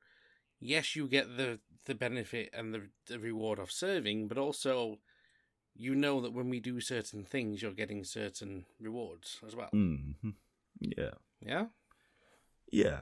yes, 0.60 0.96
you 0.96 1.08
get 1.08 1.38
the 1.38 1.60
the 1.86 1.96
benefit 1.96 2.50
and 2.54 2.74
the, 2.74 2.90
the 3.06 3.20
reward 3.20 3.60
of 3.60 3.72
serving, 3.72 4.28
but 4.28 4.38
also 4.38 4.98
you 5.76 5.94
know 5.94 6.22
that 6.22 6.34
when 6.34 6.50
we 6.50 6.60
do 6.60 6.80
certain 6.80 7.24
things, 7.24 7.62
you're 7.62 7.72
getting 7.72 8.04
certain 8.04 8.66
rewards 8.80 9.40
as 9.46 9.56
well. 9.56 9.70
hmm 9.72 10.32
Yeah. 10.80 11.12
Yeah. 11.42 11.66
Yeah. 12.72 13.02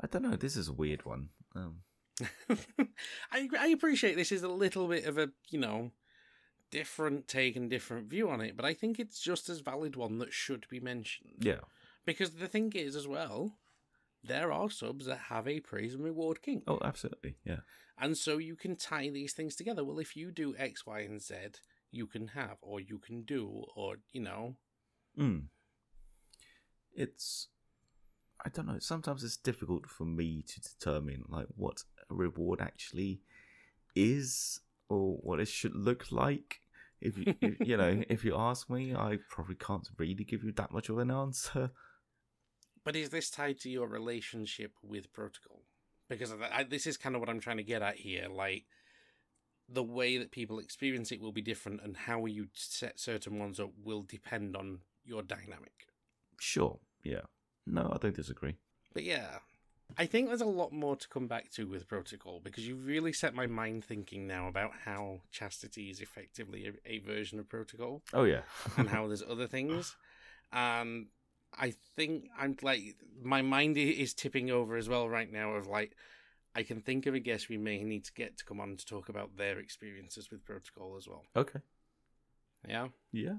I 0.00 0.06
don't 0.06 0.22
know. 0.22 0.36
This 0.36 0.56
is 0.56 0.68
a 0.68 0.72
weird 0.72 1.04
one. 1.04 1.30
Um, 1.54 1.82
I 3.32 3.48
I 3.58 3.68
appreciate 3.68 4.16
this 4.16 4.32
is 4.32 4.42
a 4.42 4.48
little 4.48 4.88
bit 4.88 5.04
of 5.04 5.18
a 5.18 5.30
you 5.50 5.58
know 5.58 5.90
different 6.70 7.28
take 7.28 7.56
and 7.56 7.70
different 7.70 8.08
view 8.08 8.28
on 8.28 8.40
it, 8.40 8.56
but 8.56 8.64
I 8.64 8.74
think 8.74 8.98
it's 8.98 9.20
just 9.20 9.48
as 9.48 9.60
valid 9.60 9.96
one 9.96 10.18
that 10.18 10.32
should 10.32 10.66
be 10.68 10.80
mentioned. 10.80 11.36
yeah. 11.40 11.60
Because 12.04 12.30
the 12.32 12.46
thing 12.48 12.72
is, 12.74 12.94
as 12.94 13.08
well, 13.08 13.58
there 14.22 14.52
are 14.52 14.70
subs 14.70 15.06
that 15.06 15.18
have 15.28 15.48
a 15.48 15.60
praise 15.60 15.94
and 15.94 16.04
reward 16.04 16.40
kink, 16.42 16.64
Oh, 16.68 16.78
absolutely. 16.84 17.36
Yeah. 17.44 17.60
and 17.98 18.16
so 18.16 18.38
you 18.38 18.54
can 18.56 18.76
tie 18.76 19.08
these 19.10 19.32
things 19.32 19.56
together. 19.56 19.84
Well, 19.84 19.98
if 19.98 20.16
you 20.16 20.30
do 20.30 20.54
X, 20.56 20.86
Y, 20.86 21.00
and 21.00 21.20
Z, 21.20 21.34
you 21.90 22.06
can 22.06 22.28
have, 22.28 22.58
or 22.62 22.80
you 22.80 22.98
can 22.98 23.22
do, 23.22 23.64
or 23.74 23.96
you 24.12 24.20
know, 24.22 24.56
Mm. 25.18 25.44
It's. 26.92 27.48
I 28.44 28.48
don't 28.50 28.66
know. 28.66 28.78
Sometimes 28.78 29.24
it's 29.24 29.36
difficult 29.36 29.86
for 29.88 30.04
me 30.04 30.42
to 30.46 30.60
determine 30.60 31.24
like 31.28 31.46
what 31.56 31.82
a 32.10 32.14
reward 32.14 32.60
actually 32.60 33.20
is 33.94 34.60
or 34.88 35.16
what 35.22 35.40
it 35.40 35.48
should 35.48 35.74
look 35.74 36.10
like. 36.10 36.60
If 37.00 37.18
you, 37.18 37.34
if, 37.40 37.60
you 37.60 37.76
know, 37.76 38.02
if 38.08 38.24
you 38.24 38.34
ask 38.36 38.70
me, 38.70 38.94
I 38.94 39.18
probably 39.28 39.56
can't 39.56 39.88
really 39.98 40.24
give 40.24 40.44
you 40.44 40.52
that 40.52 40.72
much 40.72 40.88
of 40.88 40.98
an 40.98 41.10
answer. 41.10 41.70
But 42.84 42.96
is 42.96 43.10
this 43.10 43.30
tied 43.30 43.58
to 43.60 43.70
your 43.70 43.88
relationship 43.88 44.72
with 44.82 45.12
protocol? 45.12 45.62
Because 46.08 46.32
I, 46.32 46.60
I, 46.60 46.62
this 46.64 46.86
is 46.86 46.96
kind 46.96 47.14
of 47.14 47.20
what 47.20 47.28
I'm 47.28 47.40
trying 47.40 47.56
to 47.56 47.64
get 47.64 47.82
at 47.82 47.96
here. 47.96 48.28
Like, 48.30 48.64
the 49.68 49.82
way 49.82 50.16
that 50.18 50.30
people 50.30 50.60
experience 50.60 51.10
it 51.10 51.20
will 51.20 51.32
be 51.32 51.42
different, 51.42 51.80
and 51.82 51.96
how 51.96 52.26
you 52.26 52.46
set 52.54 53.00
certain 53.00 53.38
ones 53.38 53.58
up 53.58 53.70
will 53.82 54.02
depend 54.02 54.56
on 54.56 54.78
your 55.04 55.22
dynamic. 55.22 55.88
Sure. 56.38 56.78
Yeah. 57.02 57.22
No, 57.66 57.90
I 57.92 57.98
don't 57.98 58.14
disagree. 58.14 58.54
But 58.94 59.02
yeah, 59.02 59.38
I 59.98 60.06
think 60.06 60.28
there's 60.28 60.40
a 60.40 60.46
lot 60.46 60.72
more 60.72 60.96
to 60.96 61.08
come 61.08 61.26
back 61.26 61.50
to 61.52 61.66
with 61.66 61.88
protocol 61.88 62.40
because 62.42 62.66
you've 62.66 62.86
really 62.86 63.12
set 63.12 63.34
my 63.34 63.46
mind 63.46 63.84
thinking 63.84 64.26
now 64.26 64.48
about 64.48 64.72
how 64.84 65.20
chastity 65.30 65.90
is 65.90 66.00
effectively 66.00 66.66
a, 66.66 66.72
a 66.90 66.98
version 66.98 67.38
of 67.38 67.48
protocol. 67.48 68.02
Oh 68.12 68.24
yeah. 68.24 68.42
and 68.76 68.88
how 68.88 69.06
there's 69.08 69.22
other 69.22 69.46
things. 69.46 69.96
Um, 70.52 71.08
I 71.58 71.72
think 71.96 72.28
I'm 72.38 72.56
like 72.62 72.96
my 73.22 73.42
mind 73.42 73.76
is 73.78 74.12
tipping 74.12 74.50
over 74.50 74.76
as 74.76 74.88
well 74.88 75.08
right 75.08 75.30
now. 75.32 75.52
Of 75.52 75.66
like, 75.66 75.96
I 76.54 76.62
can 76.62 76.80
think 76.80 77.06
of 77.06 77.14
a 77.14 77.20
guest 77.20 77.48
we 77.48 77.56
may 77.56 77.82
need 77.82 78.04
to 78.04 78.12
get 78.12 78.36
to 78.38 78.44
come 78.44 78.60
on 78.60 78.76
to 78.76 78.84
talk 78.84 79.08
about 79.08 79.36
their 79.36 79.58
experiences 79.58 80.30
with 80.30 80.44
protocol 80.44 80.96
as 80.96 81.08
well. 81.08 81.24
okay. 81.34 81.60
Yeah. 82.68 82.88
Yeah. 83.12 83.36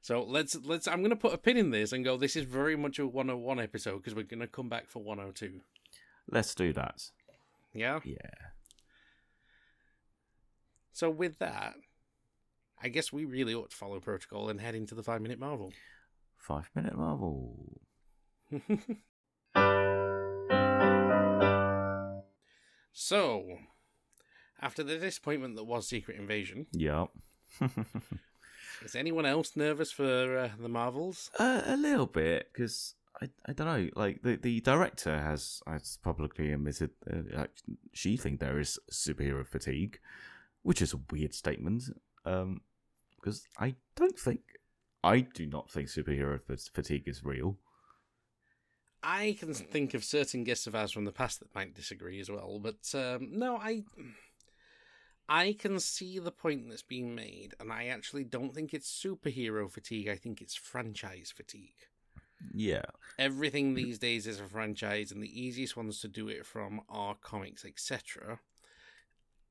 So 0.00 0.22
let's 0.22 0.56
let's. 0.64 0.88
I'm 0.88 1.02
gonna 1.02 1.16
put 1.16 1.34
a 1.34 1.38
pin 1.38 1.56
in 1.56 1.70
this 1.70 1.92
and 1.92 2.04
go. 2.04 2.16
This 2.16 2.36
is 2.36 2.44
very 2.44 2.76
much 2.76 2.98
a 2.98 3.06
101 3.06 3.60
episode 3.60 3.98
because 3.98 4.14
we're 4.14 4.22
gonna 4.22 4.46
come 4.46 4.68
back 4.68 4.88
for 4.88 5.02
102. 5.02 5.60
Let's 6.30 6.54
do 6.54 6.72
that. 6.72 7.10
Yeah. 7.74 8.00
Yeah. 8.04 8.16
So 10.92 11.10
with 11.10 11.38
that, 11.38 11.74
I 12.82 12.88
guess 12.88 13.12
we 13.12 13.24
really 13.24 13.54
ought 13.54 13.70
to 13.70 13.76
follow 13.76 14.00
protocol 14.00 14.48
and 14.48 14.60
head 14.60 14.74
into 14.74 14.94
the 14.94 15.02
five 15.02 15.20
minute 15.20 15.38
marvel. 15.38 15.72
Five 16.38 16.70
minute 16.74 16.96
marvel. 16.96 17.80
so, 22.92 23.44
after 24.60 24.82
the 24.82 24.98
disappointment 24.98 25.56
that 25.56 25.64
was 25.64 25.86
Secret 25.88 26.18
Invasion, 26.18 26.66
Yep. 26.72 27.08
is 28.84 28.94
anyone 28.94 29.26
else 29.26 29.56
nervous 29.56 29.92
for 29.92 30.38
uh, 30.38 30.50
the 30.58 30.68
Marvels? 30.68 31.30
Uh, 31.38 31.62
a 31.66 31.76
little 31.76 32.06
bit, 32.06 32.50
because 32.52 32.94
I, 33.20 33.28
I 33.46 33.52
don't 33.52 33.66
know. 33.66 33.88
Like 33.94 34.22
the, 34.22 34.36
the 34.36 34.60
director 34.60 35.18
has 35.18 35.62
has 35.66 35.98
publicly 36.02 36.52
admitted 36.52 36.90
uh, 37.10 37.36
like, 37.36 37.50
she 37.92 38.16
think 38.16 38.40
there 38.40 38.58
is 38.58 38.78
superhero 38.90 39.46
fatigue, 39.46 39.98
which 40.62 40.82
is 40.82 40.92
a 40.92 41.00
weird 41.10 41.34
statement. 41.34 41.84
Um, 42.24 42.62
because 43.16 43.42
I 43.58 43.74
don't 43.96 44.18
think 44.18 44.40
I 45.04 45.20
do 45.20 45.46
not 45.46 45.70
think 45.70 45.88
superhero 45.88 46.40
fa- 46.40 46.56
fatigue 46.72 47.06
is 47.06 47.24
real. 47.24 47.58
I 49.02 49.36
can 49.38 49.54
think 49.54 49.94
of 49.94 50.04
certain 50.04 50.44
guests 50.44 50.66
of 50.66 50.74
ours 50.74 50.92
from 50.92 51.06
the 51.06 51.12
past 51.12 51.40
that 51.40 51.54
might 51.54 51.74
disagree 51.74 52.20
as 52.20 52.30
well, 52.30 52.58
but 52.58 52.94
um, 52.94 53.30
no, 53.32 53.56
I 53.56 53.84
I 55.30 55.52
can 55.56 55.78
see 55.78 56.18
the 56.18 56.32
point 56.32 56.68
that's 56.68 56.82
being 56.82 57.14
made, 57.14 57.54
and 57.60 57.72
I 57.72 57.86
actually 57.86 58.24
don't 58.24 58.52
think 58.52 58.74
it's 58.74 58.90
superhero 58.90 59.70
fatigue. 59.70 60.08
I 60.08 60.16
think 60.16 60.42
it's 60.42 60.56
franchise 60.56 61.32
fatigue. 61.34 61.86
Yeah. 62.52 62.86
Everything 63.16 63.74
these 63.74 64.00
days 64.00 64.26
is 64.26 64.40
a 64.40 64.44
franchise, 64.44 65.12
and 65.12 65.22
the 65.22 65.40
easiest 65.40 65.76
ones 65.76 66.00
to 66.00 66.08
do 66.08 66.26
it 66.26 66.44
from 66.44 66.80
are 66.88 67.14
comics, 67.14 67.64
etc. 67.64 68.40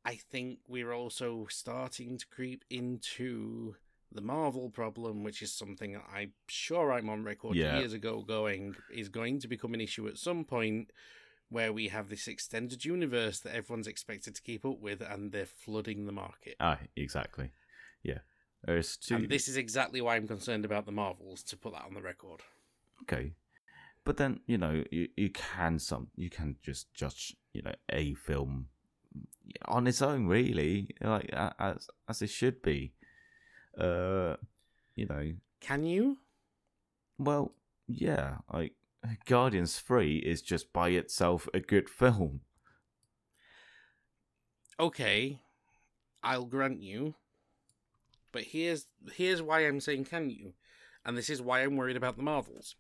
I 0.04 0.16
think 0.16 0.60
we're 0.68 0.92
also 0.92 1.48
starting 1.50 2.18
to 2.18 2.28
creep 2.28 2.66
into 2.70 3.76
the 4.12 4.22
Marvel 4.22 4.70
problem, 4.70 5.24
which 5.24 5.42
is 5.42 5.54
something 5.54 5.98
I'm 6.14 6.34
sure 6.48 6.92
I'm 6.92 7.10
on 7.10 7.24
record 7.24 7.56
Yeah. 7.56 7.80
years 7.80 7.94
ago 7.94 8.22
going 8.22 8.76
is 8.92 9.08
going 9.08 9.40
to 9.40 9.48
become 9.48 9.74
an 9.74 9.82
issue 9.82 10.08
at 10.10 10.18
some 10.18 10.44
point 10.44 10.92
where 11.50 11.74
we 11.74 11.88
have 11.90 12.10
this 12.10 12.28
extended 12.28 12.86
universe 12.86 13.40
that 13.40 13.56
everyone's 13.56 13.88
expected 13.88 14.36
to 14.36 14.42
keep 14.42 14.66
up 14.66 14.80
with 14.80 15.02
and 15.02 15.32
they're 15.32 15.46
flooding 15.46 16.06
the 16.06 16.12
market. 16.12 16.56
Ah, 16.60 16.80
exactly. 16.96 17.52
Yeah. 18.04 18.20
There's 18.64 18.98
two. 18.98 19.16
And 19.16 19.30
this 19.30 19.48
is 19.48 19.58
exactly 19.58 20.02
why 20.02 20.16
I'm 20.16 20.28
concerned 20.28 20.66
about 20.66 20.86
the 20.86 20.92
Marvels, 20.92 21.44
to 21.44 21.58
put 21.58 21.74
that 21.74 21.86
on 21.86 21.94
the 21.94 22.02
record. 22.02 22.42
okay 23.04 23.34
but 24.06 24.18
then 24.18 24.40
you 24.48 24.58
know 24.58 24.84
you, 24.92 25.08
you 25.18 25.30
can 25.30 25.78
some 25.78 26.08
you 26.16 26.30
can 26.30 26.56
just 26.64 26.92
judge 26.94 27.36
you 27.54 27.62
know 27.62 27.74
a 27.92 28.14
film 28.16 28.68
on 29.66 29.86
its 29.88 30.02
own 30.02 30.26
really 30.26 30.88
like 31.02 31.30
as 31.60 31.88
as 32.08 32.22
it 32.22 32.30
should 32.30 32.62
be 32.62 32.94
uh 33.78 34.36
you 34.96 35.06
know, 35.06 35.32
Can 35.62 35.84
you? 35.86 36.18
well, 37.18 37.54
yeah, 37.88 38.38
like 38.54 38.74
Guardians 39.26 39.80
Three 39.80 40.18
is 40.18 40.42
just 40.42 40.74
by 40.74 40.90
itself 40.90 41.48
a 41.54 41.60
good 41.60 41.90
film. 41.90 42.42
Okay, 44.80 45.42
I'll 46.24 46.46
grant 46.46 46.82
you. 46.82 47.16
But 48.32 48.44
here's 48.44 48.88
here's 49.14 49.42
why 49.42 49.62
I'm 49.62 49.80
saying 49.80 50.06
can 50.06 50.30
you? 50.30 50.54
And 51.06 51.18
this 51.18 51.30
is 51.30 51.42
why 51.42 51.62
I'm 51.62 51.78
worried 51.78 51.98
about 51.98 52.18
the 52.18 52.24
Marvels. 52.24 52.76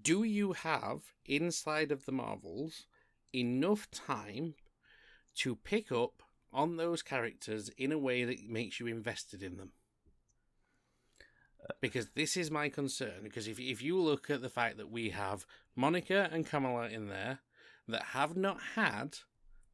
Do 0.00 0.22
you 0.22 0.52
have 0.52 1.00
inside 1.24 1.90
of 1.90 2.04
the 2.04 2.12
Marvels 2.12 2.86
enough 3.34 3.90
time 3.90 4.54
to 5.36 5.56
pick 5.56 5.90
up 5.90 6.22
on 6.52 6.76
those 6.76 7.02
characters 7.02 7.70
in 7.76 7.90
a 7.90 7.98
way 7.98 8.24
that 8.24 8.48
makes 8.48 8.78
you 8.78 8.86
invested 8.86 9.42
in 9.42 9.56
them? 9.56 9.72
Because 11.80 12.08
this 12.14 12.36
is 12.36 12.50
my 12.50 12.68
concern. 12.68 13.22
Because 13.22 13.48
if 13.48 13.58
if 13.58 13.82
you 13.82 13.98
look 14.00 14.30
at 14.30 14.42
the 14.42 14.48
fact 14.50 14.76
that 14.76 14.90
we 14.90 15.10
have 15.10 15.46
Monica 15.74 16.28
and 16.32 16.46
Kamala 16.46 16.88
in 16.88 17.08
there 17.08 17.38
that 17.88 18.02
have 18.12 18.36
not 18.36 18.58
had 18.74 19.18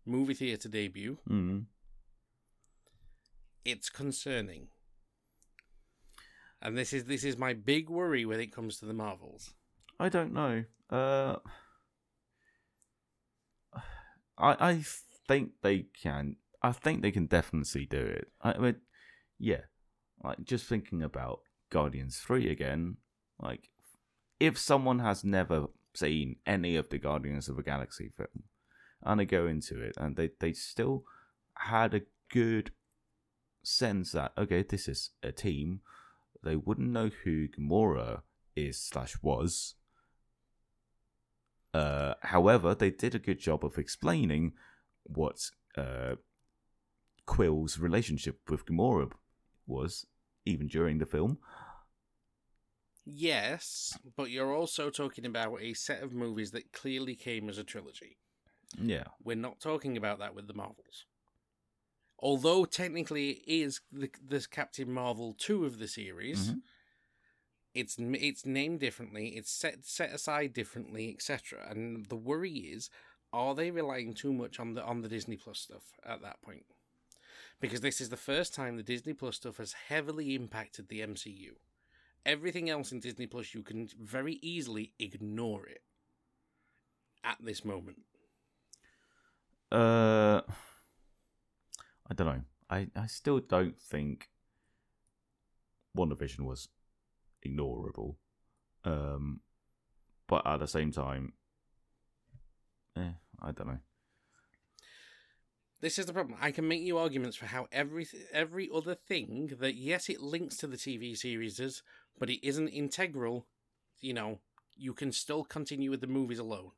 movie 0.06 0.34
theater 0.34 0.68
debut, 0.68 1.18
Mm. 1.28 1.66
it's 3.64 3.90
concerning. 3.90 4.68
And 6.62 6.76
this 6.76 6.92
is 6.92 7.04
this 7.04 7.24
is 7.24 7.36
my 7.38 7.54
big 7.54 7.88
worry 7.90 8.24
when 8.24 8.40
it 8.40 8.52
comes 8.52 8.78
to 8.78 8.86
the 8.86 8.92
Marvels. 8.94 9.54
I 9.98 10.08
don't 10.08 10.32
know. 10.32 10.64
Uh, 10.90 11.36
I 14.38 14.56
I 14.70 14.84
think 15.26 15.52
they 15.62 15.86
can. 16.02 16.36
I 16.62 16.72
think 16.72 17.02
they 17.02 17.10
can 17.10 17.26
definitely 17.26 17.86
do 17.86 17.98
it. 18.00 18.28
I 18.42 18.58
mean, 18.58 18.76
yeah. 19.38 19.62
Like 20.22 20.42
just 20.44 20.66
thinking 20.66 21.02
about 21.02 21.40
Guardians 21.70 22.18
Three 22.18 22.50
again. 22.50 22.96
Like, 23.40 23.70
if 24.38 24.58
someone 24.58 24.98
has 24.98 25.24
never 25.24 25.68
seen 25.94 26.36
any 26.46 26.76
of 26.76 26.88
the 26.88 26.98
Guardians 26.98 27.48
of 27.48 27.56
the 27.56 27.62
Galaxy 27.62 28.10
film, 28.16 28.44
and 29.02 29.20
they 29.20 29.24
go 29.24 29.46
into 29.46 29.80
it 29.80 29.94
and 29.96 30.16
they 30.16 30.30
they 30.40 30.52
still 30.52 31.04
had 31.54 31.94
a 31.94 32.02
good 32.30 32.70
sense 33.62 34.12
that 34.12 34.32
okay, 34.36 34.62
this 34.62 34.88
is 34.88 35.10
a 35.22 35.32
team. 35.32 35.80
They 36.42 36.56
wouldn't 36.56 36.90
know 36.90 37.10
who 37.24 37.48
Gamora 37.48 38.22
is 38.56 38.78
slash 38.80 39.16
was. 39.22 39.74
Uh, 41.72 42.14
however, 42.22 42.74
they 42.74 42.90
did 42.90 43.14
a 43.14 43.18
good 43.18 43.38
job 43.38 43.64
of 43.64 43.78
explaining 43.78 44.52
what 45.04 45.50
uh, 45.76 46.14
Quill's 47.26 47.78
relationship 47.78 48.40
with 48.48 48.66
Gamora 48.66 49.12
was, 49.66 50.06
even 50.46 50.66
during 50.66 50.98
the 50.98 51.06
film. 51.06 51.38
Yes, 53.04 53.98
but 54.16 54.30
you're 54.30 54.54
also 54.54 54.90
talking 54.90 55.26
about 55.26 55.60
a 55.60 55.74
set 55.74 56.02
of 56.02 56.12
movies 56.12 56.50
that 56.52 56.72
clearly 56.72 57.14
came 57.14 57.48
as 57.48 57.58
a 57.58 57.64
trilogy. 57.64 58.18
Yeah, 58.78 59.04
We're 59.24 59.36
not 59.36 59.58
talking 59.58 59.96
about 59.96 60.20
that 60.20 60.34
with 60.34 60.46
the 60.46 60.54
Marvels. 60.54 61.06
Although 62.20 62.64
technically 62.66 63.30
it 63.30 63.42
is 63.46 63.80
the 63.90 64.10
this 64.22 64.46
Captain 64.46 64.92
Marvel 64.92 65.34
two 65.36 65.64
of 65.64 65.78
the 65.78 65.88
series, 65.88 66.52
Mhm. 66.52 66.62
it's 67.74 67.96
it's 67.98 68.46
named 68.46 68.78
differently, 68.80 69.30
it's 69.36 69.50
set 69.50 69.84
set 69.86 70.12
aside 70.12 70.52
differently, 70.52 71.12
etc. 71.12 71.66
And 71.68 72.06
the 72.06 72.16
worry 72.16 72.52
is, 72.52 72.90
are 73.32 73.54
they 73.54 73.70
relying 73.70 74.12
too 74.14 74.32
much 74.32 74.60
on 74.60 74.74
the 74.74 74.84
on 74.84 75.00
the 75.00 75.08
Disney 75.08 75.36
Plus 75.36 75.58
stuff 75.58 75.98
at 76.04 76.20
that 76.22 76.40
point? 76.42 76.66
Because 77.60 77.80
this 77.80 78.00
is 78.00 78.08
the 78.08 78.16
first 78.16 78.54
time 78.54 78.76
the 78.76 78.82
Disney 78.82 79.12
Plus 79.12 79.36
stuff 79.36 79.58
has 79.58 79.74
heavily 79.88 80.34
impacted 80.34 80.88
the 80.88 81.00
MCU. 81.00 81.52
Everything 82.24 82.70
else 82.70 82.92
in 82.92 83.00
Disney 83.00 83.26
Plus, 83.26 83.54
you 83.54 83.62
can 83.62 83.88
very 84.00 84.38
easily 84.42 84.92
ignore 84.98 85.66
it 85.66 85.82
at 87.22 87.36
this 87.40 87.64
moment. 87.64 87.98
Uh, 89.70 90.40
I 92.08 92.14
don't 92.14 92.26
know. 92.26 92.42
I, 92.68 92.88
I 92.96 93.06
still 93.06 93.40
don't 93.40 93.78
think 93.80 94.28
WandaVision 95.96 96.40
was 96.40 96.68
ignorable. 97.46 98.16
Um, 98.84 99.40
but 100.26 100.46
at 100.46 100.58
the 100.58 100.66
same 100.66 100.92
time, 100.92 101.32
eh, 102.96 103.12
I 103.42 103.52
don't 103.52 103.66
know. 103.66 103.78
This 105.80 105.98
is 105.98 106.06
the 106.06 106.12
problem. 106.12 106.36
I 106.40 106.50
can 106.50 106.68
make 106.68 106.82
you 106.82 106.98
arguments 106.98 107.36
for 107.36 107.46
how 107.46 107.66
every 107.72 108.06
every 108.32 108.68
other 108.74 108.94
thing 108.94 109.52
that 109.60 109.74
yes, 109.74 110.08
it 110.08 110.20
links 110.20 110.56
to 110.58 110.66
the 110.66 110.76
TV 110.76 111.16
series, 111.16 111.82
but 112.18 112.28
it 112.30 112.46
isn't 112.46 112.68
integral. 112.68 113.46
You 114.00 114.14
know, 114.14 114.40
you 114.76 114.92
can 114.92 115.12
still 115.12 115.42
continue 115.44 115.90
with 115.90 116.00
the 116.00 116.06
movies 116.06 116.38
alone. 116.38 116.72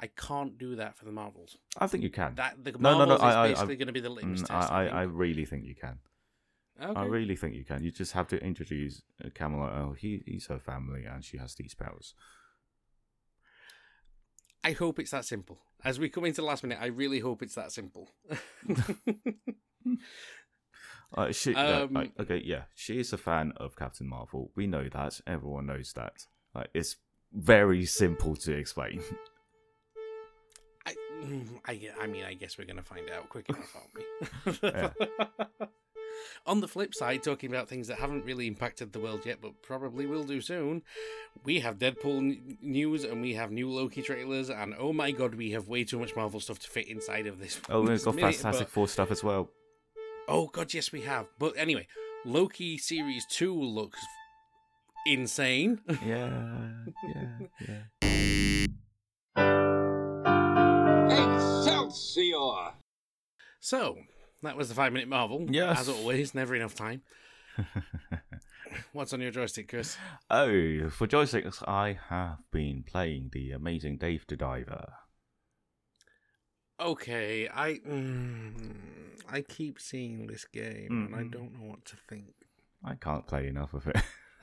I 0.00 0.06
can't 0.08 0.56
do 0.58 0.76
that 0.76 0.96
for 0.96 1.04
the 1.04 1.12
Marvels. 1.12 1.56
I 1.78 1.86
think 1.86 2.02
you 2.02 2.10
can. 2.10 2.34
That 2.36 2.64
the 2.64 2.72
No, 2.72 2.98
no, 2.98 3.04
no, 3.04 3.18
Marvels 3.18 3.20
I- 3.20 3.44
is 3.46 3.50
basically 3.52 3.74
I- 3.74 3.78
going 3.78 3.86
to 3.88 3.92
be 3.92 4.00
the 4.00 4.08
litmus 4.10 4.42
Mm, 4.42 4.46
test. 4.46 4.72
I, 4.72 4.86
I, 4.86 5.00
I, 5.00 5.02
really 5.02 5.44
think 5.44 5.64
you 5.66 5.74
can. 5.74 5.98
I 6.80 7.04
really 7.04 7.36
think 7.36 7.54
you 7.54 7.64
can. 7.64 7.84
You 7.84 7.90
just 7.90 8.12
have 8.12 8.26
to 8.28 8.42
introduce 8.42 9.02
uh, 9.22 9.28
Kamala. 9.34 9.70
Oh, 9.82 9.92
he, 9.92 10.22
he's 10.24 10.46
her 10.46 10.58
family, 10.58 11.04
and 11.04 11.22
she 11.22 11.36
has 11.36 11.54
these 11.54 11.74
powers. 11.74 12.14
I 14.62 14.72
hope 14.72 14.98
it's 14.98 15.10
that 15.12 15.24
simple. 15.24 15.58
As 15.84 15.98
we 15.98 16.08
come 16.08 16.24
into 16.26 16.42
the 16.42 16.46
last 16.46 16.62
minute, 16.62 16.78
I 16.80 16.86
really 16.86 17.20
hope 17.20 17.42
it's 17.42 17.54
that 17.54 17.72
simple. 17.72 18.10
Uh, 21.12 21.32
she, 21.32 21.50
yeah, 21.52 21.80
Um, 21.80 22.12
okay, 22.20 22.40
yeah, 22.44 22.62
she 22.76 23.00
is 23.00 23.12
a 23.12 23.18
fan 23.18 23.52
of 23.56 23.74
Captain 23.74 24.06
Marvel. 24.06 24.52
We 24.54 24.68
know 24.68 24.88
that. 24.88 25.20
Everyone 25.26 25.66
knows 25.66 25.92
that. 25.94 26.26
Like, 26.54 26.68
it's 26.72 26.98
very 27.32 27.84
simple 27.84 28.36
to 28.36 28.52
explain. 28.52 29.02
I, 30.86 30.94
I, 31.66 31.90
I 32.00 32.06
mean, 32.06 32.24
I 32.24 32.34
guess 32.34 32.58
we're 32.58 32.64
going 32.64 32.76
to 32.76 32.82
find 32.84 33.10
out 33.10 33.28
quick 33.28 33.48
enough, 33.48 33.76
aren't 33.76 34.90
we? 35.60 35.66
On 36.46 36.60
the 36.60 36.68
flip 36.68 36.94
side, 36.94 37.22
talking 37.22 37.50
about 37.50 37.68
things 37.68 37.88
that 37.88 37.98
haven't 37.98 38.24
really 38.24 38.46
impacted 38.46 38.92
the 38.92 39.00
world 39.00 39.26
yet, 39.26 39.38
but 39.40 39.60
probably 39.62 40.06
will 40.06 40.24
do 40.24 40.40
soon, 40.40 40.82
we 41.44 41.60
have 41.60 41.78
Deadpool 41.78 42.18
n- 42.18 42.58
news 42.62 43.04
and 43.04 43.20
we 43.22 43.34
have 43.34 43.50
new 43.52 43.68
Loki 43.70 44.02
trailers, 44.02 44.50
and 44.50 44.74
oh 44.78 44.92
my 44.92 45.10
god, 45.10 45.34
we 45.34 45.50
have 45.52 45.68
way 45.68 45.84
too 45.84 45.98
much 45.98 46.16
Marvel 46.16 46.40
stuff 46.40 46.58
to 46.60 46.68
fit 46.68 46.88
inside 46.88 47.26
of 47.26 47.38
this. 47.38 47.60
oh, 47.68 47.82
we've 47.82 48.02
got 48.04 48.14
minute, 48.16 48.34
Fantastic 48.36 48.66
but- 48.68 48.72
Four 48.72 48.88
stuff 48.88 49.10
as 49.10 49.22
well. 49.22 49.50
Oh 50.28 50.46
god, 50.48 50.72
yes, 50.74 50.92
we 50.92 51.00
have. 51.02 51.26
But 51.38 51.54
anyway, 51.56 51.86
Loki 52.24 52.78
series 52.78 53.26
two 53.26 53.54
looks 53.60 54.00
insane. 55.06 55.80
Yeah, 56.04 56.84
yeah, 57.14 57.38
yeah. 57.68 58.66
Excelsior! 61.50 62.74
So 63.60 63.96
that 64.42 64.56
was 64.56 64.68
the 64.68 64.74
five 64.74 64.92
minute 64.92 65.08
Marvel. 65.08 65.46
Yes. 65.48 65.80
as 65.80 65.88
always, 65.88 66.34
never 66.34 66.54
enough 66.54 66.74
time. 66.74 67.02
What's 68.92 69.12
on 69.12 69.20
your 69.20 69.30
joystick, 69.30 69.68
Chris? 69.68 69.96
oh, 70.30 70.88
for 70.90 71.06
joysticks, 71.06 71.66
I 71.68 71.98
have 72.08 72.38
been 72.52 72.82
playing 72.82 73.30
the 73.32 73.52
amazing 73.52 73.98
Dave 73.98 74.24
the 74.26 74.36
Diver. 74.36 74.92
Okay, 76.80 77.48
I 77.52 77.74
mm, 77.86 78.74
I 79.28 79.42
keep 79.42 79.78
seeing 79.78 80.26
this 80.26 80.44
game 80.46 81.10
and 81.12 81.14
I 81.14 81.24
don't 81.30 81.52
know 81.52 81.66
what 81.66 81.84
to 81.86 81.96
think. 82.08 82.32
I 82.82 82.94
can't 82.94 83.26
play 83.26 83.46
enough 83.48 83.74
of 83.74 83.86
it. 83.86 83.96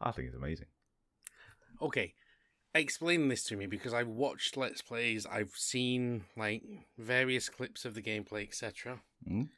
I 0.00 0.10
think 0.10 0.28
it's 0.28 0.36
amazing. 0.36 0.66
Okay, 1.80 2.14
explain 2.78 3.28
this 3.28 3.44
to 3.44 3.56
me 3.56 3.66
because 3.66 3.92
I've 3.92 4.08
watched 4.08 4.56
Let's 4.56 4.82
Plays, 4.82 5.26
I've 5.26 5.52
seen 5.54 6.24
like 6.36 6.62
various 6.96 7.48
clips 7.48 7.84
of 7.84 7.94
the 7.94 8.02
gameplay, 8.02 8.46
etc. 8.46 9.02
Mm. 9.28 9.48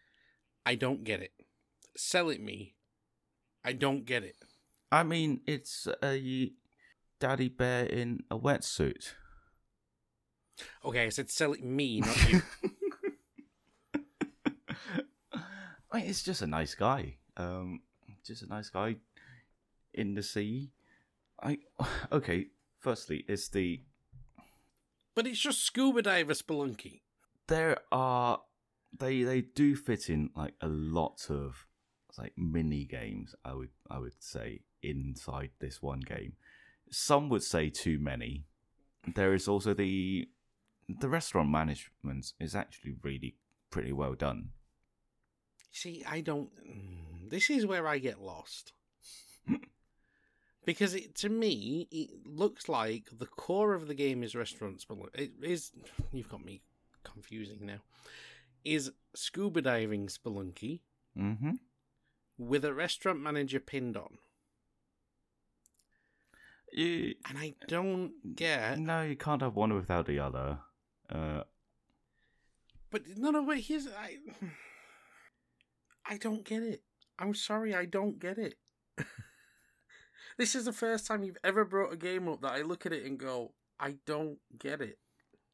I 0.64 0.74
don't 0.74 1.04
get 1.04 1.20
it. 1.20 1.32
Sell 1.96 2.30
it 2.30 2.40
me. 2.40 2.74
I 3.64 3.72
don't 3.72 4.04
get 4.06 4.24
it. 4.24 4.36
I 4.90 5.02
mean, 5.02 5.40
it's 5.46 5.86
a 6.02 6.52
daddy 7.20 7.48
bear 7.48 7.84
in 7.86 8.20
a 8.30 8.38
wetsuit. 8.38 9.14
Okay, 10.84 11.06
I 11.06 11.08
said 11.08 11.30
sell 11.30 11.52
it 11.52 11.64
me, 11.64 12.00
not 12.00 12.30
you. 12.30 12.42
I 15.92 15.98
mean, 15.98 16.06
it's 16.06 16.22
just 16.22 16.42
a 16.42 16.46
nice 16.46 16.74
guy. 16.74 17.16
Um, 17.36 17.80
just 18.24 18.42
a 18.42 18.46
nice 18.46 18.70
guy 18.70 18.96
in 19.92 20.14
the 20.14 20.22
sea. 20.22 20.70
I 21.42 21.58
okay. 22.12 22.46
Firstly, 22.82 23.24
it's 23.28 23.48
the 23.48 23.80
but 25.14 25.26
it's 25.26 25.38
just 25.38 25.62
scuba 25.62 26.02
diver 26.02 26.34
spelunky. 26.34 27.02
there 27.46 27.78
are 27.92 28.40
they 28.98 29.22
they 29.22 29.40
do 29.40 29.76
fit 29.76 30.10
in 30.10 30.30
like 30.36 30.54
a 30.60 30.66
lot 30.66 31.26
of 31.30 31.66
like 32.18 32.32
mini 32.36 32.84
games. 32.84 33.36
I 33.44 33.54
would 33.54 33.70
I 33.88 33.98
would 33.98 34.20
say 34.20 34.62
inside 34.82 35.50
this 35.60 35.80
one 35.80 36.00
game. 36.00 36.32
Some 36.90 37.28
would 37.28 37.44
say 37.44 37.70
too 37.70 37.98
many. 38.00 38.46
There 39.14 39.32
is 39.32 39.46
also 39.46 39.74
the 39.74 40.28
the 40.88 41.08
restaurant 41.08 41.50
management 41.50 42.32
is 42.40 42.56
actually 42.56 42.96
really 43.00 43.36
pretty 43.70 43.92
well 43.92 44.14
done. 44.14 44.50
See, 45.70 46.04
I 46.06 46.20
don't. 46.20 46.50
This 47.30 47.48
is 47.48 47.64
where 47.64 47.86
I 47.86 47.98
get 47.98 48.20
lost. 48.20 48.72
Because 50.64 50.94
it, 50.94 51.14
to 51.16 51.28
me 51.28 51.88
it 51.90 52.26
looks 52.26 52.68
like 52.68 53.04
the 53.18 53.26
core 53.26 53.74
of 53.74 53.86
the 53.88 53.94
game 53.94 54.22
is 54.22 54.34
restaurants 54.34 54.84
but 54.84 54.98
It 55.14 55.32
is 55.42 55.72
you've 56.12 56.28
got 56.30 56.44
me 56.44 56.62
confusing 57.04 57.66
now. 57.66 57.78
Is 58.64 58.92
scuba 59.14 59.62
diving 59.62 60.06
spelunky 60.08 60.80
Mm-hmm. 61.18 61.52
with 62.38 62.64
a 62.64 62.72
restaurant 62.72 63.20
manager 63.20 63.60
pinned 63.60 63.96
on, 63.98 64.16
You, 66.72 67.14
and 67.28 67.36
I 67.38 67.54
don't 67.68 68.34
get. 68.34 68.78
no, 68.78 69.02
you 69.02 69.16
can't 69.16 69.42
have 69.42 69.54
one 69.56 69.74
without 69.74 70.06
the 70.06 70.18
other. 70.20 70.58
Uh, 71.10 71.42
But 72.90 73.02
no, 73.16 73.30
no, 73.30 73.44
but 73.44 73.58
here's 73.58 73.86
I. 73.86 74.16
I 76.08 76.16
don't 76.16 76.44
get 76.44 76.62
it. 76.62 76.82
I'm 77.18 77.34
sorry, 77.34 77.74
I 77.74 77.84
don't 77.84 78.18
get 78.18 78.38
it. 78.38 78.54
this 80.38 80.54
is 80.54 80.64
the 80.64 80.72
first 80.72 81.06
time 81.06 81.22
you've 81.22 81.38
ever 81.44 81.64
brought 81.64 81.92
a 81.92 81.96
game 81.96 82.28
up 82.28 82.42
that 82.42 82.52
I 82.52 82.62
look 82.62 82.86
at 82.86 82.92
it 82.92 83.04
and 83.04 83.18
go, 83.18 83.52
I 83.78 83.96
don't 84.06 84.38
get 84.58 84.80
it. 84.80 84.98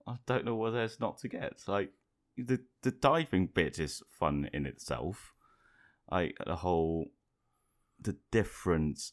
I 0.06 0.16
don't 0.26 0.44
know 0.44 0.54
what 0.54 0.70
there's 0.70 1.00
not 1.00 1.18
to 1.18 1.28
get. 1.28 1.62
Like 1.66 1.92
the 2.36 2.60
the 2.82 2.90
diving 2.90 3.46
bit 3.46 3.78
is 3.78 4.02
fun 4.18 4.48
in 4.52 4.66
itself. 4.66 5.34
Like 6.10 6.36
the 6.46 6.56
whole 6.56 7.10
the 8.00 8.16
different 8.30 9.12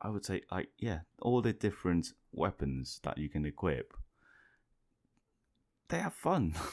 I 0.00 0.10
would 0.10 0.24
say 0.24 0.42
like 0.50 0.68
yeah, 0.78 1.00
all 1.20 1.42
the 1.42 1.52
different 1.52 2.08
weapons 2.32 3.00
that 3.02 3.18
you 3.18 3.28
can 3.28 3.44
equip. 3.44 3.94
They 5.88 6.00
are 6.00 6.10
fun. 6.10 6.54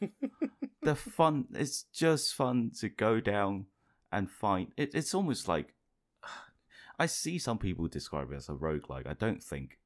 They're 0.82 0.94
fun. 0.94 1.46
It's 1.54 1.84
just 1.92 2.34
fun 2.34 2.72
to 2.80 2.88
go 2.88 3.20
down 3.20 3.66
and 4.12 4.30
find. 4.30 4.68
It, 4.76 4.94
it's 4.94 5.14
almost 5.14 5.48
like 5.48 5.74
I 6.98 7.06
see 7.06 7.38
some 7.38 7.58
people 7.58 7.88
describe 7.88 8.30
it 8.32 8.36
as 8.36 8.48
a 8.48 8.52
roguelike. 8.52 9.06
I 9.06 9.14
don't 9.14 9.42
think 9.42 9.78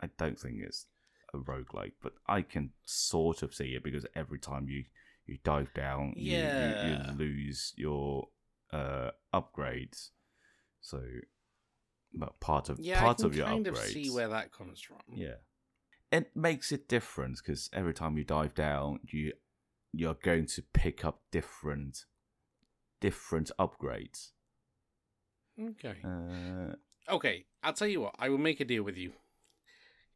I 0.00 0.08
don't 0.18 0.38
think 0.38 0.56
it's 0.62 0.86
a 1.34 1.38
roguelike, 1.38 1.92
but 2.02 2.14
I 2.26 2.42
can 2.42 2.70
sort 2.84 3.42
of 3.42 3.54
see 3.54 3.74
it 3.74 3.84
because 3.84 4.06
every 4.14 4.38
time 4.38 4.68
you 4.68 4.84
you 5.26 5.38
dive 5.44 5.72
down, 5.74 6.14
you- 6.16 6.32
you, 6.36 6.46
Yeah. 6.48 7.12
you, 7.12 7.16
lose 7.16 7.72
your 7.76 8.28
uh, 8.72 9.10
upgrades. 9.32 10.10
So, 10.80 11.02
but 12.12 12.40
part 12.40 12.68
of 12.68 12.80
Yeah, 12.80 12.98
part 13.00 13.22
of 13.22 13.36
your 13.36 13.46
kind 13.46 13.66
upgrades. 13.66 13.70
of 13.70 13.76
see 13.78 14.10
where 14.10 14.28
that 14.28 14.50
comes 14.50 14.80
from. 14.80 14.98
Yeah, 15.14 15.36
it 16.10 16.34
makes 16.34 16.72
a 16.72 16.78
difference 16.78 17.40
because 17.40 17.68
every 17.72 17.94
time 17.94 18.16
you 18.18 18.24
dive 18.24 18.54
down, 18.54 19.00
you 19.04 19.32
you're 19.92 20.14
going 20.14 20.46
to 20.46 20.62
pick 20.72 21.04
up 21.04 21.20
different 21.30 22.06
different 23.00 23.50
upgrades. 23.58 24.30
Okay. 25.58 25.96
Uh, 26.04 26.74
Okay, 27.10 27.46
I'll 27.62 27.72
tell 27.72 27.88
you 27.88 28.02
what. 28.02 28.14
I 28.18 28.28
will 28.28 28.38
make 28.38 28.60
a 28.60 28.64
deal 28.64 28.84
with 28.84 28.96
you. 28.96 29.14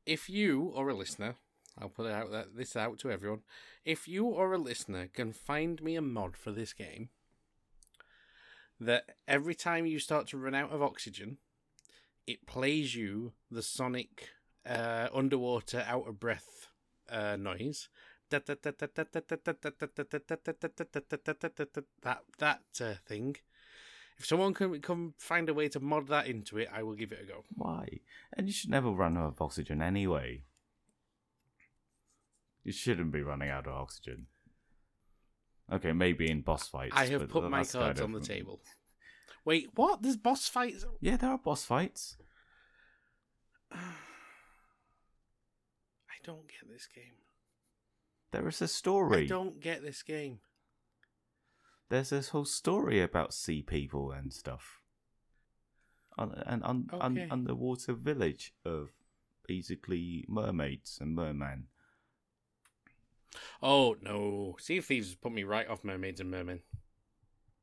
If 0.06 0.30
you 0.30 0.72
or 0.74 0.88
a 0.88 0.94
listener, 0.94 1.34
I'll 1.76 1.88
put 1.88 2.06
it 2.06 2.12
out 2.12 2.30
that 2.30 2.56
this 2.56 2.76
out 2.76 2.98
to 3.00 3.10
everyone. 3.10 3.40
If 3.84 4.06
you 4.06 4.26
or 4.26 4.52
a 4.52 4.58
listener 4.58 5.08
can 5.12 5.32
find 5.32 5.82
me 5.82 5.96
a 5.96 6.02
mod 6.02 6.36
for 6.36 6.52
this 6.52 6.72
game 6.72 7.08
that 8.78 9.16
every 9.26 9.54
time 9.54 9.86
you 9.86 9.98
start 9.98 10.28
to 10.28 10.38
run 10.38 10.54
out 10.54 10.70
of 10.70 10.82
oxygen, 10.82 11.38
it 12.26 12.46
plays 12.46 12.94
you 12.94 13.32
the 13.50 13.62
Sonic 13.62 14.28
uh, 14.64 15.08
underwater 15.12 15.84
out 15.88 16.06
of 16.06 16.20
breath 16.20 16.68
uh, 17.10 17.36
noise. 17.36 17.88
That 22.02 22.22
that 22.38 22.62
uh, 22.80 22.94
thing. 23.06 23.36
If 24.18 24.26
someone 24.26 24.54
can 24.54 24.80
can 24.80 25.14
find 25.18 25.48
a 25.48 25.54
way 25.54 25.68
to 25.68 25.80
mod 25.80 26.08
that 26.08 26.26
into 26.26 26.58
it, 26.58 26.68
I 26.72 26.82
will 26.82 26.94
give 26.94 27.12
it 27.12 27.20
a 27.22 27.26
go. 27.26 27.44
why? 27.54 28.00
And 28.32 28.46
you 28.46 28.52
should 28.52 28.70
never 28.70 28.90
run 28.90 29.16
out 29.16 29.28
of 29.28 29.42
oxygen 29.42 29.82
anyway. 29.82 30.44
You 32.62 32.72
shouldn't 32.72 33.12
be 33.12 33.22
running 33.22 33.50
out 33.50 33.66
of 33.66 33.74
oxygen. 33.74 34.26
Okay, 35.72 35.92
maybe 35.92 36.30
in 36.30 36.42
boss 36.42 36.68
fights. 36.68 36.94
I 36.96 37.06
have 37.06 37.28
put 37.28 37.48
my 37.50 37.64
cards 37.64 38.00
on 38.00 38.12
the 38.12 38.20
table. 38.20 38.60
Wait, 39.44 39.68
what? 39.74 40.02
There's 40.02 40.16
boss 40.16 40.48
fights. 40.48 40.86
Yeah, 41.00 41.16
there 41.16 41.30
are 41.30 41.38
boss 41.38 41.64
fights. 41.64 42.16
I 43.72 43.76
don't 46.22 46.48
get 46.48 46.70
this 46.70 46.86
game. 46.86 47.23
There 48.34 48.48
is 48.48 48.60
a 48.60 48.66
story. 48.66 49.22
I 49.22 49.26
don't 49.26 49.60
get 49.60 49.82
this 49.84 50.02
game. 50.02 50.40
There's 51.88 52.10
this 52.10 52.30
whole 52.30 52.44
story 52.44 53.00
about 53.00 53.32
sea 53.32 53.62
people 53.62 54.10
and 54.10 54.32
stuff. 54.32 54.80
An 56.18 56.32
un- 56.44 56.88
un- 56.90 56.90
Okay. 57.16 57.28
underwater 57.30 57.92
village 57.92 58.52
of 58.64 58.90
basically 59.46 60.24
mermaids 60.28 60.98
and 61.00 61.14
mermen. 61.14 61.68
Oh 63.62 63.94
no! 64.02 64.56
Sea 64.58 64.78
of 64.78 64.84
Thieves 64.86 65.14
put 65.14 65.30
me 65.30 65.44
right 65.44 65.68
off 65.68 65.84
mermaids 65.84 66.20
and 66.20 66.30
mermen. 66.30 66.62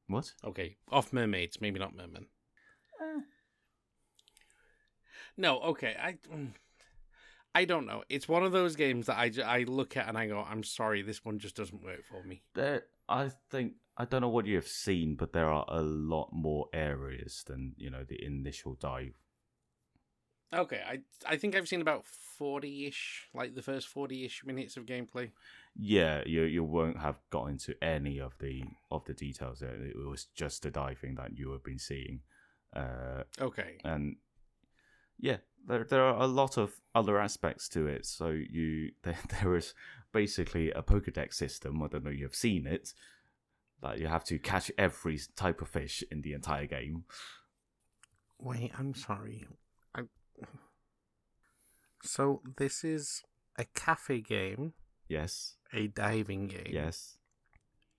What? 0.08 0.32
Okay, 0.42 0.78
off 0.90 1.12
mermaids, 1.12 1.60
maybe 1.60 1.80
not 1.80 1.94
mermen. 1.94 2.28
Eh. 3.02 3.22
No, 5.36 5.60
okay. 5.62 5.98
I 6.00 6.14
mm, 6.34 6.54
I 7.54 7.66
don't 7.66 7.86
know. 7.86 8.04
It's 8.10 8.30
one 8.30 8.44
of 8.44 8.52
those 8.52 8.76
games 8.76 9.08
that 9.08 9.18
I, 9.18 9.32
I 9.46 9.64
look 9.64 9.98
at 9.98 10.08
and 10.08 10.18
I 10.18 10.28
go, 10.28 10.46
I'm 10.50 10.64
sorry, 10.64 11.02
this 11.02 11.26
one 11.26 11.38
just 11.38 11.56
doesn't 11.56 11.84
work 11.84 12.04
for 12.10 12.24
me. 12.24 12.42
There, 12.54 12.84
I 13.10 13.32
think 13.50 13.74
I 13.98 14.06
don't 14.06 14.22
know 14.22 14.30
what 14.30 14.46
you 14.46 14.56
have 14.56 14.68
seen, 14.68 15.16
but 15.16 15.34
there 15.34 15.50
are 15.50 15.66
a 15.68 15.82
lot 15.82 16.30
more 16.32 16.68
areas 16.74 17.44
than 17.46 17.74
you 17.78 17.90
know 17.90 18.04
the 18.08 18.24
initial 18.24 18.76
dive. 18.76 19.16
Okay, 20.54 20.82
I 20.86 21.00
I 21.26 21.38
think 21.38 21.56
I've 21.56 21.68
seen 21.68 21.82
about 21.82 22.06
forty 22.06 22.88
ish, 22.88 23.28
like 23.34 23.56
the 23.56 23.62
first 23.62 23.88
forty 23.88 24.26
ish 24.26 24.44
minutes 24.46 24.78
of 24.78 24.86
gameplay. 24.86 25.32
Yeah, 25.76 26.24
you 26.26 26.44
you 26.44 26.64
won't 26.64 27.00
have 27.00 27.20
got 27.30 27.46
into 27.46 27.76
any 27.84 28.20
of 28.20 28.38
the 28.40 28.64
of 28.90 29.06
the 29.06 29.14
details. 29.14 29.60
There. 29.60 29.76
It 29.76 29.96
was 29.98 30.26
just 30.36 30.64
the 30.64 30.72
diving 30.72 31.16
that 31.16 31.38
you 31.38 31.52
have 31.52 31.64
been 31.64 31.80
seeing. 31.80 32.22
Uh, 32.74 33.24
Okay, 33.40 33.78
and 33.84 34.16
yeah, 35.20 35.38
there 35.68 35.84
there 35.84 36.04
are 36.04 36.22
a 36.22 36.28
lot 36.28 36.58
of 36.58 36.74
other 36.96 37.20
aspects 37.20 37.70
to 37.70 37.88
it. 37.88 38.06
So 38.06 38.30
you 38.30 38.92
there, 39.04 39.18
there 39.42 39.56
is 39.56 39.74
basically 40.12 40.72
a 40.72 40.82
Pokédex 40.82 41.34
system. 41.34 41.82
I 41.82 41.88
don't 41.88 42.04
know 42.04 42.12
you've 42.12 42.36
seen 42.36 42.68
it. 42.68 42.94
That 43.82 43.98
you 44.00 44.08
have 44.08 44.24
to 44.26 44.38
catch 44.38 44.72
every 44.78 45.20
type 45.36 45.60
of 45.62 45.68
fish 45.68 46.04
in 46.12 46.22
the 46.22 46.34
entire 46.34 46.68
game. 46.68 47.06
wait, 48.38 48.72
I'm 48.78 48.94
sorry. 48.94 49.48
I... 49.96 50.02
So 52.04 52.42
this 52.58 52.84
is 52.84 53.22
a 53.60 53.66
cafe 53.76 54.22
game, 54.22 54.74
Yes, 55.08 55.56
a 55.74 55.88
diving 55.88 56.48
game, 56.48 56.72
yes, 56.72 57.18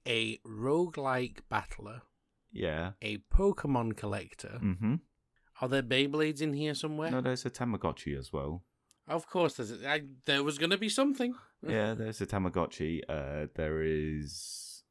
a 0.06 0.38
roguelike 0.38 1.40
battler, 1.48 2.02
yeah. 2.50 2.92
a 3.02 3.18
Pokemon 3.32 3.96
collector. 3.96 4.58
Mm-hmm. 4.62 4.94
Are 5.60 5.68
there 5.68 5.82
Beyblades 5.82 6.40
in 6.40 6.54
here 6.54 6.74
somewhere? 6.74 7.10
No, 7.10 7.20
there's 7.20 7.44
a 7.46 7.50
Tamagotchi 7.50 8.18
as 8.18 8.32
well. 8.32 8.64
Of 9.08 9.28
course, 9.28 9.54
there's. 9.54 9.84
I, 9.84 10.02
there 10.24 10.42
was 10.42 10.58
going 10.58 10.70
to 10.70 10.78
be 10.78 10.88
something. 10.88 11.34
yeah, 11.68 11.94
there's 11.94 12.20
a 12.20 12.26
Tamagotchi. 12.26 13.00
Uh, 13.08 13.46
there 13.54 13.82
is. 13.82 14.82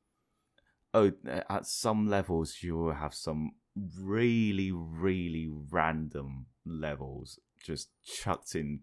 Oh, 0.94 1.12
at 1.50 1.66
some 1.66 2.10
levels 2.10 2.58
you 2.62 2.76
will 2.76 2.94
have 2.94 3.14
some 3.14 3.54
really, 3.98 4.72
really 4.74 5.50
random 5.50 6.48
levels 6.66 7.40
just 7.64 7.90
chucked 8.04 8.56
in, 8.56 8.82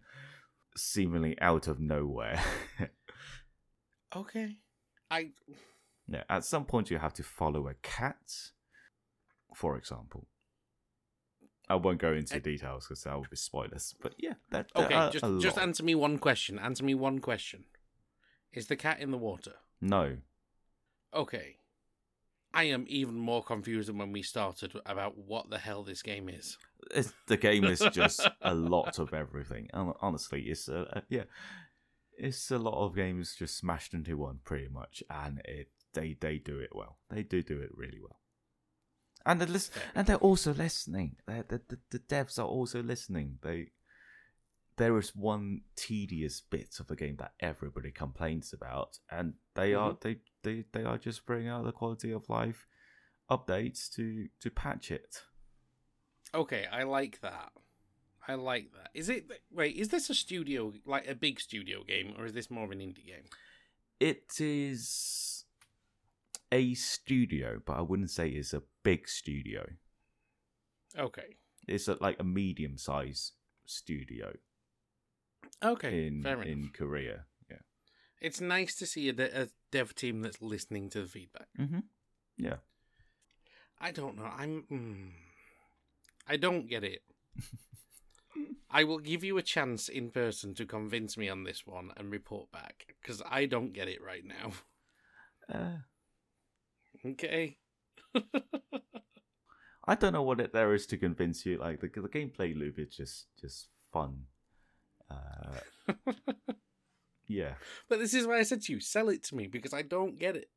seemingly 0.76 1.39
out 1.41 1.68
of 1.68 1.81
nowhere. 1.81 2.43
Okay. 4.16 4.57
I. 5.11 5.31
yeah, 6.07 6.24
at 6.29 6.45
some 6.45 6.64
point 6.64 6.91
you 6.91 6.99
have 6.99 7.12
to 7.14 7.22
follow 7.22 7.68
a 7.68 7.74
cat, 7.83 8.53
for 9.55 9.76
example. 9.76 10.26
I 11.69 11.75
won't 11.77 11.99
go 11.99 12.12
into 12.12 12.37
Eh. 12.37 12.39
details 12.41 12.87
because 12.87 13.03
that 13.05 13.19
would 13.19 13.31
be 13.31 13.37
spoilers. 13.37 13.95
But 14.01 14.14
yeah, 14.19 14.35
that, 14.51 14.69
there 14.75 14.85
Okay, 14.87 14.95
uh, 14.95 15.07
are 15.09 15.11
just 15.11 15.25
lot. 15.25 15.59
answer 15.59 15.83
me 15.85 15.95
one 15.95 16.19
question. 16.19 16.59
Answer 16.59 16.85
me 16.85 16.95
one 16.95 17.19
question. 17.21 17.64
Is 18.53 18.66
the 18.69 18.77
cat 18.77 19.01
in 19.01 19.11
the 19.11 19.19
water? 19.19 19.53
no. 19.81 20.19
Okay. 21.14 21.57
I 22.55 22.64
am 22.64 22.87
even 22.89 23.14
more 23.16 23.43
confused 23.43 23.89
than 23.91 23.99
when 23.99 24.11
we 24.12 24.23
started 24.23 24.73
about 24.87 25.19
what 25.19 25.51
the 25.51 25.59
hell 25.59 25.83
this 25.85 26.03
game 26.03 26.29
is. 26.31 26.57
it's, 26.91 27.12
the 27.27 27.37
game 27.37 27.64
is 27.64 27.81
just 27.93 28.27
a 28.43 28.55
lot 28.55 28.99
of 28.99 29.12
everything. 29.12 29.69
Honestly, 29.75 30.43
it's 30.45 30.66
a, 30.69 30.87
a- 30.93 31.03
yeah, 31.11 31.25
it's 32.16 32.51
a 32.51 32.59
lot 32.59 32.85
of 32.85 32.97
games 32.97 33.35
just 33.39 33.57
smashed 33.59 33.93
into 33.95 34.16
one, 34.16 34.41
pretty 34.45 34.69
much, 34.69 35.03
and 35.11 35.41
it 35.45 35.69
they 35.93 36.16
they 36.19 36.39
do 36.39 36.59
it 36.59 36.71
well. 36.75 36.99
They 37.11 37.23
do 37.23 37.43
do 37.43 37.61
it 37.61 37.71
really 37.75 38.01
well. 38.01 38.19
And 39.29 39.41
they're 39.41 39.49
lis- 39.49 39.70
and 39.95 40.07
they're 40.07 40.16
also 40.16 40.55
listening. 40.55 41.16
They're, 41.26 41.45
the, 41.47 41.61
the 41.68 41.79
the 41.91 41.99
devs 41.99 42.39
are 42.39 42.47
also 42.47 42.83
listening. 42.83 43.39
They 43.43 43.72
there 44.79 44.97
is 44.97 45.14
one 45.14 45.62
tedious 45.76 46.41
bit 46.41 46.76
of 46.81 46.87
the 46.87 46.97
game 46.97 47.16
that 47.18 47.33
everybody 47.41 47.91
complains 47.91 48.53
about, 48.53 48.99
and 49.11 49.35
they 49.55 49.74
are 49.74 49.93
mm-hmm. 49.93 50.09
they, 50.09 50.16
they 50.43 50.64
they 50.72 50.85
are 50.85 50.97
just 50.97 51.26
bringing 51.26 51.49
out 51.49 51.64
the 51.64 51.72
quality 51.72 52.11
of 52.11 52.29
life 52.31 52.66
updates 53.31 53.91
to 53.97 54.29
to 54.41 54.51
patch 54.51 54.91
it. 54.91 55.22
Okay, 56.35 56.66
I 56.72 56.85
like 56.85 57.20
that. 57.20 57.53
I 58.26 58.35
like 58.35 58.72
that. 58.72 58.91
Is 58.95 59.09
it 59.09 59.26
wait? 59.51 59.76
Is 59.76 59.89
this 59.89 60.09
a 60.09 60.14
studio 60.14 60.72
like 60.87 61.07
a 61.07 61.14
big 61.14 61.39
studio 61.41 61.83
game, 61.85 62.14
or 62.18 62.24
is 62.24 62.33
this 62.33 62.51
more 62.51 62.64
of 62.64 62.70
an 62.70 62.79
indie 62.79 63.07
game? 63.07 63.24
It 64.01 64.41
is 64.41 65.45
a 66.53 66.74
studio, 66.74 67.61
but 67.64 67.74
I 67.74 67.83
wouldn't 67.83 68.11
say 68.11 68.29
it's 68.29 68.55
a 68.55 68.62
big 68.91 69.09
studio. 69.09 69.62
Okay. 70.99 71.36
It's 71.66 71.89
a, 71.89 71.97
like 72.01 72.16
a 72.18 72.24
medium 72.24 72.78
sized 72.78 73.32
studio 73.66 74.32
Okay. 75.62 76.07
in 76.07 76.22
fair 76.22 76.34
enough. 76.41 76.47
in 76.47 76.70
Korea. 76.72 77.24
Yeah. 77.51 77.59
It's 78.20 78.41
nice 78.41 78.74
to 78.76 78.86
see 78.86 79.09
a, 79.09 79.12
de- 79.12 79.43
a 79.43 79.49
dev 79.70 79.95
team 79.95 80.22
that's 80.22 80.41
listening 80.41 80.89
to 80.91 81.03
the 81.03 81.09
feedback. 81.09 81.49
Mm-hmm. 81.61 81.80
Yeah. 82.39 82.57
I 83.80 83.91
don't 83.93 84.16
know. 84.16 84.24
I'm. 84.43 84.64
Mm, 84.72 85.11
I 86.26 86.36
don't 86.36 86.66
get 86.68 86.82
it. 86.84 87.03
I 88.70 88.84
will 88.84 88.99
give 88.99 89.22
you 89.24 89.39
a 89.39 89.43
chance 89.43 89.89
in 89.89 90.11
person 90.11 90.55
to 90.55 90.66
convince 90.66 91.16
me 91.16 91.28
on 91.28 91.45
this 91.45 91.66
one 91.66 91.91
and 91.97 92.11
report 92.11 92.51
back 92.53 92.95
because 93.01 93.22
I 93.30 93.47
don't 93.47 93.72
get 93.72 93.89
it 93.89 94.01
right 94.03 94.24
now. 94.24 94.53
Uh, 95.53 95.78
Okay. 97.07 97.59
I 99.86 99.94
don't 99.94 100.12
know 100.12 100.22
what 100.22 100.40
it 100.40 100.52
there 100.52 100.74
is 100.74 100.86
to 100.88 100.98
convince 100.98 101.46
you. 101.46 101.59
Like 101.59 101.80
the 101.80 101.88
the 101.88 102.09
gameplay 102.09 102.56
loop 102.56 102.78
is 102.78 102.94
just 102.94 103.26
just 103.40 103.68
fun. 103.92 104.24
Uh, 105.11 105.94
yeah. 107.26 107.54
but 107.88 107.98
this 107.98 108.14
is 108.14 108.26
why 108.26 108.38
I 108.38 108.42
said 108.42 108.62
to 108.62 108.72
you, 108.72 108.80
sell 108.80 109.09
it 109.09 109.24
to 109.24 109.36
me 109.36 109.46
because 109.46 109.72
I 109.72 109.82
don't 109.82 110.18
get 110.18 110.36
it. 110.36 110.50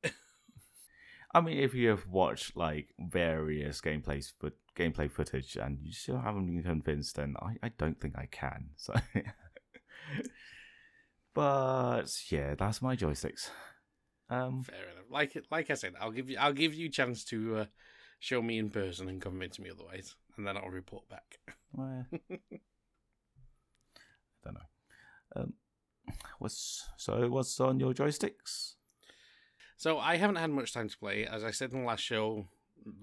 I 1.34 1.40
mean, 1.40 1.60
if 1.60 1.74
you 1.74 1.90
have 1.90 2.08
watched 2.08 2.58
like 2.58 2.94
various 3.00 3.80
gameplays 3.80 4.34
but 4.40 4.54
gameplay 4.78 5.10
footage 5.10 5.56
and 5.56 5.80
you 5.82 5.94
still 5.94 6.20
haven't 6.20 6.48
been 6.48 6.64
convinced, 6.64 7.16
then 7.16 7.36
I, 7.42 7.56
I 7.64 7.72
don't 7.78 8.00
think 8.00 8.18
I 8.18 8.28
can. 8.30 8.72
So, 8.76 8.94
but 11.34 12.08
yeah, 12.30 12.56
that's 12.56 12.82
my 12.82 12.98
joysticks. 12.98 13.50
Um, 14.32 14.64
Fair 14.64 14.76
enough. 14.94 15.06
Like 15.10 15.38
like 15.52 15.70
I 15.70 15.74
said, 15.74 15.94
I'll 16.00 16.12
give 16.12 16.30
you, 16.30 16.38
I'll 16.40 16.54
give 16.54 16.74
you 16.74 16.88
a 16.88 16.92
chance 16.92 17.26
to 17.26 17.58
uh, 17.58 17.66
show 18.20 18.42
me 18.42 18.58
in 18.58 18.70
person 18.70 19.10
and 19.10 19.22
convince 19.22 19.60
me 19.60 19.70
otherwise, 19.70 20.16
and 20.38 20.48
then 20.48 20.56
I'll 20.58 20.70
report 20.70 21.10
back. 21.10 21.40
well, 21.74 22.06
I 22.32 22.38
don't 24.44 24.54
know. 24.54 24.62
Um, 25.36 25.54
what's 26.40 26.88
so? 26.96 27.28
What's 27.30 27.60
on 27.60 27.80
your 27.80 27.94
joysticks? 27.94 28.76
So 29.76 30.00
I 30.00 30.16
haven't 30.16 30.38
had 30.38 30.52
much 30.52 30.74
time 30.74 30.88
to 30.88 30.98
play, 30.98 31.26
as 31.26 31.44
I 31.44 31.52
said 31.52 31.74
in 31.74 31.82
the 31.82 31.86
last 31.88 32.02
show. 32.02 32.48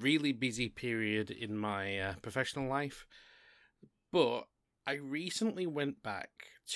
Really 0.00 0.32
busy 0.32 0.68
period 0.68 1.30
in 1.30 1.56
my 1.56 1.98
uh, 1.98 2.14
professional 2.22 2.68
life, 2.68 3.06
but 4.10 4.46
I 4.86 4.94
recently 4.94 5.66
went 5.66 6.02
back 6.02 6.30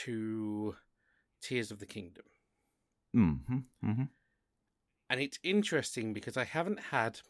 to 0.05 0.77
Tears 1.41 1.71
of 1.73 1.79
the 1.81 1.87
Kingdom, 1.87 2.25
Mm-hmm. 3.17 3.59
Mm-hmm. 3.85 4.03
And 5.13 5.21
it's 5.21 5.39
interesting 5.43 6.15
because 6.15 6.39
I 6.39 6.45
haven't 6.45 6.81
had 6.91 7.21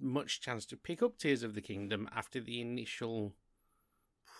much 0.00 0.40
chance 0.40 0.64
to 0.66 0.76
pick 0.76 1.02
up 1.02 1.18
Tears 1.18 1.42
of 1.42 1.54
the 1.54 1.60
Kingdom 1.60 2.08
after 2.16 2.40
the 2.40 2.62
initial 2.62 3.34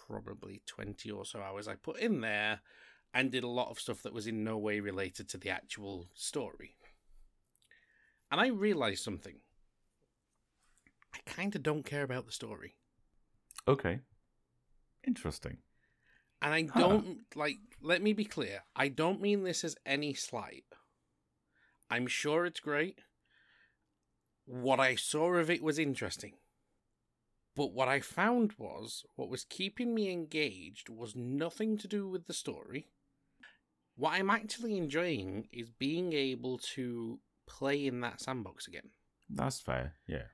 probably 0.08 0.62
20 0.64 1.10
or 1.10 1.26
so 1.26 1.42
hours 1.42 1.68
I 1.68 1.74
put 1.74 1.98
in 1.98 2.22
there 2.22 2.60
and 3.12 3.30
did 3.30 3.44
a 3.44 3.48
lot 3.48 3.68
of 3.68 3.78
stuff 3.78 4.02
that 4.02 4.14
was 4.14 4.26
in 4.26 4.42
no 4.42 4.56
way 4.56 4.80
related 4.80 5.28
to 5.28 5.36
the 5.36 5.50
actual 5.50 6.06
story. 6.14 6.76
And 8.32 8.40
I 8.40 8.46
realized 8.46 9.04
something. 9.04 9.40
I 11.14 11.18
kind 11.26 11.54
of 11.54 11.62
don't 11.62 11.84
care 11.84 12.02
about 12.02 12.24
the 12.24 12.32
story. 12.32 12.76
Okay. 13.68 14.00
Interesting. 15.06 15.58
And 16.40 16.54
I 16.54 16.62
Huh. 16.72 16.80
don't, 16.80 17.18
like, 17.34 17.58
let 17.82 18.00
me 18.00 18.14
be 18.14 18.24
clear. 18.24 18.62
I 18.74 18.88
don't 18.88 19.20
mean 19.20 19.44
this 19.44 19.64
as 19.64 19.76
any 19.84 20.14
slight. 20.14 20.64
I'm 21.90 22.06
sure 22.06 22.46
it's 22.46 22.60
great. 22.60 23.00
What 24.44 24.80
I 24.80 24.94
saw 24.94 25.34
of 25.34 25.50
it 25.50 25.62
was 25.62 25.78
interesting. 25.78 26.34
But 27.54 27.72
what 27.72 27.88
I 27.88 28.00
found 28.00 28.52
was 28.58 29.04
what 29.14 29.30
was 29.30 29.44
keeping 29.44 29.94
me 29.94 30.10
engaged 30.10 30.88
was 30.88 31.16
nothing 31.16 31.78
to 31.78 31.88
do 31.88 32.06
with 32.06 32.26
the 32.26 32.34
story. 32.34 32.88
What 33.96 34.12
I'm 34.12 34.28
actually 34.28 34.76
enjoying 34.76 35.48
is 35.50 35.70
being 35.70 36.12
able 36.12 36.58
to 36.74 37.20
play 37.46 37.86
in 37.86 38.00
that 38.00 38.20
sandbox 38.20 38.66
again. 38.68 38.90
That's 39.30 39.58
fair. 39.58 39.94
Yeah. 40.06 40.24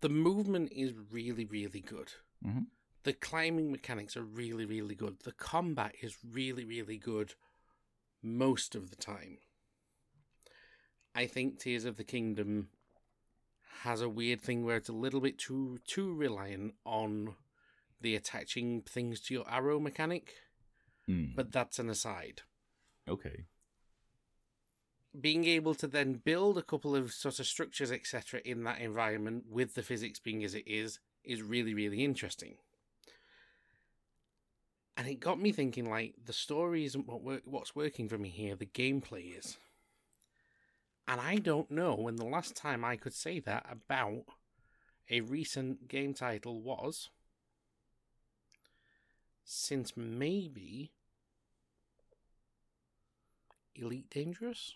The 0.00 0.10
movement 0.10 0.70
is 0.72 0.92
really, 1.10 1.46
really 1.46 1.80
good. 1.80 2.12
Mhm. 2.44 2.66
The 3.04 3.14
climbing 3.14 3.72
mechanics 3.72 4.16
are 4.16 4.22
really, 4.22 4.66
really 4.66 4.94
good. 4.94 5.20
The 5.20 5.32
combat 5.32 5.94
is 6.02 6.22
really, 6.22 6.64
really 6.64 6.98
good 6.98 7.34
most 8.22 8.74
of 8.74 8.90
the 8.90 8.96
time. 8.96 9.38
I 11.18 11.26
think 11.26 11.58
Tears 11.58 11.84
of 11.84 11.96
the 11.96 12.04
Kingdom 12.04 12.68
has 13.82 14.00
a 14.00 14.08
weird 14.08 14.40
thing 14.40 14.64
where 14.64 14.76
it's 14.76 14.88
a 14.88 14.92
little 15.04 15.20
bit 15.20 15.36
too 15.36 15.78
too 15.84 16.14
reliant 16.14 16.74
on 16.84 17.34
the 18.00 18.14
attaching 18.14 18.82
things 18.82 19.20
to 19.22 19.34
your 19.34 19.50
arrow 19.50 19.80
mechanic, 19.80 20.34
Mm. 21.08 21.34
but 21.34 21.50
that's 21.50 21.78
an 21.80 21.88
aside. 21.90 22.42
Okay. 23.08 23.46
being 25.20 25.44
able 25.46 25.74
to 25.74 25.88
then 25.88 26.20
build 26.24 26.58
a 26.58 26.62
couple 26.62 26.94
of 26.94 27.12
sort 27.12 27.40
of 27.40 27.46
structures 27.46 27.90
etc 27.90 28.40
in 28.44 28.62
that 28.64 28.80
environment 28.80 29.44
with 29.50 29.74
the 29.74 29.82
physics 29.82 30.20
being 30.20 30.44
as 30.44 30.54
it 30.54 30.68
is 30.68 31.00
is 31.24 31.42
really 31.42 31.72
really 31.74 32.04
interesting 32.04 32.54
and 34.96 35.08
it 35.08 35.18
got 35.18 35.40
me 35.40 35.50
thinking 35.50 35.88
like 35.88 36.14
the 36.26 36.32
story 36.32 36.84
isn't 36.84 37.06
what 37.06 37.22
work, 37.22 37.42
what's 37.46 37.74
working 37.74 38.06
for 38.08 38.18
me 38.18 38.28
here 38.28 38.54
the 38.54 38.66
gameplay 38.66 39.36
is 39.36 39.56
and 41.08 41.20
i 41.20 41.36
don't 41.36 41.70
know 41.70 41.94
when 41.94 42.16
the 42.16 42.24
last 42.24 42.54
time 42.54 42.84
i 42.84 42.96
could 42.96 43.14
say 43.14 43.40
that 43.40 43.66
about 43.70 44.24
a 45.10 45.20
recent 45.22 45.88
game 45.88 46.14
title 46.14 46.60
was 46.60 47.10
since 49.44 49.96
maybe 49.96 50.92
elite 53.74 54.10
dangerous 54.10 54.74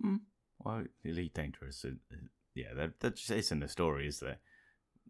Mm. 0.00 0.20
Well, 0.58 0.84
Elite 1.04 1.34
Dangerous. 1.34 1.84
Uh, 1.84 1.94
uh, 2.12 2.16
yeah, 2.54 2.74
that, 2.74 3.00
that 3.00 3.16
just 3.16 3.30
isn't 3.30 3.62
a 3.62 3.68
story, 3.68 4.06
is 4.06 4.20
there? 4.20 4.38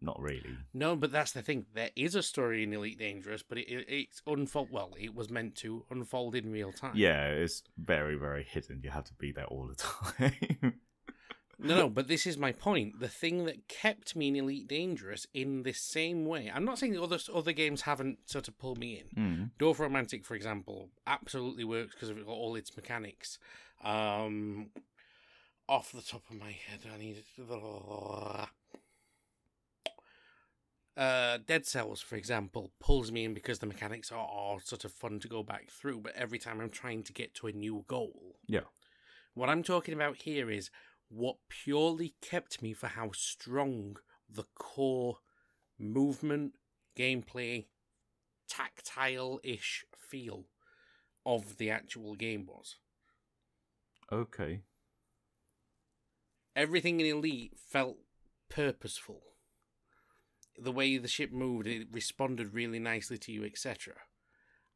Not 0.04 0.20
really. 0.20 0.56
No, 0.74 0.96
but 0.96 1.12
that's 1.12 1.30
the 1.30 1.42
thing. 1.42 1.66
There 1.74 1.90
is 1.94 2.16
a 2.16 2.22
story 2.24 2.64
in 2.64 2.72
Elite 2.72 2.98
Dangerous, 2.98 3.44
but 3.44 3.56
it, 3.56 3.68
it, 3.68 3.84
it's 3.88 4.20
unfold. 4.26 4.70
Well, 4.72 4.92
it 4.98 5.14
was 5.14 5.30
meant 5.30 5.54
to 5.56 5.84
unfold 5.90 6.34
in 6.34 6.50
real 6.50 6.72
time. 6.72 6.92
Yeah, 6.96 7.28
it's 7.28 7.62
very, 7.78 8.16
very 8.16 8.42
hidden. 8.42 8.80
You 8.82 8.90
have 8.90 9.04
to 9.04 9.14
be 9.14 9.30
there 9.30 9.44
all 9.46 9.68
the 9.68 9.76
time. 9.76 10.74
No, 11.58 11.76
no, 11.76 11.88
but 11.88 12.08
this 12.08 12.26
is 12.26 12.36
my 12.36 12.50
point. 12.50 12.98
The 12.98 13.06
thing 13.08 13.44
that 13.44 13.68
kept 13.68 14.16
me 14.16 14.26
in 14.26 14.34
Elite 14.34 14.66
Dangerous 14.66 15.28
in 15.32 15.62
this 15.62 15.80
same 15.80 16.24
way. 16.24 16.50
I'm 16.52 16.64
not 16.64 16.80
saying 16.80 16.92
the 16.92 17.02
other 17.02 17.18
other 17.32 17.52
games 17.52 17.82
haven't 17.82 18.28
sort 18.28 18.48
of 18.48 18.58
pulled 18.58 18.78
me 18.78 19.04
in. 19.14 19.22
mm. 19.22 19.50
Dwarf 19.60 19.78
Romantic, 19.78 20.24
for 20.24 20.34
example, 20.34 20.88
absolutely 21.06 21.62
works 21.62 21.94
because 21.94 22.10
of 22.10 22.28
all 22.28 22.56
its 22.56 22.74
mechanics. 22.76 23.38
Um, 23.84 24.70
off 25.68 25.92
the 25.92 26.02
top 26.02 26.22
of 26.28 26.36
my 26.36 26.50
head, 26.50 26.80
I 26.92 26.98
need 26.98 27.22
uh, 30.96 31.38
Dead 31.46 31.66
Cells, 31.66 32.00
for 32.00 32.16
example, 32.16 32.72
pulls 32.80 33.10
me 33.10 33.24
in 33.24 33.34
because 33.34 33.58
the 33.58 33.66
mechanics 33.66 34.12
are, 34.12 34.26
are 34.28 34.60
sort 34.60 34.84
of 34.84 34.92
fun 34.92 35.20
to 35.20 35.28
go 35.28 35.42
back 35.42 35.70
through. 35.70 36.00
But 36.00 36.14
every 36.14 36.38
time 36.38 36.60
I'm 36.60 36.70
trying 36.70 37.02
to 37.04 37.12
get 37.12 37.34
to 37.36 37.46
a 37.46 37.52
new 37.52 37.84
goal, 37.88 38.36
Yeah. 38.46 38.66
what 39.34 39.48
I'm 39.48 39.62
talking 39.62 39.94
about 39.94 40.16
here 40.18 40.50
is 40.50 40.70
what 41.08 41.36
purely 41.48 42.14
kept 42.20 42.62
me 42.62 42.72
for 42.72 42.88
how 42.88 43.10
strong 43.12 43.96
the 44.28 44.44
core 44.54 45.18
movement, 45.78 46.54
gameplay, 46.96 47.66
tactile 48.48 49.40
ish 49.42 49.84
feel 49.96 50.46
of 51.24 51.56
the 51.56 51.70
actual 51.70 52.14
game 52.14 52.46
was. 52.46 52.76
Okay. 54.10 54.62
Everything 56.54 57.00
in 57.00 57.06
Elite 57.06 57.54
felt 57.56 57.96
purposeful. 58.50 59.22
The 60.58 60.72
way 60.72 60.98
the 60.98 61.08
ship 61.08 61.32
moved, 61.32 61.66
it 61.66 61.88
responded 61.90 62.54
really 62.54 62.78
nicely 62.78 63.18
to 63.18 63.32
you, 63.32 63.44
etc. 63.44 63.94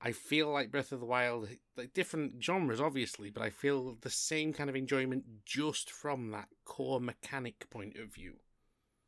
I 0.00 0.12
feel 0.12 0.50
like 0.50 0.70
Breath 0.70 0.92
of 0.92 1.00
the 1.00 1.06
Wild, 1.06 1.48
like 1.76 1.94
different 1.94 2.42
genres, 2.42 2.80
obviously, 2.80 3.30
but 3.30 3.42
I 3.42 3.50
feel 3.50 3.96
the 4.00 4.10
same 4.10 4.52
kind 4.52 4.68
of 4.68 4.76
enjoyment 4.76 5.24
just 5.44 5.90
from 5.90 6.30
that 6.30 6.48
core 6.64 7.00
mechanic 7.00 7.68
point 7.70 7.96
of 7.96 8.12
view. 8.12 8.34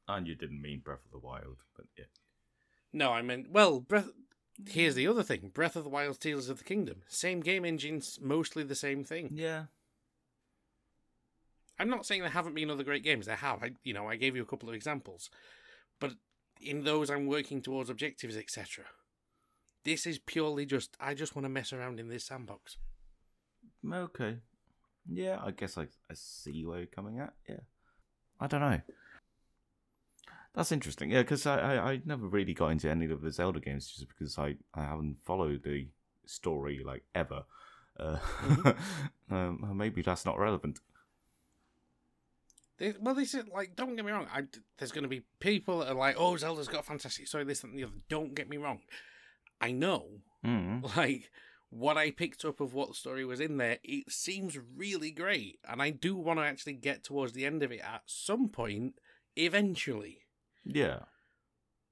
And 0.07 0.27
you 0.27 0.35
didn't 0.35 0.63
mean 0.63 0.81
Breath 0.81 1.05
of 1.05 1.11
the 1.11 1.27
Wild, 1.27 1.59
but 1.77 1.87
yeah. 1.99 2.07
No, 2.93 3.13
I 3.13 3.23
meant 3.23 3.51
well. 3.51 3.81
Breath. 3.81 4.09
Here's 4.67 4.95
the 4.95 5.07
other 5.07 5.23
thing: 5.23 5.51
Breath 5.53 5.77
of 5.77 5.85
the 5.85 5.91
Wild, 5.91 6.19
Tears 6.21 6.49
of 6.49 6.59
the 6.59 6.65
Kingdom, 6.65 7.03
same 7.07 7.41
game 7.41 7.65
engines, 7.65 8.19
mostly 8.21 8.63
the 8.63 8.75
same 8.75 9.05
thing. 9.05 9.31
Yeah. 9.33 9.65
I'm 11.79 11.91
not 11.91 12.07
saying 12.07 12.23
there 12.23 12.31
haven't 12.31 12.55
been 12.57 12.71
other 12.71 12.83
great 12.83 13.05
games. 13.05 13.27
There 13.27 13.37
have. 13.37 13.63
I, 13.63 13.73
you 13.85 13.93
know, 13.93 14.09
I 14.09 14.17
gave 14.17 14.35
you 14.35 14.43
a 14.43 14.47
couple 14.47 14.69
of 14.69 14.75
examples, 14.75 15.31
but 16.01 16.15
in 16.61 16.85
those 16.85 17.11
I'm 17.11 17.27
working 17.27 17.63
towards 17.63 17.91
objectives, 17.91 18.37
etc. 18.37 18.85
This 19.85 20.07
is 20.07 20.19
purely 20.19 20.67
just 20.67 20.97
I 21.01 21.15
just 21.15 21.35
want 21.35 21.45
to 21.45 21.51
mess 21.51 21.73
around 21.73 22.01
in 22.01 22.09
this 22.09 22.25
sandbox. 22.25 22.77
Okay. 23.91 24.39
Yeah, 25.11 25.39
I 25.43 25.53
guess 25.53 25.79
I, 25.79 25.83
I 25.83 26.15
see 26.15 26.65
where 26.67 26.79
you're 26.79 26.87
coming 26.87 27.21
at. 27.21 27.33
Yeah. 27.49 27.61
I 28.41 28.47
don't 28.47 28.61
know. 28.61 28.81
That's 30.55 30.73
interesting. 30.73 31.11
Yeah, 31.11 31.23
because 31.23 31.47
I, 31.47 31.59
I, 31.59 31.93
I 31.93 32.01
never 32.05 32.27
really 32.27 32.55
got 32.55 32.69
into 32.69 32.91
any 32.91 33.07
of 33.07 33.23
the 33.23 33.31
Zelda 33.31 33.61
games 33.61 33.89
just 33.89 34.09
because 34.09 34.39
I, 34.39 34.57
I 34.75 34.83
haven't 34.83 35.17
followed 35.25 35.63
the 35.63 35.89
story 36.27 36.83
like 36.85 37.05
ever. 37.15 37.45
Uh, 37.99 38.19
um, 39.31 39.73
maybe 39.75 40.03
that's 40.03 40.25
not 40.25 40.39
relevant. 40.39 40.81
They- 42.79 42.95
Well, 43.01 43.15
this 43.15 43.35
is 43.35 43.47
like, 43.49 43.75
don't 43.77 43.97
get 43.97 44.05
me 44.05 44.13
wrong. 44.13 44.29
I, 44.33 44.45
there's 44.79 44.93
going 44.93 45.03
to 45.03 45.09
be 45.09 45.23
people 45.41 45.81
that 45.81 45.89
are 45.89 45.95
like, 45.95 46.17
"Oh, 46.19 46.37
Zelda's 46.37 46.69
got 46.69 46.81
a 46.81 46.85
fantastic 46.85 47.27
story." 47.27 47.45
This 47.45 47.65
and 47.65 47.77
the 47.79 47.85
other. 47.85 47.93
Don't 48.09 48.35
get 48.35 48.49
me 48.49 48.57
wrong. 48.57 48.81
I 49.61 49.73
know, 49.73 50.21
Mm. 50.45 50.97
like, 50.97 51.31
what 51.71 51.99
I 51.99 52.13
picked 52.13 52.45
up 52.45 52.61
of 52.61 52.73
what 52.73 52.89
the 52.89 52.95
story 52.95 53.25
was 53.25 53.41
in 53.41 53.57
there. 53.57 53.79
It 53.83 54.11
seems 54.11 54.57
really 54.77 55.11
great, 55.11 55.59
and 55.69 55.83
I 55.83 55.91
do 55.91 56.15
want 56.17 56.39
to 56.39 56.45
actually 56.45 56.75
get 56.75 57.03
towards 57.05 57.33
the 57.33 57.45
end 57.45 57.63
of 57.65 57.73
it 57.73 57.81
at 57.81 58.03
some 58.07 58.49
point, 58.49 58.95
eventually. 59.37 60.21
Yeah. 60.65 61.01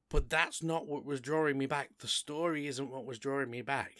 But 0.09 0.31
that's 0.31 0.63
not 0.63 0.87
what 0.87 1.05
was 1.05 1.21
drawing 1.21 1.59
me 1.59 1.67
back. 1.67 1.91
The 1.99 2.07
story 2.07 2.69
isn't 2.69 2.91
what 2.91 3.05
was 3.05 3.19
drawing 3.19 3.51
me 3.51 3.61
back. 3.63 3.93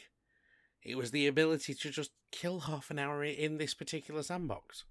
It 0.83 0.97
was 0.97 1.11
the 1.11 1.27
ability 1.27 1.75
to 1.75 1.91
just 1.91 2.13
kill 2.31 2.61
half 2.61 2.91
an 2.93 2.99
hour 3.01 3.25
in 3.25 3.59
this 3.59 3.75
particular 3.75 4.23
sandbox. 4.23 4.85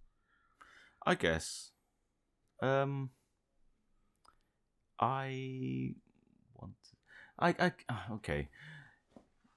I 1.06 1.16
guess. 1.16 1.72
Um, 2.62 3.10
I 5.00 5.94
want. 6.56 6.74
To, 6.84 6.98
I 7.40 7.56
I 7.60 7.72
ah, 7.90 8.06
okay. 8.14 8.50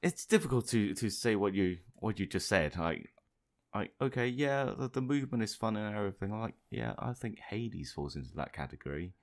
It's 0.02 0.26
difficult 0.26 0.68
to 0.68 0.94
to 0.94 1.10
say 1.10 1.36
what 1.36 1.54
you 1.54 1.78
what 1.96 2.18
you 2.18 2.26
just 2.26 2.48
said. 2.48 2.76
Like, 2.76 3.10
like 3.74 3.92
okay, 4.00 4.28
yeah, 4.28 4.72
the, 4.76 4.88
the 4.88 5.00
movement 5.00 5.42
is 5.42 5.54
fun 5.54 5.76
and 5.76 5.94
everything. 5.96 6.38
Like, 6.38 6.54
yeah, 6.70 6.94
I 6.98 7.12
think 7.12 7.38
Hades 7.38 7.92
falls 7.92 8.16
into 8.16 8.34
that 8.36 8.52
category. 8.52 9.14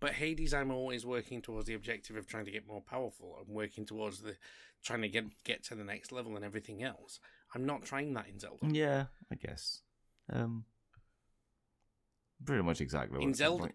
But 0.00 0.12
Hades, 0.12 0.54
I'm 0.54 0.70
always 0.70 1.04
working 1.04 1.42
towards 1.42 1.66
the 1.66 1.74
objective 1.74 2.16
of 2.16 2.26
trying 2.26 2.46
to 2.46 2.50
get 2.50 2.66
more 2.66 2.80
powerful. 2.80 3.36
I'm 3.38 3.52
working 3.52 3.84
towards 3.84 4.22
the 4.22 4.36
trying 4.82 5.02
to 5.02 5.08
get 5.08 5.24
get 5.44 5.62
to 5.64 5.74
the 5.74 5.84
next 5.84 6.10
level 6.10 6.36
and 6.36 6.44
everything 6.44 6.82
else. 6.82 7.20
I'm 7.54 7.66
not 7.66 7.84
trying 7.84 8.14
that 8.14 8.28
in 8.28 8.38
Zelda. 8.38 8.66
Yeah, 8.66 9.06
I 9.30 9.34
guess. 9.34 9.82
Um, 10.32 10.64
pretty 12.44 12.62
much 12.62 12.80
exactly. 12.80 13.18
what 13.18 13.24
In 13.26 13.34
Zelda- 13.34 13.64
like. 13.64 13.74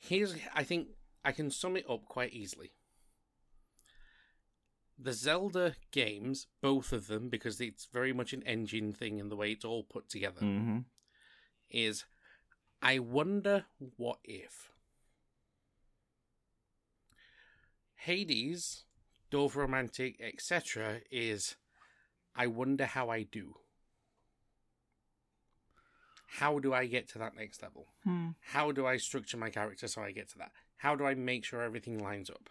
Here's, 0.00 0.34
I 0.54 0.62
think, 0.64 0.88
I 1.24 1.32
can 1.32 1.50
sum 1.50 1.76
it 1.76 1.84
up 1.90 2.04
quite 2.06 2.32
easily. 2.32 2.72
The 4.98 5.12
Zelda 5.12 5.76
games, 5.90 6.46
both 6.60 6.92
of 6.92 7.06
them, 7.08 7.28
because 7.28 7.60
it's 7.60 7.86
very 7.86 8.12
much 8.12 8.32
an 8.32 8.42
engine 8.44 8.92
thing 8.92 9.18
in 9.18 9.28
the 9.28 9.36
way 9.36 9.52
it's 9.52 9.64
all 9.64 9.82
put 9.84 10.08
together, 10.08 10.40
Mhm. 10.40 10.84
is 11.68 12.04
I 12.80 12.98
wonder 13.00 13.66
what 13.96 14.20
if. 14.24 14.70
Hades, 17.96 18.84
Dome 19.30 19.50
Romantik, 19.50 20.20
etc., 20.20 21.02
is 21.10 21.56
I 22.34 22.46
wonder 22.46 22.86
how 22.86 23.10
I 23.10 23.24
do. 23.24 23.60
How 26.30 26.58
do 26.58 26.74
I 26.74 26.86
get 26.86 27.08
to 27.10 27.18
that 27.18 27.34
next 27.36 27.62
level? 27.62 27.86
Hmm. 28.04 28.28
How 28.40 28.70
do 28.72 28.86
I 28.86 28.98
structure 28.98 29.36
my 29.38 29.50
character 29.50 29.88
so 29.88 30.02
I 30.02 30.12
get 30.12 30.28
to 30.30 30.38
that? 30.38 30.52
How 30.76 30.94
do 30.94 31.04
I 31.06 31.14
make 31.14 31.44
sure 31.44 31.62
everything 31.62 31.98
lines 32.02 32.28
up? 32.30 32.50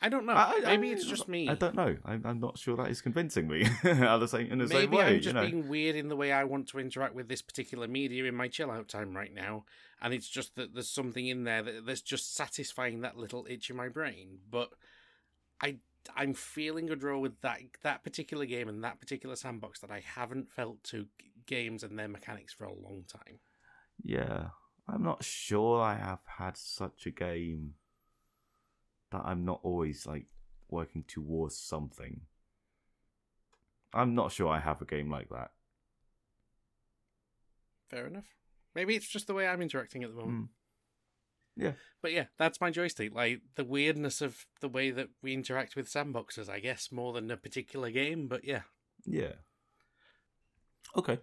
I 0.00 0.08
don't 0.08 0.26
know. 0.26 0.32
I- 0.32 0.54
I- 0.64 0.76
Maybe 0.76 0.88
I- 0.88 0.92
it's 0.94 1.04
just 1.04 1.28
me. 1.28 1.48
I 1.48 1.54
don't 1.54 1.76
know. 1.76 1.96
I'm, 2.04 2.22
I'm 2.24 2.40
not 2.40 2.58
sure 2.58 2.76
that 2.76 2.90
is 2.90 3.00
convincing 3.00 3.46
me. 3.46 3.62
at 3.84 4.18
the 4.18 4.26
same, 4.26 4.50
in 4.50 4.58
the 4.58 4.66
same 4.66 4.78
Maybe 4.90 4.96
way, 4.96 5.04
I'm 5.04 5.14
you 5.14 5.20
just 5.20 5.34
know. 5.34 5.42
being 5.46 5.68
weird 5.68 5.94
in 5.94 6.08
the 6.08 6.16
way 6.16 6.32
I 6.32 6.44
want 6.44 6.66
to 6.70 6.80
interact 6.80 7.14
with 7.14 7.28
this 7.28 7.42
particular 7.42 7.86
media 7.86 8.24
in 8.24 8.34
my 8.34 8.48
chill 8.48 8.70
out 8.70 8.88
time 8.88 9.14
right 9.16 9.32
now, 9.32 9.64
and 10.00 10.12
it's 10.12 10.28
just 10.28 10.56
that 10.56 10.74
there's 10.74 10.88
something 10.90 11.26
in 11.28 11.44
there 11.44 11.62
that, 11.62 11.86
that's 11.86 12.00
just 12.00 12.34
satisfying 12.34 13.02
that 13.02 13.16
little 13.16 13.46
itch 13.48 13.70
in 13.70 13.76
my 13.76 13.88
brain. 13.88 14.38
But 14.50 14.70
I 15.60 15.76
I'm 16.16 16.34
feeling 16.34 16.90
a 16.90 16.96
draw 16.96 17.20
with 17.20 17.40
that 17.42 17.60
that 17.82 18.02
particular 18.02 18.44
game 18.44 18.68
and 18.68 18.82
that 18.82 18.98
particular 18.98 19.36
sandbox 19.36 19.78
that 19.80 19.90
I 19.92 20.00
haven't 20.00 20.50
felt 20.50 20.82
to 20.84 21.04
g- 21.20 21.30
games 21.46 21.82
and 21.82 21.98
their 21.98 22.08
mechanics 22.08 22.52
for 22.52 22.64
a 22.64 22.74
long 22.74 23.04
time. 23.08 23.38
Yeah, 24.02 24.48
I'm 24.88 25.02
not 25.02 25.24
sure 25.24 25.80
I 25.80 25.94
have 25.94 26.20
had 26.26 26.56
such 26.56 27.06
a 27.06 27.10
game 27.10 27.74
that 29.10 29.22
I'm 29.24 29.44
not 29.44 29.60
always 29.62 30.06
like 30.06 30.26
working 30.68 31.04
towards 31.06 31.56
something. 31.56 32.22
I'm 33.94 34.14
not 34.14 34.32
sure 34.32 34.48
I 34.48 34.58
have 34.58 34.80
a 34.80 34.86
game 34.86 35.10
like 35.10 35.28
that. 35.28 35.50
Fair 37.90 38.06
enough. 38.06 38.24
Maybe 38.74 38.96
it's 38.96 39.08
just 39.08 39.26
the 39.26 39.34
way 39.34 39.46
I'm 39.46 39.60
interacting 39.60 40.02
at 40.02 40.10
the 40.10 40.16
moment. 40.16 40.44
Mm. 40.44 40.48
Yeah. 41.56 41.72
But 42.00 42.12
yeah, 42.12 42.24
that's 42.38 42.60
my 42.60 42.70
joystick. 42.70 43.14
Like 43.14 43.42
the 43.56 43.64
weirdness 43.64 44.22
of 44.22 44.46
the 44.60 44.68
way 44.68 44.90
that 44.90 45.08
we 45.22 45.34
interact 45.34 45.76
with 45.76 45.92
sandboxes, 45.92 46.48
I 46.48 46.60
guess, 46.60 46.90
more 46.90 47.12
than 47.12 47.30
a 47.30 47.36
particular 47.36 47.90
game. 47.90 48.28
But 48.28 48.44
yeah. 48.44 48.62
Yeah. 49.04 49.34
Okay. 50.96 51.18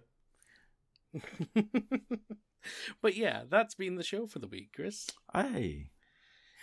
but 3.02 3.16
yeah, 3.16 3.42
that's 3.48 3.74
been 3.74 3.96
the 3.96 4.02
show 4.04 4.26
for 4.26 4.38
the 4.38 4.46
week, 4.48 4.70
Chris. 4.74 5.08
Hey, 5.32 5.90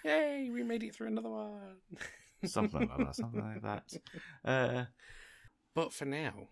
Yay, 0.06 0.50
we 0.54 0.62
made 0.64 0.84
it 0.84 0.94
through 0.96 1.08
another 1.08 1.30
one. 1.30 1.78
something 2.46 2.88
like 2.88 2.98
that. 2.98 3.16
Something 3.16 3.42
like 3.42 3.62
that. 3.64 3.84
Uh, 4.46 4.86
But 5.74 5.92
for 5.92 6.06
now, 6.06 6.50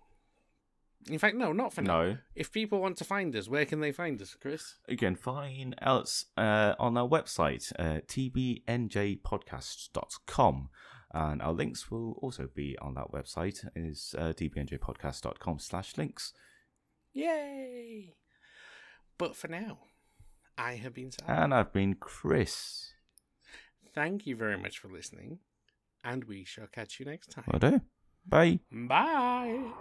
in 1.08 1.20
fact, 1.20 1.36
no, 1.36 1.54
not 1.54 1.72
for 1.74 1.84
now. 1.84 2.02
no. 2.02 2.18
If 2.36 2.52
people 2.52 2.82
want 2.82 2.98
to 2.98 3.04
find 3.04 3.36
us, 3.36 3.48
where 3.48 3.66
can 3.66 3.80
they 3.80 3.92
find 3.92 4.20
us, 4.22 4.36
Chris? 4.42 4.76
You 4.88 4.98
can 4.98 5.16
find 5.16 5.76
us 5.82 6.26
uh, 6.36 6.74
on 6.80 6.98
our 6.98 7.08
website, 7.08 7.72
uh, 7.78 8.00
tbnjpodcast.com. 8.08 10.70
And 11.14 11.42
our 11.42 11.54
links 11.54 11.90
will 11.90 12.14
also 12.22 12.50
be 12.54 12.78
on 12.82 12.96
that 12.96 13.12
website, 13.14 13.66
is 13.76 14.14
uh, 14.18 14.34
tbnjpodcast.com 14.34 15.60
slash 15.60 15.96
links. 15.98 16.34
Yay! 17.16 18.14
But 19.18 19.38
for 19.38 19.48
now, 19.48 19.78
I 20.58 20.74
have 20.76 20.94
been 20.94 21.12
Sam. 21.12 21.30
And 21.30 21.54
I've 21.54 21.72
been 21.72 21.94
Chris. 21.94 22.92
Thank 23.94 24.28
you 24.28 24.36
very 24.36 24.58
much 24.58 24.80
for 24.80 24.90
listening, 24.90 25.40
and 26.04 26.26
we 26.26 26.44
shall 26.44 26.68
catch 26.68 27.00
you 27.00 27.06
next 27.06 27.28
time. 27.32 27.46
Will 27.50 27.60
do. 27.60 27.82
Bye. 28.28 28.60
Bye! 28.70 29.72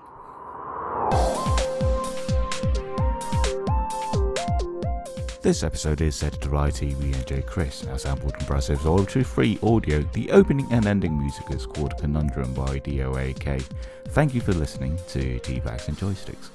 This 5.42 5.64
episode 5.64 6.00
is 6.02 6.14
set 6.14 6.40
to 6.40 6.48
by 6.48 6.70
TBnJ. 6.70 7.46
Chris, 7.46 7.84
our 7.88 7.98
sampled 7.98 8.34
and 8.34 8.46
processed 8.46 8.82
to 8.84 9.24
free 9.24 9.58
audio. 9.60 10.02
The 10.12 10.30
opening 10.30 10.68
and 10.70 10.86
ending 10.86 11.18
music 11.18 11.50
is 11.50 11.66
called 11.66 11.98
Conundrum 11.98 12.54
by 12.54 12.78
DOAK. 12.78 13.64
Thank 14.10 14.34
you 14.34 14.40
for 14.40 14.52
listening 14.52 14.96
to 15.08 15.40
Tea 15.40 15.58
Bags 15.58 15.88
and 15.88 15.98
Joysticks. 15.98 16.50